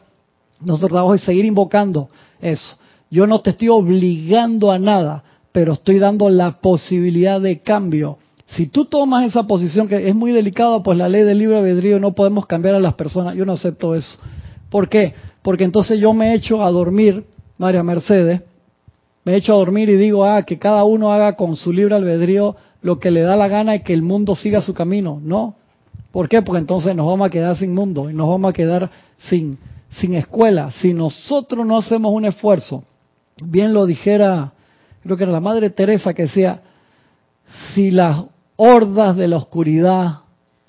Nuestro 0.61 0.89
trabajo 0.89 1.15
es 1.15 1.23
seguir 1.23 1.45
invocando 1.45 2.09
eso. 2.41 2.77
Yo 3.15 3.27
no 3.27 3.41
te 3.41 3.51
estoy 3.51 3.69
obligando 3.69 4.71
a 4.71 4.79
nada 4.79 5.23
pero 5.55 5.75
estoy 5.75 6.01
dando 6.01 6.29
la 6.31 6.59
posibilidad 6.61 7.41
de 7.41 7.61
cambio. 7.61 8.19
Si 8.45 8.67
tú 8.67 8.87
tomas 8.87 9.25
esa 9.25 9.45
posición 9.45 9.87
que 9.87 10.09
es 10.09 10.13
muy 10.13 10.33
delicada, 10.33 10.83
pues 10.83 10.99
la 10.99 11.09
ley 11.09 11.23
del 11.23 11.39
libre 11.39 11.59
albedrío 11.59 12.01
no 12.01 12.13
podemos 12.13 12.47
cambiar 12.47 12.75
a 12.75 12.81
las 12.81 12.95
personas. 12.95 13.37
Yo 13.37 13.45
no 13.45 13.53
acepto 13.53 13.95
eso. 13.95 14.19
¿Por 14.69 14.89
qué? 14.89 15.15
Porque 15.43 15.63
entonces 15.63 16.01
yo 16.01 16.13
me 16.13 16.35
echo 16.35 16.61
a 16.61 16.73
dormir, 16.73 17.25
María 17.57 17.85
Mercedes, 17.85 18.43
me 19.25 19.37
echo 19.37 19.55
a 19.55 19.59
dormir 19.59 19.89
y 19.91 19.97
digo, 19.97 20.25
ah, 20.25 20.43
que 20.43 20.59
cada 20.59 20.83
uno 20.83 21.13
haga 21.13 21.37
con 21.37 21.55
su 21.55 21.73
libre 21.73 21.95
albedrío 21.95 22.57
lo 22.83 22.99
que 22.99 23.13
le 23.13 23.21
da 23.21 23.37
la 23.37 23.47
gana 23.47 23.77
y 23.77 23.85
que 23.85 23.95
el 23.95 24.03
mundo 24.03 24.35
siga 24.35 24.61
su 24.61 24.75
camino. 24.75 25.21
No. 25.23 25.55
¿Por 26.11 26.29
qué? 26.29 26.43
Porque 26.43 26.59
entonces 26.59 26.97
nos 26.97 27.07
vamos 27.07 27.29
a 27.29 27.31
quedar 27.31 27.57
sin 27.57 27.73
mundo 27.73 28.11
y 28.11 28.13
nos 28.13 28.29
vamos 28.29 28.51
a 28.51 28.53
quedar 28.53 28.91
sin, 29.19 29.57
sin 30.01 30.15
escuela. 30.15 30.73
Si 30.73 30.93
nosotros 30.93 31.65
no 31.65 31.79
hacemos 31.79 32.13
un 32.13 32.25
esfuerzo, 32.25 32.83
bien 33.43 33.73
lo 33.73 33.87
dijera 33.87 34.53
creo 35.05 35.17
que 35.17 35.25
era 35.25 35.33
la 35.33 35.41
Madre 35.41 35.71
Teresa 35.71 36.15
que 36.15 36.23
decía, 36.23 36.63
si 37.75 37.91
las 37.91 38.25
hordas 38.57 39.17
de 39.17 39.29
la 39.29 39.37
oscuridad 39.37 40.21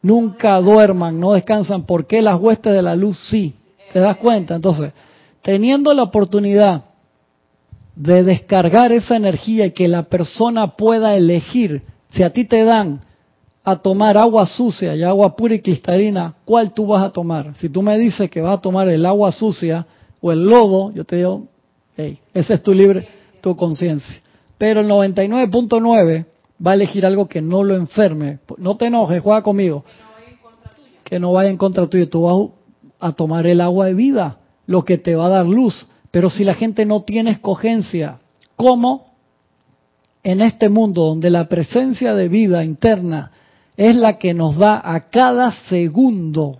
nunca 0.01 0.59
duerman, 0.59 1.19
no 1.19 1.33
descansan, 1.33 1.85
¿por 1.85 2.05
qué 2.05 2.21
las 2.21 2.39
huestes 2.39 2.73
de 2.73 2.81
la 2.81 2.95
luz 2.95 3.17
sí? 3.29 3.55
¿Te 3.93 3.99
das 3.99 4.17
cuenta? 4.17 4.55
Entonces, 4.55 4.91
teniendo 5.41 5.93
la 5.93 6.03
oportunidad 6.03 6.85
de 7.95 8.23
descargar 8.23 8.91
esa 8.91 9.15
energía 9.15 9.67
y 9.67 9.71
que 9.71 9.87
la 9.87 10.03
persona 10.03 10.75
pueda 10.75 11.15
elegir, 11.15 11.83
si 12.09 12.23
a 12.23 12.31
ti 12.31 12.43
te 12.43 12.65
dan 12.65 12.99
a 13.63 13.77
tomar 13.77 14.17
agua 14.17 14.45
sucia 14.45 14.95
y 14.95 15.03
agua 15.03 15.35
pura 15.35 15.55
y 15.55 15.61
cristalina, 15.61 16.35
¿cuál 16.43 16.73
tú 16.73 16.87
vas 16.87 17.03
a 17.03 17.09
tomar? 17.11 17.55
Si 17.55 17.69
tú 17.69 17.81
me 17.81 17.97
dices 17.97 18.29
que 18.29 18.41
vas 18.41 18.57
a 18.57 18.61
tomar 18.61 18.89
el 18.89 19.05
agua 19.05 19.31
sucia 19.31 19.87
o 20.21 20.31
el 20.31 20.43
lodo, 20.43 20.91
yo 20.91 21.05
te 21.05 21.15
digo, 21.15 21.47
hey, 21.97 22.19
es 22.33 22.63
tu 22.63 22.73
libre, 22.73 23.07
tu 23.41 23.55
conciencia. 23.55 24.21
Pero 24.57 24.81
el 24.81 24.87
99.9 24.87 26.25
va 26.65 26.71
a 26.71 26.73
elegir 26.75 27.05
algo 27.05 27.27
que 27.27 27.41
no 27.41 27.63
lo 27.63 27.75
enferme. 27.75 28.39
No 28.57 28.77
te 28.77 28.87
enojes, 28.87 29.21
juega 29.21 29.41
conmigo. 29.41 29.83
Que 31.03 31.19
no 31.19 31.33
vaya 31.33 31.49
en 31.49 31.57
contra 31.57 31.87
tuyo. 31.87 32.09
Tú 32.09 32.21
vas 32.23 32.49
a 32.99 33.13
tomar 33.13 33.45
el 33.47 33.61
agua 33.61 33.87
de 33.87 33.93
vida, 33.93 34.39
lo 34.65 34.83
que 34.83 34.97
te 34.97 35.15
va 35.15 35.27
a 35.27 35.29
dar 35.29 35.45
luz. 35.45 35.87
Pero 36.11 36.29
si 36.29 36.43
la 36.43 36.53
gente 36.53 36.85
no 36.85 37.03
tiene 37.03 37.31
escogencia, 37.31 38.19
¿cómo 38.55 39.15
en 40.23 40.41
este 40.41 40.69
mundo 40.69 41.03
donde 41.03 41.29
la 41.29 41.47
presencia 41.47 42.15
de 42.15 42.29
vida 42.29 42.63
interna 42.63 43.31
es 43.77 43.95
la 43.95 44.17
que 44.17 44.33
nos 44.33 44.57
da 44.57 44.81
a 44.83 45.09
cada 45.09 45.51
segundo, 45.69 46.59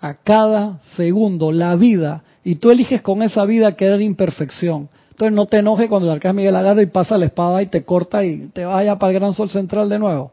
a 0.00 0.14
cada 0.14 0.80
segundo 0.96 1.52
la 1.52 1.74
vida, 1.76 2.22
y 2.44 2.56
tú 2.56 2.70
eliges 2.70 3.02
con 3.02 3.22
esa 3.22 3.44
vida 3.44 3.76
querer 3.76 4.00
imperfección? 4.00 4.88
Entonces 5.10 5.34
no 5.34 5.46
te 5.46 5.58
enojes 5.58 5.88
cuando 5.88 6.06
el 6.06 6.14
arcángel 6.14 6.36
Miguel 6.36 6.54
agarra 6.56 6.82
y 6.82 6.86
pasa 6.86 7.18
la 7.18 7.26
espada 7.26 7.60
y 7.62 7.66
te 7.66 7.84
corta 7.84 8.24
y 8.24 8.48
te 8.48 8.64
vaya 8.64 8.98
para 8.98 9.12
el 9.12 9.18
gran 9.18 9.34
sol 9.34 9.50
central 9.50 9.88
de 9.88 9.98
nuevo. 9.98 10.30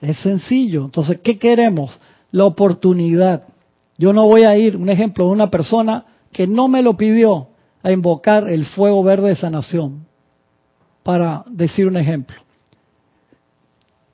Es 0.00 0.18
sencillo. 0.18 0.84
Entonces, 0.84 1.18
¿qué 1.22 1.38
queremos? 1.38 1.98
La 2.30 2.44
oportunidad. 2.44 3.44
Yo 3.98 4.12
no 4.12 4.26
voy 4.26 4.44
a 4.44 4.56
ir, 4.56 4.76
un 4.76 4.88
ejemplo, 4.88 5.24
de 5.24 5.30
una 5.30 5.50
persona 5.50 6.04
que 6.32 6.46
no 6.46 6.68
me 6.68 6.82
lo 6.82 6.96
pidió. 6.96 7.48
a 7.82 7.92
invocar 7.92 8.48
el 8.48 8.66
fuego 8.66 9.00
verde 9.04 9.28
de 9.28 9.36
sanación, 9.36 10.06
para 11.04 11.44
decir 11.48 11.86
un 11.86 11.96
ejemplo. 11.96 12.34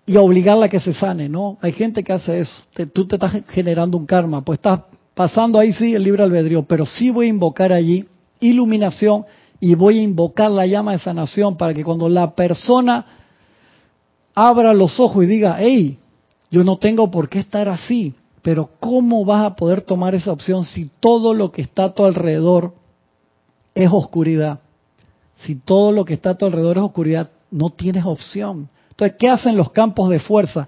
Y 0.05 0.19
obligarla 0.19 0.67
a 0.67 0.69
que 0.69 0.79
se 0.79 0.93
sane, 0.93 1.27
¿no? 1.27 1.57
Hay 1.63 1.73
gente 1.73 2.05
que 2.05 2.13
hace 2.13 2.41
eso. 2.41 2.63
tú 2.93 3.07
te 3.07 3.17
estás 3.17 3.33
generando 3.49 3.97
un 3.97 4.05
karma, 4.05 4.45
pues 4.45 4.59
estás 4.59 4.81
pasando 5.15 5.59
ahí 5.59 5.73
sí 5.73 5.95
el 5.95 6.03
libre 6.03 6.23
albedrío, 6.23 6.65
pero 6.65 6.87
sí 6.87 7.11
voy 7.11 7.27
a 7.27 7.31
invocar 7.31 7.73
allí 7.73 8.07
iluminación 8.41 9.25
y 9.61 9.75
voy 9.75 9.99
a 9.99 10.03
invocar 10.03 10.51
la 10.51 10.67
llama 10.67 10.93
de 10.93 10.99
sanación 10.99 11.57
para 11.57 11.73
que 11.75 11.85
cuando 11.85 12.09
la 12.09 12.35
persona 12.35 13.07
abra 14.35 14.75
los 14.75 14.99
ojos 14.99 15.25
y 15.25 15.27
diga, 15.27 15.57
hey, 15.59 15.99
yo 16.51 16.65
no 16.65 16.77
tengo 16.77 17.11
por 17.11 17.29
qué 17.29 17.39
estar 17.39 17.69
así, 17.69 18.15
pero 18.43 18.71
¿cómo 18.81 19.25
vas 19.25 19.45
a 19.45 19.55
poder 19.55 19.83
tomar 19.83 20.15
esa 20.15 20.33
opción 20.33 20.65
si 20.65 20.91
todo 21.01 21.33
lo 21.33 21.53
que 21.53 21.63
está 21.63 21.85
a 21.85 21.95
tu 21.95 22.05
alrededor 22.05 22.75
es 23.75 23.89
oscuridad? 23.91 24.61
Si 25.37 25.57
todo 25.57 25.93
lo 25.93 26.05
que 26.05 26.15
está 26.15 26.31
a 26.31 26.35
tu 26.39 26.47
alrededor 26.47 26.79
es 26.79 26.85
oscuridad, 26.85 27.31
no 27.51 27.71
tienes 27.71 28.05
opción. 28.05 28.69
Entonces, 28.91 29.17
¿qué 29.19 29.29
hacen 29.29 29.57
los 29.57 29.71
campos 29.71 30.11
de 30.11 30.21
fuerza? 30.21 30.67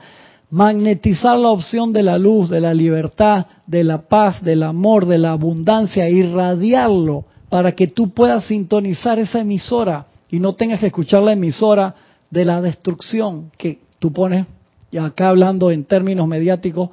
Magnetizar 0.50 1.38
la 1.38 1.48
opción 1.50 1.92
de 1.92 2.02
la 2.02 2.18
luz, 2.18 2.50
de 2.50 2.60
la 2.60 2.74
libertad, 2.74 3.46
de 3.66 3.82
la 3.82 4.02
paz, 4.02 4.42
del 4.42 4.62
amor, 4.62 5.06
de 5.06 5.18
la 5.18 5.32
abundancia, 5.32 6.08
irradiarlo 6.08 7.24
para 7.48 7.72
que 7.72 7.88
tú 7.88 8.10
puedas 8.10 8.44
sintonizar 8.44 9.18
esa 9.18 9.40
emisora 9.40 10.06
y 10.30 10.40
no 10.40 10.54
tengas 10.54 10.80
que 10.80 10.86
escuchar 10.86 11.22
la 11.22 11.32
emisora 11.32 11.94
de 12.30 12.44
la 12.44 12.60
destrucción 12.60 13.50
que 13.56 13.78
tú 13.98 14.12
pones, 14.12 14.46
y 14.90 14.98
acá 14.98 15.28
hablando 15.28 15.70
en 15.70 15.84
términos 15.84 16.26
mediáticos, 16.26 16.90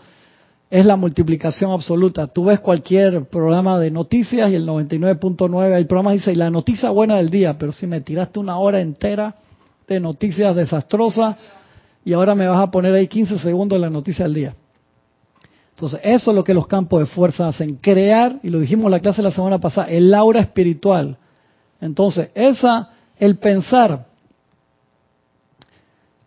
es 0.70 0.86
la 0.86 0.96
multiplicación 0.96 1.72
absoluta. 1.72 2.28
Tú 2.28 2.46
ves 2.46 2.62
cualquier 2.62 3.26
programa 3.26 3.78
de 3.78 3.92
noticias 3.92 4.50
y 4.50 4.56
el 4.56 4.66
99.9, 4.66 5.76
el 5.76 5.86
programa 5.86 6.14
dice, 6.14 6.34
la 6.34 6.50
noticia 6.50 6.90
buena 6.90 7.18
del 7.18 7.30
día, 7.30 7.58
pero 7.58 7.74
si 7.74 7.88
me 7.88 8.02
tiraste 8.02 8.40
una 8.40 8.58
hora 8.58 8.80
entera 8.80 9.36
de 9.88 10.00
noticias 10.00 10.56
desastrosas 10.56 11.36
y 12.04 12.14
ahora 12.14 12.36
me 12.36 12.48
vas 12.48 12.60
a 12.60 12.72
poner 12.72 12.94
ahí 12.94 13.08
15 13.08 13.40
segundos 13.40 13.80
la 13.80 13.90
noticia 13.90 14.26
del 14.26 14.34
día. 14.34 14.56
Entonces, 15.76 16.00
eso 16.04 16.32
es 16.32 16.36
lo 16.36 16.44
que 16.44 16.54
los 16.54 16.68
campos 16.68 17.00
de 17.00 17.06
fuerza 17.08 17.48
hacen, 17.48 17.76
crear, 17.76 18.40
y 18.44 18.50
lo 18.50 18.60
dijimos 18.60 18.86
en 18.86 18.92
la 18.92 19.00
clase 19.00 19.22
la 19.22 19.32
semana 19.32 19.60
pasada, 19.60 19.88
el 19.88 20.14
aura 20.14 20.40
espiritual. 20.40 21.18
Entonces, 21.80 22.30
esa, 22.36 22.90
el 23.18 23.38
pensar 23.38 24.06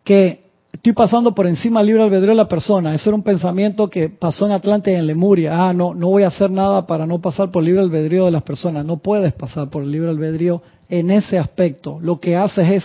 que 0.03 0.45
estoy 0.73 0.93
pasando 0.93 1.35
por 1.35 1.47
encima 1.47 1.81
del 1.81 1.87
libre 1.89 2.03
albedrío 2.03 2.31
de 2.31 2.37
la 2.37 2.49
persona. 2.49 2.95
Ese 2.95 3.09
era 3.09 3.17
un 3.17 3.23
pensamiento 3.23 3.89
que 3.89 4.09
pasó 4.09 4.47
en 4.47 4.53
Atlante 4.53 4.93
y 4.93 4.97
en 4.97 5.07
Lemuria. 5.07 5.69
Ah, 5.69 5.73
no, 5.73 5.95
no 5.95 6.09
voy 6.09 6.25
a 6.25 6.29
hacer 6.29 6.51
nada 6.51 6.87
para 6.87 7.07
no 7.07 7.21
pasar 7.21 7.51
por 7.51 7.63
el 7.63 7.67
libre 7.67 7.83
albedrío 7.83 8.25
de 8.25 8.33
las 8.33 8.43
personas. 8.43 8.85
No 8.85 8.99
puedes 8.99 9.33
pasar 9.33 9.71
por 9.71 9.83
el 9.83 9.91
libre 9.91 10.11
albedrío 10.11 10.63
en 10.89 11.11
ese 11.11 11.39
aspecto. 11.39 11.99
Lo 12.01 12.19
que 12.19 12.37
haces 12.37 12.69
es 12.69 12.85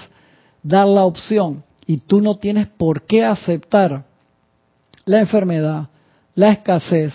dar 0.62 0.88
la 0.88 1.04
opción 1.04 1.64
y 1.90 1.98
tú 1.98 2.22
no 2.22 2.38
tienes 2.38 2.68
por 2.68 3.08
qué 3.08 3.26
aceptar 3.26 4.04
la 5.06 5.22
enfermedad, 5.22 5.88
la 6.36 6.52
escasez, 6.52 7.12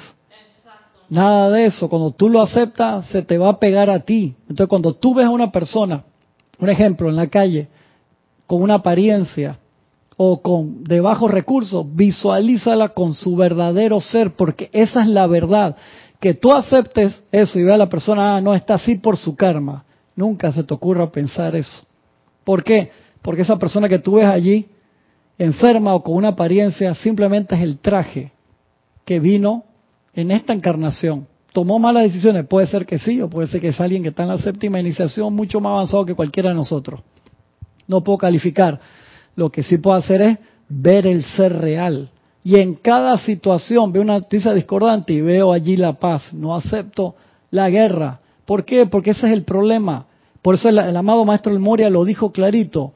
nada 1.09 1.49
de 1.51 1.67
eso. 1.67 1.89
Cuando 1.89 2.11
tú 2.11 2.29
lo 2.29 2.43
aceptas, 2.43 3.07
se 3.07 3.23
te 3.23 3.39
va 3.39 3.51
a 3.51 3.61
pegar 3.61 3.89
a 3.89 4.01
ti. 4.01 4.35
Entonces, 4.49 4.67
cuando 4.67 4.93
tú 4.93 5.15
ves 5.15 5.27
a 5.27 5.31
una 5.31 5.53
persona, 5.53 6.03
un 6.59 6.69
ejemplo, 6.69 7.09
en 7.09 7.15
la 7.15 7.29
calle, 7.29 7.69
con 8.49 8.63
una 8.63 8.75
apariencia, 8.75 9.61
o 10.17 10.43
con 10.43 10.83
de 10.83 11.01
bajos 11.01 11.31
recursos, 11.31 11.87
visualízala 11.95 12.89
con 12.89 13.15
su 13.15 13.37
verdadero 13.37 14.01
ser, 14.01 14.33
porque 14.33 14.71
esa 14.73 15.03
es 15.03 15.07
la 15.07 15.29
verdad. 15.29 15.77
Que 16.19 16.35
tú 16.35 16.53
aceptes 16.53 17.23
eso 17.31 17.61
y 17.61 17.63
veas 17.63 17.77
a 17.77 17.79
la 17.79 17.89
persona, 17.89 18.35
ah, 18.35 18.41
no 18.41 18.53
está 18.53 18.75
así 18.75 18.97
por 18.97 19.19
su 19.19 19.37
karma. 19.37 19.85
Nunca 20.17 20.53
se 20.53 20.65
te 20.65 20.75
ocurra 20.75 21.13
pensar 21.13 21.55
eso. 21.55 21.85
¿Por 22.43 22.65
qué? 22.65 22.91
Porque 23.25 23.41
esa 23.41 23.59
persona 23.59 23.89
que 23.89 23.99
tú 23.99 24.17
ves 24.17 24.27
allí, 24.27 24.67
enferma 25.39 25.95
o 25.95 26.03
con 26.03 26.15
una 26.15 26.29
apariencia, 26.29 26.93
simplemente 26.93 27.55
es 27.55 27.63
el 27.63 27.79
traje 27.79 28.33
que 29.07 29.19
vino 29.19 29.65
en 30.13 30.31
esta 30.31 30.53
encarnación. 30.53 31.27
¿Tomó 31.55 31.79
malas 31.79 32.03
decisiones? 32.03 32.47
Puede 32.47 32.67
ser 32.67 32.85
que 32.85 32.99
sí, 32.99 33.23
o 33.23 33.31
puede 33.31 33.47
ser 33.47 33.63
que 33.63 33.69
es 33.69 33.81
alguien 33.81 34.03
que 34.03 34.11
está 34.11 34.25
en 34.25 34.29
la 34.29 34.37
séptima 34.37 34.79
iniciación 34.79 35.33
mucho 35.33 35.59
más 35.59 35.71
avanzado 35.71 36.05
que 36.05 36.15
cualquiera 36.15 36.51
de 36.51 36.55
nosotros. 36.55 37.01
No 37.89 38.05
puedo 38.05 38.19
calificar 38.19 38.79
lo 39.37 39.51
que 39.51 39.63
sí 39.63 39.79
puedo 39.79 39.97
hacer 39.97 40.21
es 40.21 40.39
ver 40.69 41.07
el 41.07 41.25
ser 41.25 41.57
real. 41.59 42.11
Y 42.43 42.57
en 42.57 42.75
cada 42.75 43.17
situación 43.17 43.91
veo 43.91 44.03
una 44.03 44.19
noticia 44.19 44.53
discordante 44.53 45.15
y 45.15 45.23
veo 45.23 45.51
allí 45.51 45.79
la 45.79 45.95
paz. 45.95 46.31
No 46.35 46.55
acepto 46.55 47.15
la 47.51 47.71
guerra. 47.71 48.21
¿Por 48.45 48.67
qué? 48.67 48.85
Porque 48.85 49.13
ese 49.13 49.29
es 49.29 49.33
el 49.33 49.45
problema. 49.45 50.09
Por 50.43 50.57
eso 50.57 50.69
el, 50.69 50.79
amado 50.79 51.25
maestro 51.25 51.55
El 51.55 51.59
Moria 51.59 51.89
lo 51.89 52.05
dijo 52.05 52.33
clarito. 52.33 52.93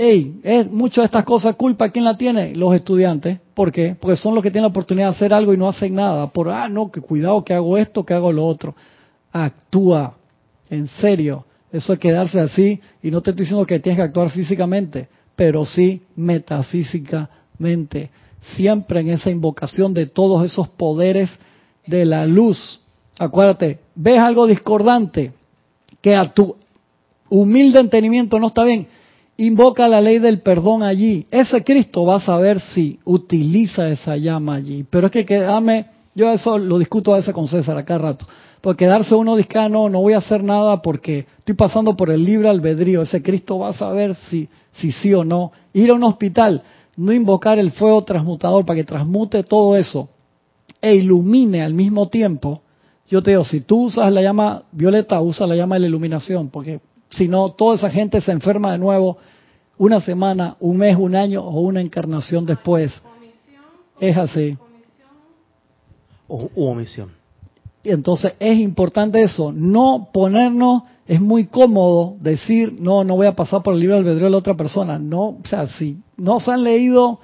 Hey, 0.00 0.40
es 0.44 0.70
muchas 0.70 1.02
de 1.02 1.06
estas 1.06 1.24
cosas 1.24 1.56
culpa, 1.56 1.90
¿quién 1.90 2.04
la 2.04 2.16
tiene? 2.16 2.54
Los 2.54 2.74
estudiantes. 2.74 3.40
¿Por 3.52 3.72
qué? 3.72 3.96
Porque 4.00 4.16
son 4.16 4.34
los 4.34 4.44
que 4.44 4.50
tienen 4.50 4.62
la 4.62 4.68
oportunidad 4.68 5.08
de 5.08 5.16
hacer 5.16 5.34
algo 5.34 5.52
y 5.52 5.56
no 5.56 5.68
hacen 5.68 5.94
nada. 5.94 6.28
Por, 6.28 6.48
ah, 6.50 6.68
no, 6.68 6.90
que 6.90 7.00
cuidado 7.00 7.44
que 7.44 7.52
hago 7.52 7.76
esto, 7.76 8.06
que 8.06 8.14
hago 8.14 8.32
lo 8.32 8.46
otro. 8.46 8.76
Actúa. 9.32 10.14
En 10.70 10.86
serio. 10.86 11.44
Eso 11.72 11.92
es 11.92 11.98
quedarse 11.98 12.40
así 12.40 12.80
y 13.02 13.10
no 13.10 13.20
te 13.20 13.30
estoy 13.30 13.42
diciendo 13.42 13.66
que 13.66 13.80
tienes 13.80 13.98
que 13.98 14.04
actuar 14.04 14.30
físicamente 14.30 15.08
pero 15.38 15.64
sí 15.64 16.02
metafísicamente, 16.16 18.10
siempre 18.56 18.98
en 18.98 19.10
esa 19.10 19.30
invocación 19.30 19.94
de 19.94 20.06
todos 20.06 20.44
esos 20.44 20.66
poderes 20.66 21.30
de 21.86 22.04
la 22.04 22.26
luz. 22.26 22.80
Acuérdate, 23.20 23.78
ves 23.94 24.18
algo 24.18 24.48
discordante 24.48 25.32
que 26.00 26.16
a 26.16 26.34
tu 26.34 26.56
humilde 27.30 27.78
entendimiento 27.78 28.40
no 28.40 28.48
está 28.48 28.64
bien, 28.64 28.88
invoca 29.38 29.88
la 29.88 30.02
ley 30.02 30.18
del 30.18 30.42
perdón 30.42 30.82
allí. 30.82 31.26
Ese 31.30 31.64
Cristo 31.64 32.04
va 32.04 32.16
a 32.16 32.20
saber 32.20 32.60
si 32.60 32.98
utiliza 33.04 33.88
esa 33.88 34.16
llama 34.16 34.56
allí. 34.56 34.84
Pero 34.90 35.06
es 35.06 35.12
que 35.12 35.24
quedame, 35.24 35.86
yo 36.14 36.30
eso 36.30 36.58
lo 36.58 36.78
discuto 36.78 37.14
a 37.14 37.16
veces 37.16 37.34
con 37.34 37.48
César 37.48 37.78
acá 37.78 37.96
rato. 37.96 38.26
Porque 38.60 38.84
quedarse 38.84 39.14
uno 39.14 39.36
discano, 39.36 39.88
no 39.88 40.00
voy 40.00 40.12
a 40.12 40.18
hacer 40.18 40.42
nada 40.42 40.82
porque 40.82 41.26
estoy 41.38 41.54
pasando 41.54 41.96
por 41.96 42.10
el 42.10 42.24
libre 42.24 42.48
albedrío. 42.48 43.02
Ese 43.02 43.22
Cristo 43.22 43.60
va 43.60 43.68
a 43.68 43.72
saber 43.72 44.14
si 44.14 44.48
si 44.72 44.92
sí 44.92 45.12
o 45.14 45.24
no. 45.24 45.52
Ir 45.72 45.90
a 45.90 45.94
un 45.94 46.02
hospital, 46.04 46.62
no 46.96 47.12
invocar 47.12 47.58
el 47.58 47.72
fuego 47.72 48.02
transmutador 48.02 48.64
para 48.64 48.76
que 48.76 48.84
transmute 48.84 49.42
todo 49.42 49.76
eso 49.76 50.08
e 50.80 50.94
ilumine 50.94 51.62
al 51.62 51.74
mismo 51.74 52.08
tiempo. 52.08 52.62
Yo 53.08 53.22
te 53.22 53.30
digo, 53.30 53.44
si 53.44 53.60
tú 53.60 53.84
usas 53.84 54.12
la 54.12 54.22
llama 54.22 54.64
violeta, 54.72 55.20
usa 55.20 55.46
la 55.46 55.56
llama 55.56 55.76
de 55.76 55.80
la 55.80 55.86
iluminación, 55.86 56.50
porque 56.50 56.80
si 57.10 57.28
no, 57.28 57.50
toda 57.50 57.76
esa 57.76 57.90
gente 57.90 58.20
se 58.20 58.32
enferma 58.32 58.72
de 58.72 58.78
nuevo 58.78 59.18
una 59.78 60.00
semana, 60.00 60.56
un 60.60 60.76
mes, 60.76 60.96
un 60.96 61.14
año 61.14 61.42
o 61.42 61.60
una 61.60 61.80
encarnación 61.80 62.44
después. 62.44 62.92
Es 64.00 64.16
así. 64.16 64.56
O 66.26 66.50
omisión. 66.56 67.10
Y 67.82 67.90
entonces 67.90 68.34
es 68.38 68.58
importante 68.58 69.22
eso, 69.22 69.52
no 69.52 70.08
ponernos 70.12 70.82
es 71.06 71.20
muy 71.22 71.46
cómodo 71.46 72.16
decir, 72.20 72.76
no, 72.78 73.02
no 73.02 73.16
voy 73.16 73.26
a 73.26 73.34
pasar 73.34 73.62
por 73.62 73.72
el 73.72 73.80
libro 73.80 73.96
albedrío 73.96 74.24
de 74.24 74.30
la 74.30 74.36
otra 74.36 74.54
persona. 74.54 74.98
No, 74.98 75.28
o 75.28 75.42
sea, 75.44 75.66
si 75.66 75.98
no 76.18 76.38
se 76.38 76.50
han 76.50 76.64
leído 76.64 77.18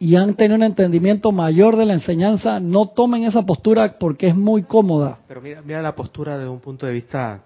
y 0.00 0.16
han 0.16 0.34
tenido 0.34 0.56
un 0.56 0.64
entendimiento 0.64 1.30
mayor 1.30 1.76
de 1.76 1.86
la 1.86 1.92
enseñanza, 1.92 2.58
no 2.58 2.86
tomen 2.86 3.24
esa 3.24 3.42
postura 3.46 3.96
porque 4.00 4.26
es 4.26 4.34
muy 4.34 4.64
cómoda. 4.64 5.20
Pero 5.28 5.40
mira, 5.40 5.62
mira 5.62 5.82
la 5.82 5.94
postura 5.94 6.36
desde 6.36 6.50
un 6.50 6.58
punto 6.58 6.86
de 6.86 6.92
vista 6.92 7.44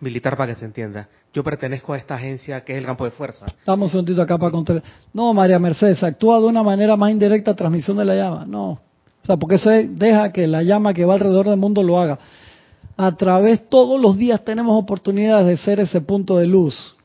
militar 0.00 0.36
para 0.36 0.54
que 0.54 0.60
se 0.60 0.66
entienda. 0.66 1.08
Yo 1.32 1.42
pertenezco 1.44 1.92
a 1.92 1.98
esta 1.98 2.14
agencia 2.14 2.64
que 2.64 2.72
es 2.72 2.78
el 2.78 2.86
campo 2.86 3.04
de 3.04 3.10
fuerza. 3.10 3.46
Estamos 3.46 3.94
un 3.94 4.20
acá 4.20 4.38
para 4.38 4.50
contar. 4.50 4.82
No, 5.12 5.32
María 5.34 5.58
Mercedes, 5.58 6.02
actúa 6.02 6.40
de 6.40 6.46
una 6.46 6.62
manera 6.62 6.96
más 6.96 7.10
indirecta 7.10 7.54
transmisión 7.54 7.96
de 7.96 8.04
la 8.04 8.14
llama. 8.14 8.44
No. 8.46 8.70
O 8.70 9.26
sea, 9.26 9.36
porque 9.36 9.58
se 9.58 9.88
deja 9.88 10.32
que 10.32 10.46
la 10.46 10.62
llama 10.62 10.94
que 10.94 11.04
va 11.04 11.14
alrededor 11.14 11.48
del 11.48 11.58
mundo 11.58 11.82
lo 11.82 12.00
haga 12.00 12.18
a 12.96 13.12
través, 13.12 13.68
todos 13.68 14.00
los 14.00 14.16
días 14.16 14.42
tenemos 14.44 14.80
oportunidades 14.80 15.46
de 15.46 15.56
ser 15.58 15.80
ese 15.80 16.00
punto 16.00 16.38
de 16.38 16.46
luz, 16.46 16.96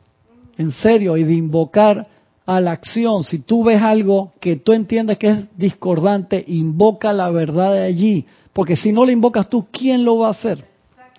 en 0.58 0.72
serio, 0.72 1.18
y 1.18 1.24
de 1.24 1.34
invocar 1.34 2.08
a 2.46 2.62
la 2.62 2.72
acción. 2.72 3.24
Si 3.24 3.40
tú 3.40 3.66
ves 3.66 3.82
algo 3.82 4.32
que 4.40 4.56
tú 4.56 4.72
entiendes 4.72 5.18
que 5.18 5.30
es 5.30 5.58
discordante, 5.58 6.44
invoca 6.48 7.12
la 7.12 7.30
verdad 7.30 7.74
de 7.74 7.84
allí, 7.84 8.26
porque 8.54 8.78
si 8.78 8.92
no 8.94 9.06
lo 9.06 9.12
invocas 9.12 9.50
tú, 9.50 9.68
¿quién 9.72 10.06
lo 10.06 10.20
va 10.20 10.28
a 10.28 10.32
hacer? 10.32 10.66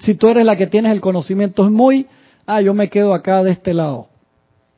Si 0.03 0.15
tú 0.15 0.29
eres 0.29 0.45
la 0.45 0.57
que 0.57 0.67
tienes 0.67 0.93
el 0.93 1.01
conocimiento, 1.01 1.65
es 1.65 1.71
muy, 1.71 2.07
ah, 2.47 2.61
yo 2.61 2.75
me 2.75 2.89
quedo 2.89 3.15
acá 3.15 3.43
de 3.43 3.53
este 3.53 3.75
lado. 3.75 4.09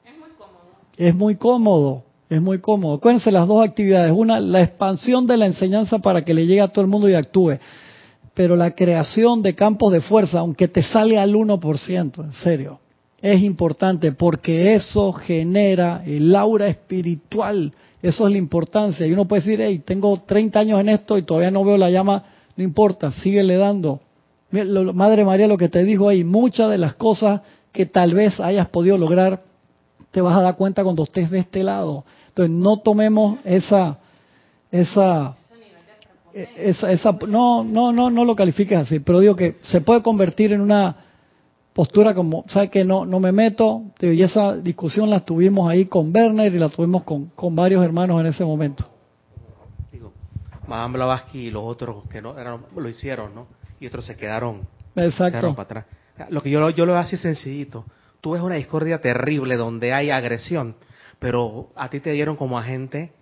Es 0.04 0.16
muy 0.16 0.30
cómodo. 0.38 0.64
Es 0.96 1.14
muy 1.14 1.36
cómodo, 1.36 2.04
es 2.30 2.40
muy 2.40 2.58
cómodo. 2.60 2.94
Acuérdense 2.94 3.30
las 3.30 3.48
dos 3.48 3.66
actividades. 3.66 4.12
Una, 4.12 4.40
la 4.40 4.62
expansión 4.62 5.26
de 5.26 5.36
la 5.36 5.46
enseñanza 5.46 5.98
para 5.98 6.24
que 6.24 6.34
le 6.34 6.46
llegue 6.46 6.60
a 6.60 6.68
todo 6.68 6.82
el 6.82 6.90
mundo 6.90 7.08
y 7.08 7.14
actúe 7.14 7.58
pero 8.34 8.56
la 8.56 8.72
creación 8.72 9.42
de 9.42 9.54
campos 9.54 9.92
de 9.92 10.00
fuerza, 10.00 10.40
aunque 10.40 10.66
te 10.66 10.82
sale 10.82 11.18
al 11.18 11.34
1%, 11.34 12.24
en 12.24 12.32
serio, 12.32 12.80
es 13.22 13.42
importante 13.42 14.12
porque 14.12 14.74
eso 14.74 15.12
genera 15.12 16.02
el 16.04 16.34
aura 16.34 16.66
espiritual. 16.66 17.72
Eso 18.02 18.26
es 18.26 18.32
la 18.32 18.38
importancia. 18.38 19.06
Y 19.06 19.12
uno 19.12 19.26
puede 19.26 19.40
decir, 19.40 19.60
hey, 19.62 19.82
tengo 19.82 20.20
30 20.26 20.58
años 20.58 20.80
en 20.80 20.90
esto 20.90 21.16
y 21.16 21.22
todavía 21.22 21.50
no 21.50 21.64
veo 21.64 21.78
la 21.78 21.88
llama, 21.88 22.22
no 22.54 22.62
importa, 22.62 23.10
síguele 23.12 23.56
dando. 23.56 24.00
Madre 24.94 25.24
María 25.24 25.48
lo 25.48 25.56
que 25.56 25.68
te 25.68 25.84
dijo 25.84 26.08
ahí, 26.08 26.24
muchas 26.24 26.70
de 26.70 26.78
las 26.78 26.94
cosas 26.94 27.42
que 27.72 27.86
tal 27.86 28.14
vez 28.14 28.38
hayas 28.38 28.68
podido 28.68 28.96
lograr, 28.96 29.42
te 30.10 30.20
vas 30.20 30.36
a 30.36 30.42
dar 30.42 30.56
cuenta 30.56 30.84
cuando 30.84 31.02
estés 31.02 31.30
de 31.30 31.40
este 31.40 31.64
lado. 31.64 32.04
Entonces 32.28 32.54
no 32.54 32.78
tomemos 32.78 33.38
esa, 33.44 33.98
esa, 34.70 35.34
esa, 36.32 36.92
esa 36.92 37.12
no, 37.26 37.64
no, 37.64 37.92
no, 37.92 38.10
no 38.10 38.24
lo 38.24 38.36
califiques 38.36 38.78
así, 38.78 39.00
pero 39.00 39.20
digo 39.20 39.34
que 39.34 39.56
se 39.62 39.80
puede 39.80 40.02
convertir 40.02 40.52
en 40.52 40.60
una 40.60 40.96
postura 41.72 42.14
como, 42.14 42.44
¿sabes 42.46 42.70
que 42.70 42.84
No, 42.84 43.04
no 43.04 43.18
me 43.18 43.32
meto, 43.32 43.82
y 44.00 44.22
esa 44.22 44.56
discusión 44.56 45.10
la 45.10 45.20
tuvimos 45.20 45.68
ahí 45.68 45.86
con 45.86 46.14
Werner 46.14 46.54
y 46.54 46.58
la 46.58 46.68
tuvimos 46.68 47.02
con, 47.02 47.26
con 47.34 47.56
varios 47.56 47.84
hermanos 47.84 48.20
en 48.20 48.26
ese 48.26 48.44
momento. 48.44 48.88
Digo, 49.90 50.12
Madame 50.68 50.94
Blavatsky 50.94 51.48
y 51.48 51.50
los 51.50 51.64
otros 51.64 52.04
que 52.08 52.22
no 52.22 52.38
eran, 52.38 52.60
lo 52.74 52.88
hicieron, 52.88 53.34
¿no? 53.34 53.63
Y 53.84 53.86
otros 53.86 54.06
se 54.06 54.16
quedaron, 54.16 54.66
Exacto. 54.96 55.54
para 55.54 55.62
atrás. 55.62 55.84
Lo 56.30 56.42
que 56.42 56.48
yo, 56.48 56.70
yo 56.70 56.86
lo 56.86 56.92
veo 56.92 57.02
así 57.02 57.18
sencillito. 57.18 57.84
Tú 58.22 58.30
ves 58.30 58.40
una 58.40 58.54
discordia 58.54 59.02
terrible 59.02 59.56
donde 59.56 59.92
hay 59.92 60.08
agresión, 60.08 60.74
pero 61.18 61.68
a 61.76 61.90
ti 61.90 62.00
te 62.00 62.12
dieron 62.12 62.36
como 62.36 62.58
agente 62.58 63.12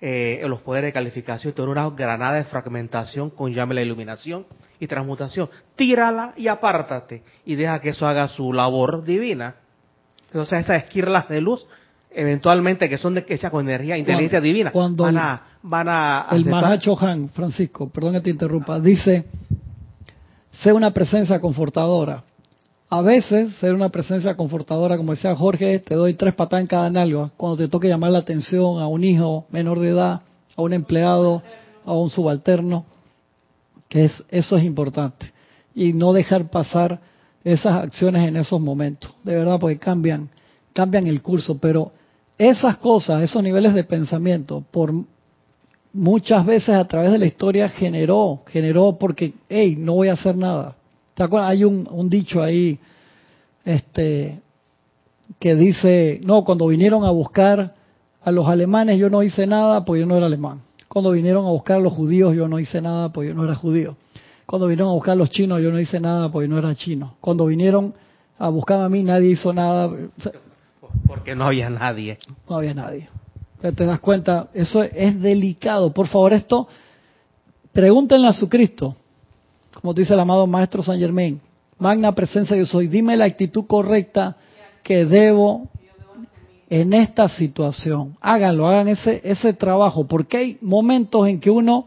eh, 0.00 0.40
los 0.46 0.60
poderes 0.60 0.90
de 0.90 0.92
calificación, 0.92 1.54
tú 1.54 1.64
una 1.64 1.90
granada 1.90 2.36
de 2.36 2.44
fragmentación 2.44 3.30
con 3.30 3.52
llame 3.52 3.74
la 3.74 3.82
iluminación 3.82 4.46
y 4.78 4.86
transmutación. 4.86 5.50
Tírala 5.74 6.34
y 6.36 6.46
apártate 6.46 7.24
y 7.44 7.56
deja 7.56 7.80
que 7.80 7.88
eso 7.88 8.06
haga 8.06 8.28
su 8.28 8.52
labor 8.52 9.02
divina. 9.02 9.56
Entonces 10.26 10.60
esas 10.60 10.84
esquirlas 10.84 11.28
de 11.28 11.40
luz, 11.40 11.66
eventualmente 12.12 12.88
que 12.88 12.98
son 12.98 13.14
de 13.14 13.24
que 13.24 13.38
sea 13.38 13.50
con 13.50 13.68
energía, 13.68 13.96
inteligencia 13.96 14.40
divina, 14.40 14.70
cuando 14.70 15.02
van 15.02 15.18
a, 15.18 15.42
van 15.64 15.88
a 15.88 16.26
el 16.30 16.44
Mahacho 16.44 16.96
Han, 17.04 17.28
Francisco, 17.30 17.88
perdón 17.88 18.12
que 18.12 18.20
te 18.20 18.30
interrumpa, 18.30 18.78
dice, 18.78 19.24
sé 20.60 20.72
una 20.72 20.92
presencia 20.92 21.40
confortadora. 21.40 22.24
A 22.88 23.00
veces 23.00 23.54
ser 23.56 23.74
una 23.74 23.88
presencia 23.88 24.36
confortadora, 24.36 24.96
como 24.96 25.12
decía 25.12 25.34
Jorge, 25.34 25.80
te 25.80 25.94
doy 25.94 26.14
tres 26.14 26.34
patadas 26.34 26.62
en 26.62 26.68
cada 26.68 26.88
nalga. 26.88 27.30
Cuando 27.36 27.56
te 27.56 27.68
toque 27.68 27.88
llamar 27.88 28.12
la 28.12 28.18
atención 28.18 28.80
a 28.80 28.86
un 28.86 29.02
hijo 29.02 29.46
menor 29.50 29.80
de 29.80 29.88
edad, 29.88 30.20
a 30.56 30.62
un 30.62 30.72
empleado, 30.72 31.42
a 31.84 31.92
un 31.92 32.10
subalterno, 32.10 32.84
que 33.88 34.04
es 34.04 34.24
eso 34.30 34.56
es 34.56 34.64
importante. 34.64 35.32
Y 35.74 35.92
no 35.92 36.12
dejar 36.12 36.48
pasar 36.48 37.00
esas 37.42 37.74
acciones 37.74 38.26
en 38.26 38.36
esos 38.36 38.60
momentos, 38.60 39.12
de 39.24 39.36
verdad, 39.36 39.58
porque 39.58 39.78
cambian, 39.78 40.28
cambian 40.72 41.06
el 41.06 41.22
curso, 41.22 41.58
pero 41.58 41.92
esas 42.38 42.76
cosas, 42.78 43.22
esos 43.22 43.42
niveles 43.42 43.74
de 43.74 43.84
pensamiento, 43.84 44.64
por 44.70 44.92
muchas 45.96 46.44
veces 46.44 46.74
a 46.74 46.84
través 46.84 47.10
de 47.10 47.18
la 47.18 47.26
historia 47.26 47.68
generó, 47.68 48.42
generó 48.46 48.96
porque, 48.98 49.34
hey, 49.48 49.76
no 49.78 49.94
voy 49.94 50.08
a 50.08 50.12
hacer 50.12 50.36
nada, 50.36 50.76
¿Te 51.16 51.22
acuerdas? 51.22 51.50
Hay 51.50 51.64
un, 51.64 52.10
dicho 52.10 52.42
ahí 52.42 52.78
este, 53.64 54.38
que 55.40 55.56
dice, 55.56 56.20
no, 56.22 56.44
cuando 56.44 56.66
vinieron 56.66 57.04
a 57.04 57.10
buscar 57.10 57.74
a 58.22 58.30
los 58.30 58.46
alemanes 58.46 58.98
yo 58.98 59.08
no 59.08 59.22
hice 59.22 59.46
nada 59.46 59.82
porque 59.82 60.00
yo 60.00 60.06
no 60.06 60.18
era 60.18 60.26
alemán. 60.26 60.60
Cuando 60.88 61.12
vinieron 61.12 61.46
a 61.46 61.48
buscar 61.48 61.78
a 61.78 61.80
los 61.80 61.94
judíos 61.94 62.36
yo 62.36 62.48
no 62.48 62.60
hice 62.60 62.82
nada 62.82 63.08
porque 63.14 63.30
yo 63.30 63.34
no 63.34 63.44
era 63.44 63.54
judío. 63.54 63.96
Cuando 64.44 64.66
vinieron 64.66 64.90
a 64.90 64.92
buscar 64.92 65.12
a 65.12 65.16
los 65.16 65.30
chinos 65.30 65.62
yo 65.62 65.72
no 65.72 65.80
hice 65.80 66.00
nada 66.00 66.30
porque 66.30 66.48
yo 66.48 66.54
no 66.54 66.58
era 66.58 66.74
chino. 66.74 67.14
Cuando 67.22 67.46
vinieron 67.46 67.94
a 68.38 68.50
buscar 68.50 68.80
a 68.80 68.88
mí 68.90 69.02
nadie 69.02 69.30
hizo 69.30 69.54
nada. 69.54 69.90
porque 71.06 71.34
no 71.34 71.46
había 71.46 71.70
nadie. 71.70 72.18
No 72.46 72.56
había 72.56 72.74
nadie. 72.74 73.08
Te 73.60 73.86
das 73.86 74.00
cuenta, 74.00 74.48
eso 74.54 74.82
es 74.82 75.20
delicado. 75.20 75.92
Por 75.92 76.08
favor, 76.08 76.32
esto, 76.32 76.68
pregúntenle 77.72 78.28
a 78.28 78.32
su 78.32 78.48
Cristo 78.48 78.96
como 79.80 79.94
dice 79.94 80.14
el 80.14 80.20
amado 80.20 80.46
Maestro 80.46 80.82
San 80.82 80.98
Germain, 80.98 81.40
magna 81.78 82.12
presencia 82.12 82.56
yo 82.56 82.66
soy, 82.66 82.88
dime 82.88 83.16
la 83.16 83.26
actitud 83.26 83.66
correcta 83.66 84.36
que 84.82 85.04
debo 85.04 85.68
en 86.68 86.92
esta 86.92 87.28
situación. 87.28 88.16
Háganlo, 88.20 88.66
hagan 88.66 88.88
ese, 88.88 89.20
ese 89.22 89.52
trabajo, 89.52 90.06
porque 90.06 90.36
hay 90.38 90.58
momentos 90.60 91.28
en 91.28 91.38
que 91.40 91.50
uno 91.50 91.86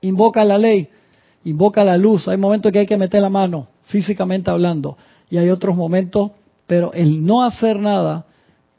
invoca 0.00 0.44
la 0.44 0.58
ley, 0.58 0.88
invoca 1.44 1.84
la 1.84 1.98
luz, 1.98 2.28
hay 2.28 2.36
momentos 2.36 2.70
en 2.70 2.72
que 2.72 2.78
hay 2.78 2.86
que 2.86 2.96
meter 2.96 3.20
la 3.20 3.30
mano, 3.30 3.66
físicamente 3.84 4.50
hablando, 4.50 4.96
y 5.28 5.38
hay 5.38 5.50
otros 5.50 5.76
momentos, 5.76 6.30
pero 6.66 6.92
el 6.92 7.26
no 7.26 7.42
hacer 7.42 7.78
nada 7.78 8.24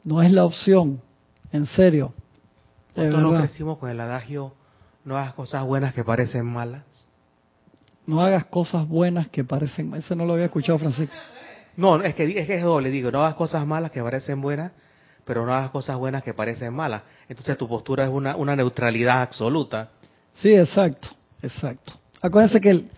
no 0.02 0.22
es 0.22 0.32
la 0.32 0.44
opción, 0.44 1.00
en 1.54 1.66
serio. 1.66 2.12
Nosotros 2.96 3.22
no 3.22 3.38
crecimos 3.38 3.78
con 3.78 3.88
el 3.88 4.00
adagio, 4.00 4.52
no 5.04 5.16
hagas 5.16 5.34
cosas 5.34 5.64
buenas 5.64 5.94
que 5.94 6.02
parecen 6.02 6.44
malas. 6.44 6.82
No 8.06 8.22
hagas 8.22 8.44
cosas 8.46 8.88
buenas 8.88 9.28
que 9.28 9.44
parecen... 9.44 9.94
Ese 9.94 10.16
no 10.16 10.26
lo 10.26 10.32
había 10.34 10.46
escuchado, 10.46 10.78
Francisco. 10.78 11.14
No, 11.76 12.02
es 12.02 12.14
que, 12.16 12.24
es 12.38 12.46
que 12.46 12.56
es 12.56 12.62
doble, 12.62 12.90
digo, 12.90 13.10
no 13.12 13.20
hagas 13.20 13.36
cosas 13.36 13.64
malas 13.66 13.92
que 13.92 14.02
parecen 14.02 14.40
buenas, 14.40 14.72
pero 15.24 15.46
no 15.46 15.54
hagas 15.54 15.70
cosas 15.70 15.96
buenas 15.96 16.24
que 16.24 16.34
parecen 16.34 16.74
malas. 16.74 17.02
Entonces 17.28 17.56
tu 17.56 17.68
postura 17.68 18.04
es 18.04 18.10
una, 18.10 18.34
una 18.36 18.56
neutralidad 18.56 19.22
absoluta. 19.22 19.90
Sí, 20.34 20.52
exacto, 20.54 21.08
exacto. 21.40 21.94
Acuérdense 22.20 22.60
que 22.60 22.70
el, 22.70 22.88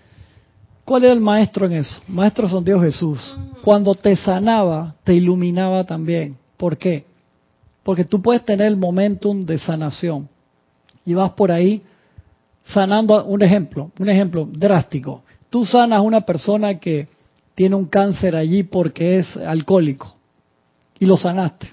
¿cuál 0.84 1.04
era 1.04 1.12
el 1.12 1.20
maestro 1.20 1.66
en 1.66 1.72
eso? 1.72 2.00
Maestro 2.09 2.48
son 2.48 2.64
Dios 2.64 2.82
Jesús. 2.82 3.36
Cuando 3.62 3.94
te 3.94 4.16
sanaba, 4.16 4.94
te 5.04 5.12
iluminaba 5.12 5.84
también. 5.84 6.38
¿Por 6.57 6.78
qué? 6.78 7.04
Porque 7.87 8.05
tú 8.05 8.20
puedes 8.20 8.45
tener 8.45 8.66
el 8.66 8.76
momentum 8.76 9.47
de 9.47 9.61
sanación 9.61 10.28
y 11.05 11.14
vas 11.14 11.30
por 11.34 11.53
ahí 11.53 11.84
sanando 12.64 13.24
un 13.24 13.41
ejemplo, 13.43 13.93
un 14.01 14.09
ejemplo 14.09 14.49
drástico. 14.51 15.22
Tú 15.51 15.64
sanas 15.64 16.01
a 16.01 16.03
una 16.03 16.22
persona 16.22 16.80
que 16.80 17.07
tiene 17.55 17.76
un 17.76 17.87
cáncer 17.87 18.34
allí 18.34 18.64
porque 18.64 19.20
es 19.20 19.37
alcohólico 19.37 20.16
y 20.99 21.07
lo 21.07 21.16
sanaste. 21.16 21.68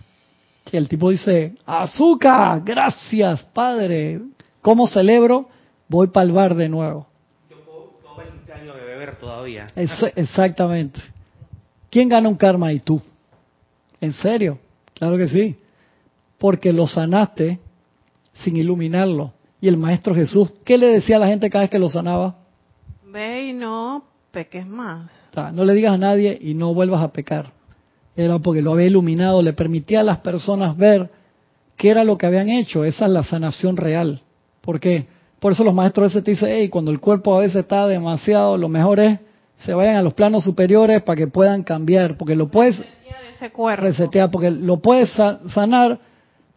Y 0.71 0.77
el 0.77 0.87
tipo 0.87 1.09
dice, 1.09 1.55
azúcar, 1.65 2.61
gracias 2.63 3.41
padre, 3.45 4.21
¿cómo 4.61 4.85
celebro? 4.85 5.49
Voy 5.87 6.09
para 6.09 6.27
el 6.27 6.31
bar 6.31 6.53
de 6.53 6.69
nuevo. 6.69 7.07
Yo 7.49 7.57
puedo 7.65 8.15
20 8.15 8.53
años 8.53 8.75
de 8.75 8.83
beber 8.83 9.17
todavía. 9.17 9.65
exactamente. 9.75 10.99
¿Quién 11.89 12.07
gana 12.07 12.29
un 12.29 12.35
karma 12.35 12.71
y 12.71 12.81
tú? 12.81 13.01
¿En 13.99 14.13
serio? 14.13 14.59
Claro 14.93 15.17
que 15.17 15.27
sí. 15.27 15.57
Porque 16.43 16.73
lo 16.73 16.87
sanaste 16.87 17.61
sin 18.33 18.57
iluminarlo. 18.57 19.31
Y 19.61 19.69
el 19.69 19.77
Maestro 19.77 20.13
Jesús, 20.13 20.49
¿qué 20.65 20.77
le 20.77 20.87
decía 20.87 21.15
a 21.15 21.19
la 21.19 21.27
gente 21.27 21.49
cada 21.49 21.63
vez 21.63 21.69
que 21.69 21.79
lo 21.79 21.87
sanaba? 21.87 22.35
Ve 23.13 23.45
y 23.45 23.53
no 23.53 24.03
peques 24.29 24.67
más. 24.67 25.09
no 25.53 25.63
le 25.63 25.73
digas 25.73 25.93
a 25.93 25.97
nadie 25.97 26.37
y 26.41 26.53
no 26.53 26.73
vuelvas 26.73 27.01
a 27.01 27.13
pecar. 27.13 27.53
Era 28.17 28.39
porque 28.39 28.61
lo 28.61 28.73
había 28.73 28.87
iluminado, 28.87 29.41
le 29.41 29.53
permitía 29.53 30.01
a 30.01 30.03
las 30.03 30.17
personas 30.19 30.75
ver 30.75 31.09
qué 31.77 31.91
era 31.91 32.03
lo 32.03 32.17
que 32.17 32.25
habían 32.25 32.49
hecho. 32.49 32.83
Esa 32.83 33.05
es 33.05 33.11
la 33.13 33.23
sanación 33.23 33.77
real. 33.77 34.21
¿Por 34.59 34.81
qué? 34.81 35.07
Por 35.39 35.53
eso 35.53 35.63
los 35.63 35.73
maestros 35.73 36.03
a 36.03 36.07
veces 36.09 36.25
te 36.25 36.31
dicen, 36.31 36.49
hey, 36.51 36.67
cuando 36.67 36.91
el 36.91 36.99
cuerpo 36.99 37.37
a 37.37 37.39
veces 37.39 37.55
está 37.61 37.87
demasiado, 37.87 38.57
lo 38.57 38.67
mejor 38.67 38.99
es 38.99 39.17
se 39.59 39.73
vayan 39.73 39.95
a 39.95 40.01
los 40.01 40.13
planos 40.13 40.43
superiores 40.43 41.03
para 41.03 41.15
que 41.15 41.27
puedan 41.27 41.63
cambiar, 41.63 42.17
porque 42.17 42.35
lo 42.35 42.49
puedes 42.49 42.83
resetear, 43.77 44.29
porque 44.29 44.51
lo 44.51 44.81
puedes 44.81 45.09
sanar, 45.53 45.99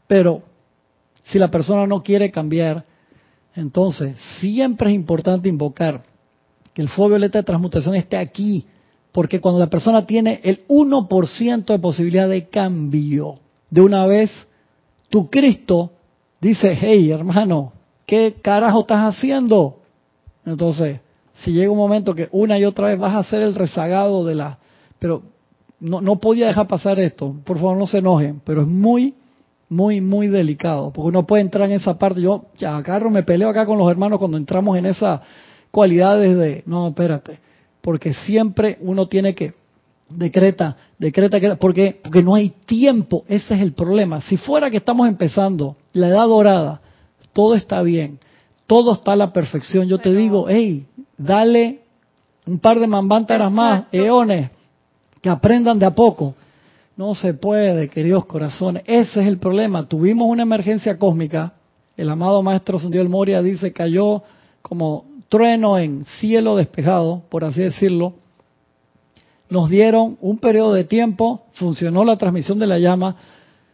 pero 0.06 0.42
si 1.24 1.38
la 1.38 1.50
persona 1.50 1.86
no 1.86 2.02
quiere 2.02 2.30
cambiar, 2.30 2.84
entonces, 3.54 4.16
siempre 4.38 4.90
es 4.90 4.96
importante 4.96 5.48
invocar 5.48 6.02
que 6.74 6.82
el 6.82 6.88
fuego 6.90 7.10
violeta 7.10 7.38
de 7.38 7.44
transmutación 7.44 7.94
esté 7.94 8.18
aquí, 8.18 8.66
porque 9.12 9.40
cuando 9.40 9.58
la 9.58 9.70
persona 9.70 10.04
tiene 10.04 10.40
el 10.44 10.66
1% 10.68 11.64
de 11.64 11.78
posibilidad 11.78 12.28
de 12.28 12.48
cambio, 12.48 13.38
de 13.70 13.80
una 13.80 14.06
vez, 14.06 14.30
tu 15.08 15.30
Cristo 15.30 15.92
dice, 16.38 16.76
hey 16.78 17.10
hermano, 17.10 17.72
¿qué 18.04 18.36
carajo 18.42 18.80
estás 18.80 19.16
haciendo? 19.16 19.78
Entonces, 20.44 21.00
si 21.32 21.52
llega 21.52 21.70
un 21.70 21.78
momento 21.78 22.14
que 22.14 22.28
una 22.30 22.58
y 22.58 22.64
otra 22.66 22.88
vez 22.88 22.98
vas 22.98 23.14
a 23.14 23.28
ser 23.28 23.42
el 23.42 23.54
rezagado 23.54 24.24
de 24.24 24.34
la... 24.34 24.58
Pero 24.98 25.22
no, 25.80 26.02
no 26.02 26.20
podía 26.20 26.46
dejar 26.46 26.66
pasar 26.66 27.00
esto, 27.00 27.34
por 27.44 27.56
favor 27.56 27.76
no 27.78 27.86
se 27.86 27.98
enojen, 27.98 28.42
pero 28.44 28.62
es 28.62 28.68
muy 28.68 29.14
muy, 29.68 30.00
muy 30.00 30.28
delicado, 30.28 30.92
porque 30.92 31.08
uno 31.08 31.26
puede 31.26 31.42
entrar 31.42 31.68
en 31.68 31.76
esa 31.76 31.98
parte. 31.98 32.20
Yo 32.20 32.46
ya 32.56 32.76
agarro, 32.76 33.10
me 33.10 33.22
peleo 33.22 33.48
acá 33.48 33.66
con 33.66 33.78
los 33.78 33.90
hermanos 33.90 34.18
cuando 34.18 34.36
entramos 34.36 34.76
en 34.78 34.86
esas 34.86 35.20
cualidades 35.70 36.36
de, 36.36 36.62
no, 36.66 36.88
espérate, 36.88 37.38
porque 37.80 38.14
siempre 38.14 38.78
uno 38.80 39.08
tiene 39.08 39.34
que, 39.34 39.54
decreta, 40.08 40.76
decreta, 40.98 41.56
porque, 41.56 42.00
porque 42.02 42.22
no 42.22 42.34
hay 42.34 42.50
tiempo, 42.64 43.24
ese 43.28 43.54
es 43.54 43.60
el 43.60 43.72
problema. 43.72 44.20
Si 44.20 44.36
fuera 44.36 44.70
que 44.70 44.78
estamos 44.78 45.08
empezando 45.08 45.76
la 45.92 46.08
edad 46.08 46.26
dorada, 46.26 46.80
todo 47.32 47.54
está 47.54 47.82
bien, 47.82 48.18
todo 48.66 48.94
está 48.94 49.12
a 49.12 49.16
la 49.16 49.32
perfección, 49.32 49.88
yo 49.88 49.98
te 49.98 50.12
digo, 50.14 50.46
hey, 50.48 50.86
dale 51.18 51.80
un 52.46 52.58
par 52.60 52.78
de 52.78 52.86
mambantaras 52.86 53.50
más, 53.50 53.84
eones, 53.90 54.50
que 55.20 55.28
aprendan 55.28 55.78
de 55.78 55.86
a 55.86 55.94
poco 55.94 56.34
no 56.96 57.14
se 57.14 57.34
puede, 57.34 57.88
queridos 57.88 58.24
corazones. 58.24 58.82
Ese 58.86 59.20
es 59.20 59.26
el 59.26 59.38
problema. 59.38 59.86
Tuvimos 59.86 60.28
una 60.28 60.42
emergencia 60.42 60.98
cósmica. 60.98 61.52
El 61.96 62.10
amado 62.10 62.42
maestro 62.42 62.78
Sandiel 62.78 63.08
Moria 63.08 63.42
dice 63.42 63.72
cayó 63.72 64.22
como 64.62 65.04
trueno 65.28 65.78
en 65.78 66.04
cielo 66.04 66.56
despejado, 66.56 67.22
por 67.28 67.44
así 67.44 67.60
decirlo, 67.62 68.14
nos 69.48 69.68
dieron 69.68 70.16
un 70.20 70.38
periodo 70.38 70.72
de 70.72 70.84
tiempo, 70.84 71.44
funcionó 71.54 72.04
la 72.04 72.16
transmisión 72.16 72.58
de 72.58 72.66
la 72.66 72.78
llama, 72.78 73.16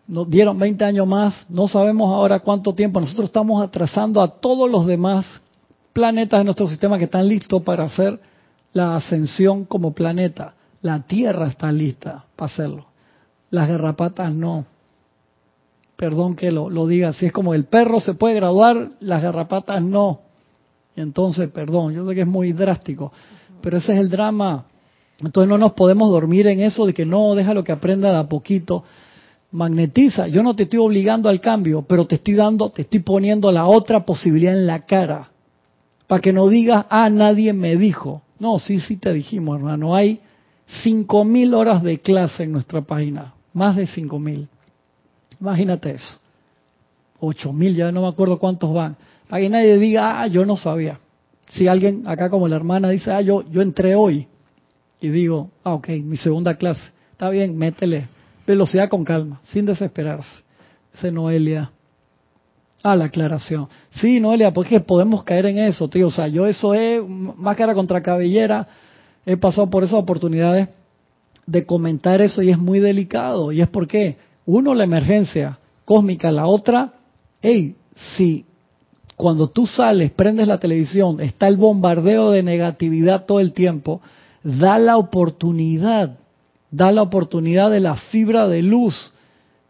nos 0.06 0.28
dieron 0.28 0.58
20 0.58 0.84
años 0.84 1.06
más, 1.06 1.46
no 1.48 1.68
sabemos 1.68 2.10
ahora 2.10 2.40
cuánto 2.40 2.74
tiempo, 2.74 3.00
nosotros 3.00 3.26
estamos 3.26 3.62
atrasando 3.62 4.20
a 4.20 4.28
todos 4.28 4.70
los 4.70 4.86
demás 4.86 5.40
planetas 5.92 6.40
de 6.40 6.44
nuestro 6.44 6.68
sistema 6.68 6.98
que 6.98 7.04
están 7.04 7.28
listos 7.28 7.62
para 7.62 7.84
hacer 7.84 8.20
la 8.72 8.96
ascensión 8.96 9.64
como 9.64 9.92
planeta. 9.92 10.54
La 10.80 11.00
Tierra 11.00 11.48
está 11.48 11.70
lista 11.70 12.24
para 12.36 12.52
hacerlo. 12.52 12.91
Las 13.52 13.68
garrapatas 13.68 14.34
no. 14.34 14.64
Perdón 15.96 16.36
que 16.36 16.50
lo, 16.50 16.86
diga 16.86 17.10
así, 17.10 17.26
es 17.26 17.32
como 17.32 17.52
el 17.52 17.66
perro 17.66 18.00
se 18.00 18.14
puede 18.14 18.34
graduar, 18.34 18.92
las 19.00 19.22
garrapatas 19.22 19.82
no. 19.82 20.20
Entonces, 20.96 21.50
perdón, 21.50 21.92
yo 21.92 22.08
sé 22.08 22.14
que 22.14 22.22
es 22.22 22.26
muy 22.26 22.52
drástico, 22.52 23.12
pero 23.60 23.76
ese 23.76 23.92
es 23.92 23.98
el 23.98 24.08
drama. 24.08 24.64
Entonces 25.20 25.50
no 25.50 25.58
nos 25.58 25.72
podemos 25.72 26.10
dormir 26.10 26.46
en 26.46 26.60
eso 26.60 26.86
de 26.86 26.94
que 26.94 27.04
no, 27.04 27.34
deja 27.34 27.52
lo 27.52 27.62
que 27.62 27.72
aprenda 27.72 28.10
de 28.10 28.16
a 28.16 28.26
poquito. 28.26 28.84
Magnetiza, 29.50 30.28
yo 30.28 30.42
no 30.42 30.56
te 30.56 30.62
estoy 30.62 30.78
obligando 30.78 31.28
al 31.28 31.42
cambio, 31.42 31.82
pero 31.82 32.06
te 32.06 32.14
estoy 32.14 32.34
dando, 32.34 32.70
te 32.70 32.82
estoy 32.82 33.00
poniendo 33.00 33.52
la 33.52 33.66
otra 33.66 34.06
posibilidad 34.06 34.54
en 34.54 34.66
la 34.66 34.80
cara. 34.80 35.28
Para 36.06 36.22
que 36.22 36.32
no 36.32 36.48
digas, 36.48 36.86
ah, 36.88 37.10
nadie 37.10 37.52
me 37.52 37.76
dijo. 37.76 38.22
No, 38.38 38.58
sí, 38.58 38.80
sí 38.80 38.96
te 38.96 39.12
dijimos, 39.12 39.58
hermano. 39.58 39.94
Hay 39.94 40.20
cinco 40.82 41.22
mil 41.24 41.52
horas 41.52 41.82
de 41.82 41.98
clase 41.98 42.44
en 42.44 42.52
nuestra 42.52 42.80
página. 42.80 43.34
Más 43.52 43.76
de 43.76 43.86
cinco 43.86 44.18
mil. 44.18 44.48
Imagínate 45.40 45.92
eso. 45.92 46.18
Ocho 47.20 47.52
mil, 47.52 47.74
ya 47.74 47.92
no 47.92 48.02
me 48.02 48.08
acuerdo 48.08 48.38
cuántos 48.38 48.72
van. 48.72 48.96
Para 49.28 49.48
nadie 49.48 49.78
diga, 49.78 50.22
ah, 50.22 50.26
yo 50.26 50.44
no 50.44 50.56
sabía. 50.56 50.98
Si 51.48 51.68
alguien 51.68 52.04
acá 52.06 52.30
como 52.30 52.48
la 52.48 52.56
hermana 52.56 52.90
dice, 52.90 53.10
ah, 53.10 53.20
yo, 53.20 53.42
yo 53.50 53.62
entré 53.62 53.94
hoy. 53.94 54.26
Y 55.00 55.08
digo, 55.08 55.50
ah, 55.64 55.74
ok, 55.74 55.88
mi 56.04 56.16
segunda 56.16 56.56
clase. 56.56 56.90
Está 57.12 57.30
bien, 57.30 57.56
métele. 57.56 58.08
Velocidad 58.46 58.88
con 58.88 59.04
calma, 59.04 59.40
sin 59.44 59.66
desesperarse. 59.66 60.42
Dice 60.92 61.10
Noelia. 61.12 61.70
Ah, 62.82 62.96
la 62.96 63.04
aclaración. 63.04 63.68
Sí, 63.90 64.18
Noelia, 64.18 64.52
porque 64.52 64.80
podemos 64.80 65.22
caer 65.22 65.46
en 65.46 65.58
eso, 65.58 65.88
tío. 65.88 66.08
O 66.08 66.10
sea, 66.10 66.26
yo 66.28 66.46
eso 66.46 66.74
es 66.74 67.02
máscara 67.06 67.74
contra 67.74 68.02
cabellera. 68.02 68.66
He 69.24 69.36
pasado 69.36 69.70
por 69.70 69.84
esas 69.84 69.98
oportunidades 69.98 70.68
de 71.52 71.66
comentar 71.66 72.20
eso 72.20 72.42
y 72.42 72.50
es 72.50 72.58
muy 72.58 72.80
delicado. 72.80 73.52
Y 73.52 73.60
es 73.60 73.68
porque, 73.68 74.16
uno, 74.46 74.74
la 74.74 74.84
emergencia 74.84 75.58
cósmica, 75.84 76.32
la 76.32 76.46
otra, 76.46 76.94
hey, 77.40 77.76
si 78.16 78.44
cuando 79.16 79.48
tú 79.48 79.66
sales, 79.66 80.10
prendes 80.10 80.48
la 80.48 80.58
televisión, 80.58 81.20
está 81.20 81.46
el 81.46 81.56
bombardeo 81.56 82.30
de 82.30 82.42
negatividad 82.42 83.26
todo 83.26 83.38
el 83.38 83.52
tiempo, 83.52 84.00
da 84.42 84.78
la 84.78 84.96
oportunidad, 84.96 86.18
da 86.70 86.90
la 86.90 87.02
oportunidad 87.02 87.70
de 87.70 87.80
la 87.80 87.94
fibra 87.96 88.48
de 88.48 88.62
luz 88.62 89.12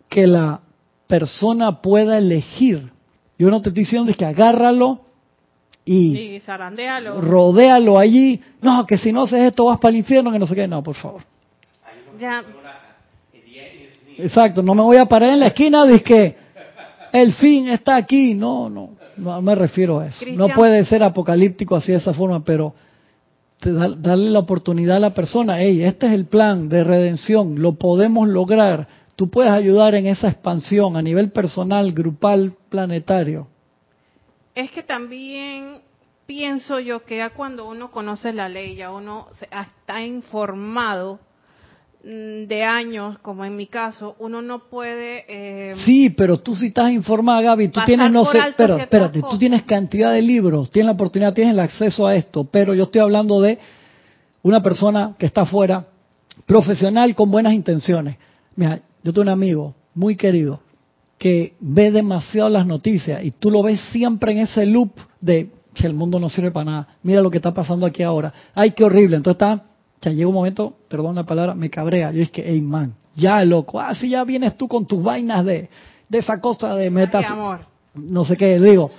que 0.09 0.27
la 0.27 0.61
persona 1.07 1.83
pueda 1.83 2.17
elegir 2.17 2.93
yo 3.43 3.51
no 3.51 3.61
te 3.61 3.71
estoy 3.71 3.83
diciendo 3.83 4.09
es 4.09 4.17
que 4.17 4.25
agárralo 4.25 5.01
y 5.85 6.41
rodéalo 7.21 7.99
allí. 7.99 8.41
No, 8.61 8.87
que 8.87 8.97
si 8.97 9.13
no 9.13 9.23
haces 9.23 9.41
esto 9.41 9.65
vas 9.65 9.81
para 9.81 9.91
el 9.91 9.97
infierno, 9.97 10.31
que 10.31 10.39
no 10.39 10.47
sé 10.47 10.55
qué. 10.55 10.69
No, 10.69 10.81
por 10.81 10.95
favor. 10.95 11.23
Exacto, 14.18 14.62
no 14.62 14.74
me 14.74 14.82
voy 14.82 14.97
a 14.97 15.06
parar 15.06 15.30
en 15.30 15.40
la 15.40 15.47
esquina 15.48 15.86
de 15.86 16.02
que 16.02 16.36
el 17.12 17.32
fin 17.34 17.68
está 17.68 17.97
aquí. 17.97 18.34
No, 18.34 18.68
no, 18.68 18.90
no 19.16 19.43
me 19.43 19.55
refiero 19.55 20.01
a 20.01 20.06
eso. 20.06 20.24
No 20.32 20.48
puede 20.48 20.84
ser 20.84 21.02
apocalíptico 21.02 21.76
así 21.76 21.93
de 21.93 21.98
esa 21.98 22.14
forma, 22.14 22.44
pero 22.44 22.74
darle 23.60 24.30
la 24.30 24.40
oportunidad 24.40 24.97
a 24.97 25.01
la 25.01 25.14
persona. 25.14 25.60
Hey, 25.60 25.82
este 25.82 26.06
es 26.06 26.12
el 26.12 26.26
plan 26.26 26.68
de 26.68 26.84
redención, 26.84 27.60
lo 27.60 27.74
podemos 27.74 28.28
lograr 28.28 28.89
tú 29.16 29.30
puedes 29.30 29.52
ayudar 29.52 29.94
en 29.94 30.06
esa 30.06 30.28
expansión 30.28 30.97
a 30.97 31.02
nivel 31.02 31.30
personal, 31.30 31.93
grupal, 31.93 32.56
planetario. 32.68 33.47
Es 34.55 34.70
que 34.70 34.82
también 34.82 35.80
pienso 36.26 36.80
yo 36.80 37.05
que 37.05 37.18
ya 37.18 37.30
cuando 37.30 37.68
uno 37.68 37.90
conoce 37.90 38.32
la 38.32 38.48
ley, 38.48 38.74
ya 38.74 38.90
uno 38.90 39.28
está 39.40 40.02
informado 40.02 41.20
de 42.03 42.65
años, 42.65 43.19
como 43.20 43.45
en 43.45 43.57
mi 43.57 43.69
caso, 43.69 44.16
uno 44.19 44.43
no 44.43 44.69
puede... 44.69 45.24
Eh, 45.29 45.74
sí, 45.85 46.11
pero 46.11 46.39
tú 46.39 46.57
sí 46.57 46.66
estás 46.66 46.91
informada, 46.91 47.41
Gaby, 47.43 47.69
tú 47.69 47.81
tienes, 47.87 48.11
no 48.11 48.24
sé, 48.24 48.41
pero 48.57 48.77
espérate, 48.77 49.20
tú 49.20 49.39
tienes 49.39 49.62
cantidad 49.62 50.12
de 50.12 50.20
libros, 50.20 50.70
tienes 50.70 50.87
la 50.87 50.93
oportunidad, 50.93 51.33
tienes 51.33 51.55
el 51.55 51.61
acceso 51.61 52.07
a 52.07 52.16
esto, 52.16 52.45
pero 52.45 52.74
yo 52.74 52.85
estoy 52.85 53.03
hablando 53.03 53.41
de 53.41 53.59
una 54.43 54.61
persona 54.62 55.15
que 55.16 55.27
está 55.27 55.43
afuera, 55.43 55.87
profesional 56.45 57.15
con 57.15 57.31
buenas 57.31 57.55
intenciones. 57.55 58.16
Mira, 58.57 58.81
yo 59.05 59.12
tengo 59.12 59.23
un 59.23 59.29
amigo 59.29 59.74
muy 59.95 60.16
querido 60.16 60.61
que 61.19 61.55
ve 61.61 61.93
demasiado 61.93 62.49
las 62.49 62.66
noticias 62.66 63.24
y 63.24 63.31
tú 63.31 63.51
lo 63.51 63.62
ves 63.62 63.81
siempre 63.93 64.33
en 64.33 64.39
ese 64.39 64.66
loop 64.66 64.91
de 65.20 65.51
que 65.73 65.87
el 65.87 65.95
mundo 65.95 66.19
no 66.19 66.29
sirve 66.29 66.51
para 66.51 66.65
nada. 66.65 66.89
Mira 67.05 67.23
lo 67.23 67.31
que 67.31 67.39
está 67.39 67.55
pasando 67.55 67.87
aquí 67.87 68.03
ahora. 68.03 68.33
Ay, 68.55 68.73
qué 68.73 68.83
horrible. 68.83 69.16
Entonces 69.16 69.41
está, 69.41 69.62
ya 70.03 70.11
llega 70.11 70.29
un 70.29 70.35
momento, 70.35 70.74
perdón 70.89 71.15
la 71.15 71.24
palabra, 71.24 71.55
me 71.55 71.70
cabrea. 71.70 72.11
Yo 72.12 72.23
es 72.23 72.31
que, 72.31 72.43
hey 72.45 72.61
man, 72.61 72.95
ya 73.15 73.45
loco. 73.45 73.81
Ah, 73.81 73.95
si 73.95 74.09
ya 74.09 74.24
vienes 74.24 74.57
tú 74.57 74.69
con 74.69 74.87
tus 74.87 75.03
vainas 75.03 75.45
de, 75.45 75.69
de 76.09 76.19
esa 76.19 76.41
cosa 76.41 76.74
de 76.74 76.89
amor. 76.89 77.61
No 77.95 78.24
sé 78.24 78.37
qué, 78.37 78.59
digo. 78.59 78.91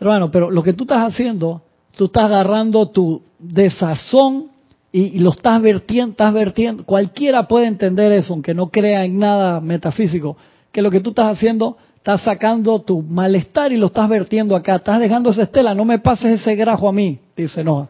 Hermano, 0.00 0.30
pero 0.30 0.50
lo 0.50 0.62
que 0.62 0.72
tú 0.72 0.84
estás 0.84 1.12
haciendo, 1.12 1.62
tú 1.96 2.06
estás 2.06 2.24
agarrando 2.24 2.88
tu 2.88 3.22
desazón 3.38 4.50
y, 4.92 5.18
lo 5.18 5.30
estás 5.30 5.60
vertiendo, 5.60 6.12
estás 6.12 6.32
vertiendo, 6.32 6.84
cualquiera 6.84 7.48
puede 7.48 7.66
entender 7.66 8.12
eso, 8.12 8.32
aunque 8.32 8.54
no 8.54 8.68
crea 8.68 9.04
en 9.04 9.18
nada 9.18 9.60
metafísico, 9.60 10.36
que 10.72 10.82
lo 10.82 10.90
que 10.90 11.00
tú 11.00 11.10
estás 11.10 11.36
haciendo, 11.36 11.76
estás 11.96 12.22
sacando 12.22 12.80
tu 12.80 13.02
malestar 13.02 13.72
y 13.72 13.76
lo 13.76 13.86
estás 13.86 14.08
vertiendo 14.08 14.56
acá, 14.56 14.76
estás 14.76 15.00
dejando 15.00 15.30
esa 15.30 15.42
estela, 15.42 15.74
no 15.74 15.84
me 15.84 15.98
pases 15.98 16.40
ese 16.40 16.54
grajo 16.54 16.88
a 16.88 16.92
mí, 16.92 17.18
dice 17.36 17.64
Noah. 17.64 17.88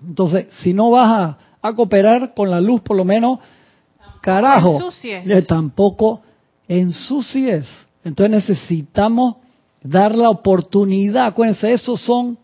Entonces, 0.00 0.46
si 0.60 0.72
no 0.72 0.90
vas 0.90 1.10
a, 1.10 1.38
cooperar 1.74 2.34
con 2.34 2.50
la 2.50 2.60
luz, 2.60 2.80
por 2.82 2.96
lo 2.96 3.04
menos, 3.04 3.38
carajo, 4.20 4.90
eh, 5.02 5.42
tampoco 5.42 6.22
ensucies. 6.68 7.66
Entonces 8.04 8.48
necesitamos 8.48 9.36
dar 9.82 10.14
la 10.14 10.30
oportunidad, 10.30 11.26
acuérdense, 11.26 11.72
esos 11.72 12.00
son 12.00 12.38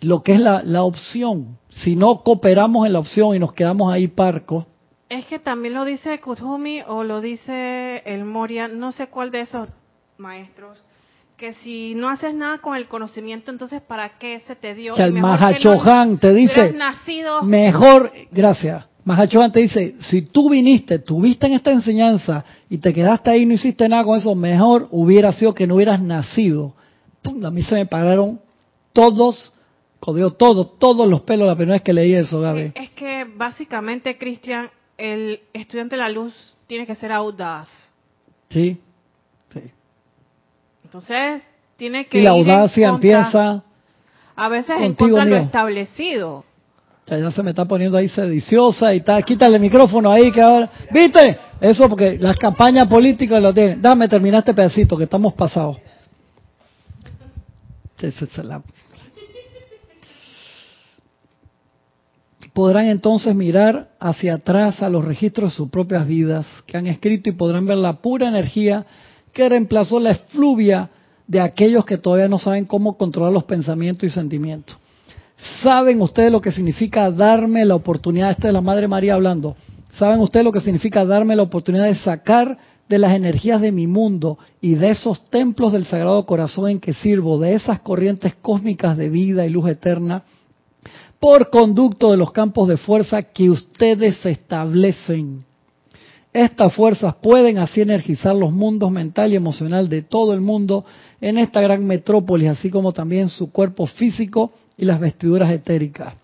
lo 0.00 0.22
que 0.22 0.32
es 0.32 0.40
la, 0.40 0.62
la 0.62 0.82
opción. 0.82 1.58
Si 1.68 1.96
no 1.96 2.22
cooperamos 2.22 2.86
en 2.86 2.92
la 2.92 2.98
opción 2.98 3.34
y 3.34 3.38
nos 3.38 3.52
quedamos 3.52 3.92
ahí 3.92 4.08
parcos. 4.08 4.66
Es 5.08 5.26
que 5.26 5.38
también 5.38 5.74
lo 5.74 5.84
dice 5.84 6.20
Kuthumi 6.20 6.82
o 6.86 7.04
lo 7.04 7.20
dice 7.20 8.02
el 8.06 8.24
Moria, 8.24 8.68
no 8.68 8.92
sé 8.92 9.08
cuál 9.08 9.30
de 9.30 9.42
esos 9.42 9.68
maestros, 10.16 10.82
que 11.42 11.54
si 11.54 11.96
no 11.96 12.08
haces 12.08 12.32
nada 12.32 12.58
con 12.58 12.76
el 12.76 12.86
conocimiento, 12.86 13.50
entonces 13.50 13.82
¿para 13.82 14.16
qué 14.16 14.38
se 14.46 14.54
te 14.54 14.76
dio? 14.76 14.92
O 14.92 14.96
sea, 14.96 15.06
el 15.06 15.14
Mahachohan 15.14 16.18
te 16.18 16.32
dice, 16.32 16.72
nacido... 16.72 17.42
mejor, 17.42 18.12
gracias, 18.30 18.86
Mahachohan 19.04 19.50
te 19.50 19.58
dice, 19.58 19.96
si 19.98 20.22
tú 20.22 20.48
viniste, 20.48 21.00
tuviste 21.00 21.48
en 21.48 21.54
esta 21.54 21.72
enseñanza 21.72 22.44
y 22.70 22.78
te 22.78 22.94
quedaste 22.94 23.30
ahí 23.30 23.42
y 23.42 23.46
no 23.46 23.54
hiciste 23.54 23.88
nada 23.88 24.04
con 24.04 24.16
eso, 24.16 24.36
mejor 24.36 24.86
hubiera 24.92 25.32
sido 25.32 25.52
que 25.52 25.66
no 25.66 25.74
hubieras 25.74 26.00
nacido. 26.00 26.74
A 27.24 27.50
mí 27.50 27.62
se 27.62 27.74
me 27.74 27.86
pararon 27.86 28.38
todos 28.92 29.52
Codió 29.98 30.32
todo, 30.32 30.64
todos 30.64 31.08
los 31.08 31.22
pelos 31.22 31.46
la 31.46 31.54
primera 31.54 31.74
vez 31.76 31.82
que 31.82 31.92
leí 31.92 32.12
eso, 32.12 32.40
Gaby. 32.40 32.72
Es 32.74 32.90
que 32.90 33.24
básicamente, 33.36 34.18
Cristian, 34.18 34.68
el 34.98 35.40
estudiante 35.52 35.94
de 35.94 36.02
la 36.02 36.08
luz 36.08 36.34
tiene 36.66 36.88
que 36.88 36.96
ser 36.96 37.12
audaz. 37.12 37.68
Sí. 38.48 38.80
Entonces, 40.92 41.42
tiene 41.78 42.04
que. 42.04 42.18
Y 42.18 42.22
la 42.22 42.30
audacia 42.30 42.90
empieza. 42.90 43.62
A 44.36 44.48
veces 44.50 44.76
en 44.78 44.94
contra 44.94 45.24
lo 45.24 45.36
establecido. 45.36 46.44
Ya, 47.06 47.18
ya 47.18 47.30
se 47.30 47.42
me 47.42 47.50
está 47.50 47.64
poniendo 47.64 47.96
ahí 47.96 48.08
sediciosa 48.10 48.92
y 48.92 48.98
está, 48.98 49.20
quítale 49.22 49.56
el 49.56 49.62
micrófono 49.62 50.12
ahí 50.12 50.30
que 50.30 50.42
ahora, 50.42 50.70
¿viste? 50.90 51.38
Eso 51.60 51.88
porque 51.88 52.18
las 52.20 52.36
campañas 52.36 52.88
políticas 52.88 53.42
lo 53.42 53.54
tienen. 53.54 53.80
Dame 53.80 54.06
terminar 54.06 54.40
este 54.40 54.52
pedacito 54.52 54.96
que 54.98 55.04
estamos 55.04 55.32
pasados. 55.32 55.78
Podrán 62.52 62.86
entonces 62.86 63.34
mirar 63.34 63.88
hacia 63.98 64.34
atrás 64.34 64.82
a 64.82 64.90
los 64.90 65.04
registros 65.04 65.52
de 65.52 65.56
sus 65.56 65.70
propias 65.70 66.06
vidas 66.06 66.46
que 66.66 66.76
han 66.76 66.86
escrito 66.86 67.30
y 67.30 67.32
podrán 67.32 67.64
ver 67.64 67.78
la 67.78 67.94
pura 67.94 68.28
energía 68.28 68.84
que 69.32 69.48
reemplazó 69.48 69.98
la 69.98 70.12
efluvia 70.12 70.90
de 71.26 71.40
aquellos 71.40 71.84
que 71.84 71.98
todavía 71.98 72.28
no 72.28 72.38
saben 72.38 72.64
cómo 72.64 72.96
controlar 72.96 73.32
los 73.32 73.44
pensamientos 73.44 74.04
y 74.04 74.12
sentimientos. 74.12 74.76
¿Saben 75.62 76.00
ustedes 76.00 76.30
lo 76.30 76.40
que 76.40 76.52
significa 76.52 77.10
darme 77.10 77.64
la 77.64 77.74
oportunidad? 77.74 78.30
Esta 78.30 78.48
es 78.48 78.54
la 78.54 78.60
Madre 78.60 78.86
María 78.86 79.14
hablando. 79.14 79.56
¿Saben 79.94 80.20
ustedes 80.20 80.44
lo 80.44 80.52
que 80.52 80.60
significa 80.60 81.04
darme 81.04 81.36
la 81.36 81.42
oportunidad 81.42 81.84
de 81.84 81.94
sacar 81.96 82.58
de 82.88 82.98
las 82.98 83.14
energías 83.14 83.60
de 83.60 83.72
mi 83.72 83.86
mundo 83.86 84.38
y 84.60 84.74
de 84.74 84.90
esos 84.90 85.24
templos 85.30 85.72
del 85.72 85.86
Sagrado 85.86 86.24
Corazón 86.26 86.70
en 86.70 86.80
que 86.80 86.92
sirvo, 86.92 87.38
de 87.38 87.54
esas 87.54 87.80
corrientes 87.80 88.34
cósmicas 88.36 88.96
de 88.96 89.08
vida 89.08 89.46
y 89.46 89.50
luz 89.50 89.68
eterna, 89.68 90.24
por 91.18 91.50
conducto 91.50 92.10
de 92.10 92.16
los 92.16 92.32
campos 92.32 92.68
de 92.68 92.76
fuerza 92.76 93.22
que 93.22 93.48
ustedes 93.48 94.24
establecen. 94.26 95.44
Estas 96.32 96.72
fuerzas 96.74 97.14
pueden 97.16 97.58
así 97.58 97.82
energizar 97.82 98.34
los 98.34 98.52
mundos 98.52 98.90
mental 98.90 99.32
y 99.32 99.36
emocional 99.36 99.88
de 99.88 100.02
todo 100.02 100.32
el 100.32 100.40
mundo 100.40 100.84
en 101.20 101.36
esta 101.36 101.60
gran 101.60 101.84
metrópolis, 101.86 102.48
así 102.48 102.70
como 102.70 102.92
también 102.92 103.28
su 103.28 103.52
cuerpo 103.52 103.86
físico 103.86 104.52
y 104.78 104.86
las 104.86 104.98
vestiduras 104.98 105.50
etéricas. 105.50 106.14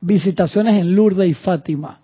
Visitaciones 0.00 0.78
en 0.78 0.94
Lourdes 0.94 1.30
y 1.30 1.34
Fátima. 1.34 1.98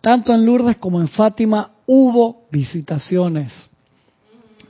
Tanto 0.00 0.32
en 0.32 0.46
Lourdes 0.46 0.76
como 0.76 1.00
en 1.00 1.08
Fátima 1.08 1.72
hubo 1.86 2.44
visitaciones. 2.52 3.68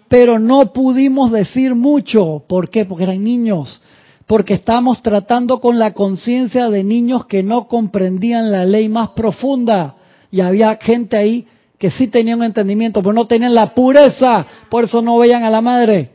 Pero 0.08 0.38
no 0.38 0.72
pudimos 0.72 1.30
decir 1.30 1.74
mucho. 1.74 2.42
¿Por 2.48 2.70
qué? 2.70 2.86
Porque 2.86 3.04
eran 3.04 3.22
niños 3.22 3.80
porque 4.26 4.54
estamos 4.54 5.02
tratando 5.02 5.60
con 5.60 5.78
la 5.78 5.92
conciencia 5.92 6.68
de 6.68 6.82
niños 6.82 7.26
que 7.26 7.42
no 7.42 7.68
comprendían 7.68 8.50
la 8.50 8.64
ley 8.64 8.88
más 8.88 9.10
profunda 9.10 9.94
y 10.32 10.40
había 10.40 10.76
gente 10.80 11.16
ahí 11.16 11.46
que 11.78 11.90
sí 11.90 12.08
tenían 12.08 12.42
entendimiento, 12.42 13.02
pero 13.02 13.12
no 13.12 13.26
tenían 13.26 13.54
la 13.54 13.74
pureza, 13.74 14.46
por 14.70 14.84
eso 14.84 15.02
no 15.02 15.18
veían 15.18 15.44
a 15.44 15.50
la 15.50 15.60
madre. 15.60 16.10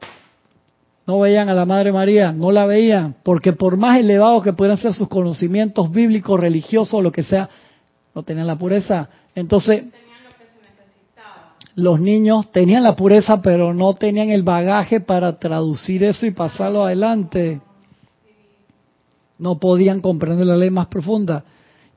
No 1.05 1.19
veían 1.19 1.49
a 1.49 1.53
la 1.53 1.65
Madre 1.65 1.91
María, 1.91 2.31
no 2.31 2.51
la 2.51 2.65
veían, 2.65 3.15
porque 3.23 3.53
por 3.53 3.75
más 3.75 3.97
elevados 3.97 4.43
que 4.43 4.53
pudieran 4.53 4.77
ser 4.77 4.93
sus 4.93 5.07
conocimientos 5.07 5.91
bíblicos, 5.91 6.39
religiosos, 6.39 6.93
o 6.93 7.01
lo 7.01 7.11
que 7.11 7.23
sea, 7.23 7.49
no 8.13 8.23
tenían 8.23 8.47
la 8.47 8.55
pureza. 8.55 9.09
Entonces, 9.33 9.85
los 11.75 11.99
niños 11.99 12.51
tenían 12.51 12.83
la 12.83 12.95
pureza, 12.95 13.41
pero 13.41 13.73
no 13.73 13.93
tenían 13.95 14.29
el 14.29 14.43
bagaje 14.43 14.99
para 14.99 15.39
traducir 15.39 16.03
eso 16.03 16.25
y 16.27 16.31
pasarlo 16.31 16.85
adelante. 16.85 17.61
No 19.39 19.59
podían 19.59 20.01
comprender 20.01 20.45
la 20.45 20.55
ley 20.55 20.69
más 20.69 20.87
profunda 20.87 21.43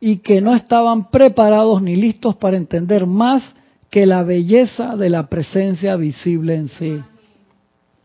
y 0.00 0.18
que 0.18 0.40
no 0.40 0.54
estaban 0.54 1.10
preparados 1.10 1.82
ni 1.82 1.96
listos 1.96 2.36
para 2.36 2.56
entender 2.56 3.06
más 3.06 3.42
que 3.90 4.06
la 4.06 4.22
belleza 4.22 4.96
de 4.96 5.10
la 5.10 5.28
presencia 5.28 5.96
visible 5.96 6.54
en 6.54 6.68
sí. 6.68 7.00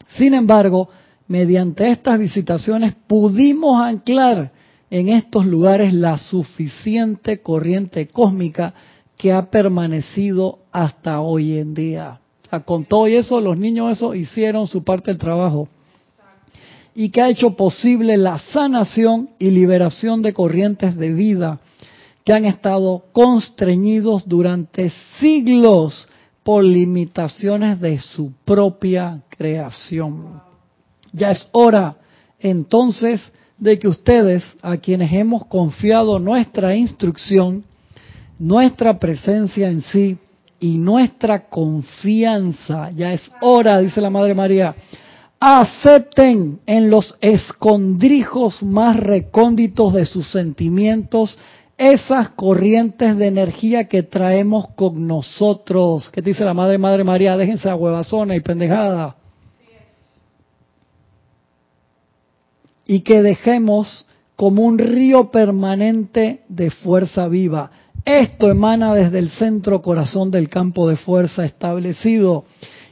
Sin 0.10 0.34
embargo, 0.34 0.90
mediante 1.28 1.90
estas 1.90 2.20
visitaciones 2.20 2.94
pudimos 3.08 3.82
anclar 3.82 4.52
en 4.90 5.10
estos 5.10 5.46
lugares 5.46 5.94
la 5.94 6.18
suficiente 6.18 7.42
corriente 7.42 8.08
cósmica 8.08 8.74
que 9.18 9.32
ha 9.34 9.50
permanecido 9.50 10.60
hasta 10.72 11.22
hoy 11.22 11.58
en 11.58 11.74
día. 11.74 12.20
con 12.66 12.86
todo 12.86 13.06
eso, 13.06 13.40
los 13.42 13.58
niños 13.58 13.92
eso 13.92 14.16
hicieron 14.16 14.66
su 14.66 14.84
parte 14.84 15.12
del 15.12 15.20
trabajo 15.20 15.68
y 16.96 17.10
que 17.10 17.22
ha 17.22 17.30
hecho 17.30 17.56
posible 17.56 18.18
la 18.18 18.40
sanación 18.40 19.30
y 19.38 19.52
liberación 19.52 20.22
de 20.22 20.34
corrientes 20.34 20.96
de 20.98 21.14
vida 21.14 21.60
que 22.30 22.34
han 22.34 22.46
estado 22.46 23.06
constreñidos 23.12 24.30
durante 24.30 24.92
siglos 25.20 26.08
por 26.44 26.64
limitaciones 26.64 27.82
de 27.82 27.98
su 27.98 28.34
propia 28.46 29.20
creación. 29.36 30.40
Ya 31.12 31.32
es 31.32 31.50
hora 31.54 31.96
entonces 32.40 33.32
de 33.58 33.80
que 33.80 33.88
ustedes, 33.88 34.44
a 34.62 34.78
quienes 34.78 35.12
hemos 35.12 35.48
confiado 35.48 36.20
nuestra 36.20 36.76
instrucción, 36.76 37.64
nuestra 38.38 39.00
presencia 39.00 39.68
en 39.68 39.82
sí 39.82 40.16
y 40.60 40.78
nuestra 40.78 41.50
confianza, 41.50 42.92
ya 42.92 43.12
es 43.12 43.28
hora, 43.42 43.80
dice 43.80 44.02
la 44.02 44.12
Madre 44.12 44.36
María, 44.36 44.76
acepten 45.40 46.60
en 46.68 46.92
los 46.92 47.18
escondrijos 47.22 48.62
más 48.62 48.98
recónditos 48.98 49.94
de 49.94 50.06
sus 50.06 50.32
sentimientos 50.32 51.40
esas 51.80 52.32
corrientes 52.32 53.16
de 53.16 53.28
energía 53.28 53.88
que 53.88 54.04
traemos 54.04 54.68
con 54.76 55.08
nosotros. 55.08 56.10
¿Qué 56.10 56.22
dice 56.22 56.44
la 56.44 56.54
Madre 56.54 56.78
Madre 56.78 57.06
María? 57.06 57.38
Déjense 57.38 57.70
la 57.70 57.76
huevazona 57.78 58.36
y 58.36 58.42
pendejada. 58.42 59.16
Y 62.86 63.00
que 63.00 63.22
dejemos 63.22 64.06
como 64.36 64.64
un 64.64 64.78
río 64.78 65.32
permanente 65.32 66.42
de 66.50 66.70
fuerza 66.70 67.30
viva. 67.30 67.72
Esto 68.04 68.52
emana 68.52 68.94
desde 68.94 69.20
el 69.20 69.30
centro 69.30 69.82
corazón 69.82 70.32
del 70.32 70.50
campo 70.50 70.90
de 70.90 70.98
fuerza 70.98 71.46
establecido 71.46 72.44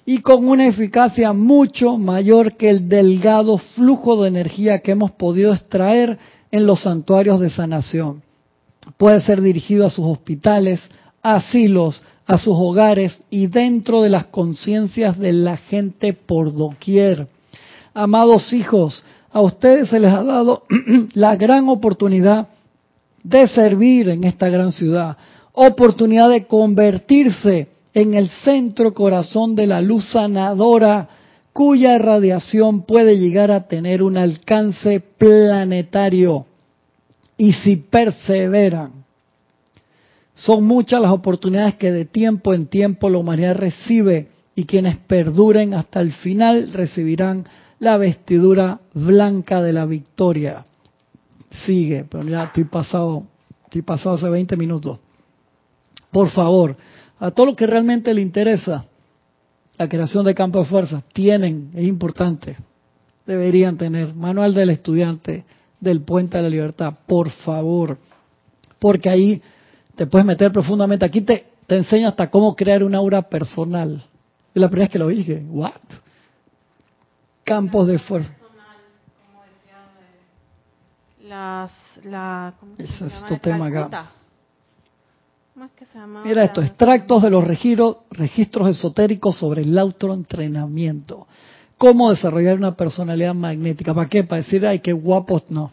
y 0.05 0.19
con 0.19 0.47
una 0.47 0.65
eficacia 0.65 1.33
mucho 1.33 1.97
mayor 1.97 2.55
que 2.55 2.69
el 2.69 2.87
delgado 2.87 3.57
flujo 3.57 4.23
de 4.23 4.29
energía 4.29 4.79
que 4.79 4.91
hemos 4.91 5.11
podido 5.11 5.51
extraer 5.51 6.17
en 6.51 6.65
los 6.65 6.83
santuarios 6.83 7.41
de 7.41 7.49
sanación. 7.49 8.26
Puede 8.95 9.21
ser 9.21 9.41
dirigido 9.41 9.85
a 9.85 9.89
sus 9.89 10.05
hospitales, 10.05 10.81
asilos, 11.21 12.01
a 12.25 12.37
sus 12.37 12.53
hogares 12.55 13.19
y 13.29 13.47
dentro 13.47 14.01
de 14.01 14.09
las 14.09 14.27
conciencias 14.27 15.17
de 15.17 15.33
la 15.33 15.57
gente 15.57 16.13
por 16.13 16.53
doquier. 16.53 17.27
Amados 17.93 18.53
hijos, 18.53 19.03
a 19.31 19.41
ustedes 19.41 19.89
se 19.89 19.99
les 19.99 20.11
ha 20.11 20.23
dado 20.23 20.63
la 21.13 21.35
gran 21.35 21.69
oportunidad 21.69 22.47
de 23.23 23.47
servir 23.47 24.09
en 24.09 24.23
esta 24.23 24.49
gran 24.49 24.71
ciudad, 24.71 25.17
oportunidad 25.53 26.29
de 26.29 26.45
convertirse 26.45 27.67
en 27.93 28.13
el 28.13 28.29
centro 28.29 28.93
corazón 28.93 29.55
de 29.55 29.67
la 29.67 29.81
luz 29.81 30.11
sanadora 30.11 31.09
cuya 31.53 31.95
irradiación 31.95 32.83
puede 32.83 33.17
llegar 33.17 33.51
a 33.51 33.67
tener 33.67 34.03
un 34.03 34.17
alcance 34.17 34.99
planetario. 34.99 36.45
Y 37.37 37.53
si 37.53 37.77
perseveran, 37.77 39.05
son 40.33 40.63
muchas 40.63 41.01
las 41.01 41.11
oportunidades 41.11 41.75
que 41.75 41.91
de 41.91 42.05
tiempo 42.05 42.53
en 42.53 42.67
tiempo 42.67 43.09
la 43.09 43.17
humanidad 43.17 43.55
recibe 43.55 44.29
y 44.55 44.65
quienes 44.65 44.97
perduren 44.97 45.73
hasta 45.73 45.99
el 46.01 46.11
final 46.13 46.73
recibirán 46.73 47.45
la 47.79 47.97
vestidura 47.97 48.79
blanca 48.93 49.61
de 49.61 49.73
la 49.73 49.85
victoria. 49.85 50.65
Sigue, 51.65 52.05
pero 52.09 52.23
ya 52.23 52.45
estoy 52.45 52.65
pasado, 52.65 53.23
estoy 53.65 53.81
pasado 53.83 54.15
hace 54.15 54.29
20 54.29 54.57
minutos. 54.57 54.99
Por 56.11 56.29
favor, 56.29 56.75
a 57.19 57.31
todo 57.31 57.47
lo 57.47 57.55
que 57.55 57.67
realmente 57.67 58.13
le 58.13 58.21
interesa 58.21 58.85
la 59.77 59.87
creación 59.87 60.25
de 60.25 60.33
campo 60.33 60.59
de 60.59 60.65
fuerza, 60.65 61.03
tienen, 61.13 61.69
es 61.73 61.85
importante, 61.85 62.57
deberían 63.25 63.77
tener 63.77 64.15
manual 64.15 64.53
del 64.53 64.71
estudiante 64.71 65.45
del 65.79 66.01
puente 66.01 66.37
de 66.37 66.43
la 66.43 66.49
libertad, 66.49 66.93
por 67.05 67.29
favor, 67.29 67.97
porque 68.79 69.09
ahí 69.09 69.41
te 69.95 70.07
puedes 70.07 70.25
meter 70.25 70.51
profundamente. 70.51 71.05
Aquí 71.05 71.21
te, 71.21 71.47
te 71.65 71.77
enseña 71.77 72.09
hasta 72.09 72.29
cómo 72.29 72.55
crear 72.55 72.83
una 72.83 72.97
aura 72.97 73.21
personal. 73.21 74.03
Es 74.53 74.61
la 74.61 74.69
primera 74.69 74.85
vez 74.85 74.91
que 74.91 74.99
lo 74.99 75.07
dije, 75.07 75.45
¿what? 75.49 75.73
Campos 77.43 77.87
de 77.87 77.99
fuerza. 77.99 78.31
Las, 81.23 81.71
la, 82.05 82.53
¿cómo 82.59 82.75
se 82.77 82.85
llama? 82.85 83.07
es 83.07 83.25
tu 83.25 83.37
tema 83.37 83.67
acá. 83.67 84.11
Mira 86.23 86.43
esto, 86.43 86.61
extractos 86.61 87.23
de 87.23 87.31
los 87.31 87.43
registros, 87.43 87.97
registros 88.11 88.69
esotéricos 88.69 89.37
sobre 89.37 89.63
el 89.63 89.77
autoentrenamiento. 89.77 91.27
¿Cómo 91.77 92.09
desarrollar 92.09 92.57
una 92.57 92.75
personalidad 92.75 93.35
magnética? 93.35 93.93
¿Para 93.93 94.09
qué? 94.09 94.23
Para 94.23 94.41
decir, 94.41 94.65
ay, 94.65 94.79
qué 94.79 94.93
guapos, 94.93 95.43
no. 95.49 95.71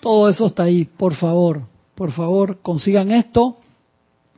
Todo 0.00 0.28
eso 0.28 0.46
está 0.46 0.64
ahí, 0.64 0.84
por 0.84 1.14
favor, 1.14 1.62
por 1.94 2.10
favor, 2.12 2.58
consigan 2.60 3.12
esto. 3.12 3.58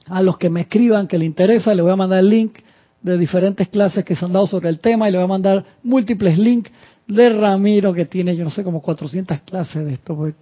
A 0.06 0.22
los 0.22 0.36
que 0.36 0.50
me 0.50 0.62
escriban 0.62 1.08
que 1.08 1.16
les 1.16 1.26
interesa, 1.26 1.74
les 1.74 1.82
voy 1.82 1.92
a 1.92 1.96
mandar 1.96 2.18
el 2.18 2.28
link 2.28 2.58
de 3.00 3.16
diferentes 3.16 3.68
clases 3.68 4.04
que 4.04 4.14
se 4.14 4.24
han 4.24 4.34
dado 4.34 4.46
sobre 4.46 4.68
el 4.68 4.80
tema 4.80 5.08
y 5.08 5.12
les 5.12 5.18
voy 5.18 5.24
a 5.24 5.28
mandar 5.28 5.64
múltiples 5.82 6.38
links 6.38 6.70
de 7.06 7.30
Ramiro 7.30 7.94
que 7.94 8.04
tiene, 8.04 8.36
yo 8.36 8.44
no 8.44 8.50
sé, 8.50 8.62
como 8.62 8.82
400 8.82 9.40
clases 9.40 9.84
de 9.84 9.94
esto. 9.94 10.14
Pues, 10.14 10.34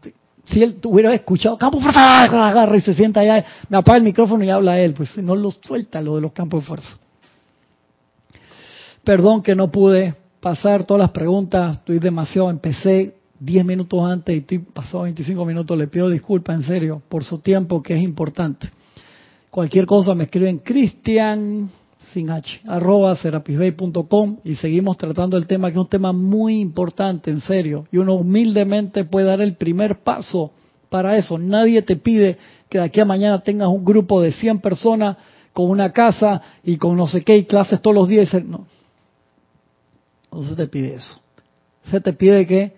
si 0.44 0.62
él 0.62 0.78
hubiera 0.84 1.14
escuchado 1.14 1.56
campo 1.56 1.78
de 1.78 1.84
fuerza, 1.84 2.22
agarra 2.22 2.76
y 2.76 2.80
se 2.80 2.94
sienta 2.94 3.20
allá, 3.20 3.44
me 3.68 3.76
apaga 3.76 3.98
el 3.98 4.04
micrófono 4.04 4.44
y 4.44 4.50
habla 4.50 4.78
él, 4.78 4.94
pues 4.94 5.16
no 5.18 5.36
lo 5.36 5.50
suelta 5.50 6.00
lo 6.00 6.16
de 6.16 6.22
los 6.22 6.32
campos 6.32 6.60
de 6.60 6.66
fuerza. 6.66 6.98
Perdón 9.04 9.42
que 9.42 9.54
no 9.54 9.70
pude 9.70 10.14
pasar 10.40 10.84
todas 10.84 11.00
las 11.00 11.10
preguntas, 11.10 11.78
estoy 11.78 11.98
demasiado, 11.98 12.50
empecé 12.50 13.14
10 13.38 13.64
minutos 13.64 14.00
antes 14.04 14.34
y 14.34 14.38
estoy 14.38 14.58
pasado 14.58 15.04
25 15.04 15.44
minutos, 15.44 15.76
le 15.76 15.88
pido 15.88 16.08
disculpas 16.08 16.56
en 16.56 16.62
serio 16.62 17.02
por 17.08 17.24
su 17.24 17.38
tiempo 17.38 17.82
que 17.82 17.96
es 17.96 18.02
importante. 18.02 18.70
Cualquier 19.50 19.86
cosa 19.86 20.14
me 20.14 20.24
escriben 20.24 20.58
Cristian 20.58 21.70
sin 22.12 22.30
H, 22.30 22.60
arroba 22.66 23.16
serapisbay.com 23.16 24.38
y 24.44 24.56
seguimos 24.56 24.96
tratando 24.96 25.36
el 25.36 25.46
tema 25.46 25.68
que 25.68 25.74
es 25.74 25.80
un 25.80 25.88
tema 25.88 26.12
muy 26.12 26.60
importante, 26.60 27.30
en 27.30 27.40
serio, 27.40 27.84
y 27.90 27.98
uno 27.98 28.14
humildemente 28.14 29.04
puede 29.04 29.26
dar 29.26 29.40
el 29.40 29.56
primer 29.56 30.00
paso 30.00 30.52
para 30.88 31.16
eso. 31.16 31.38
Nadie 31.38 31.82
te 31.82 31.96
pide 31.96 32.36
que 32.68 32.78
de 32.78 32.84
aquí 32.84 33.00
a 33.00 33.04
mañana 33.04 33.40
tengas 33.40 33.68
un 33.68 33.84
grupo 33.84 34.20
de 34.20 34.32
100 34.32 34.60
personas 34.60 35.16
con 35.52 35.70
una 35.70 35.92
casa 35.92 36.40
y 36.62 36.76
con 36.76 36.96
no 36.96 37.06
sé 37.06 37.22
qué 37.22 37.36
y 37.36 37.44
clases 37.44 37.80
todos 37.80 37.94
los 37.94 38.08
días. 38.08 38.32
No, 38.44 38.66
no 40.30 40.42
se 40.42 40.54
te 40.54 40.66
pide 40.66 40.94
eso. 40.94 41.20
Se 41.90 42.00
te 42.00 42.12
pide 42.12 42.46
que 42.46 42.74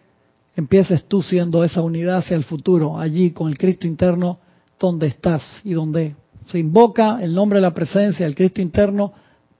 empieces 0.56 1.04
tú 1.04 1.22
siendo 1.22 1.64
esa 1.64 1.82
unidad 1.82 2.18
hacia 2.18 2.36
el 2.36 2.44
futuro, 2.44 2.98
allí 2.98 3.32
con 3.32 3.48
el 3.50 3.58
Cristo 3.58 3.86
interno, 3.86 4.38
donde 4.78 5.08
estás 5.08 5.60
y 5.64 5.72
donde 5.72 6.14
se 6.46 6.58
invoca 6.58 7.18
el 7.22 7.34
nombre 7.34 7.58
de 7.58 7.62
la 7.62 7.74
presencia 7.74 8.26
del 8.26 8.34
Cristo 8.34 8.60
interno, 8.60 9.12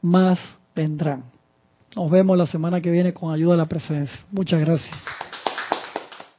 más 0.05 0.39
vendrán. 0.77 1.25
Nos 1.97 2.11
vemos 2.11 2.37
la 2.37 2.47
semana 2.47 2.81
que 2.81 2.91
viene 2.91 3.15
con 3.15 3.33
ayuda 3.33 3.53
de 3.53 3.59
la 3.59 3.65
presencia. 3.65 4.21
Muchas 4.31 4.61
gracias. 4.61 4.95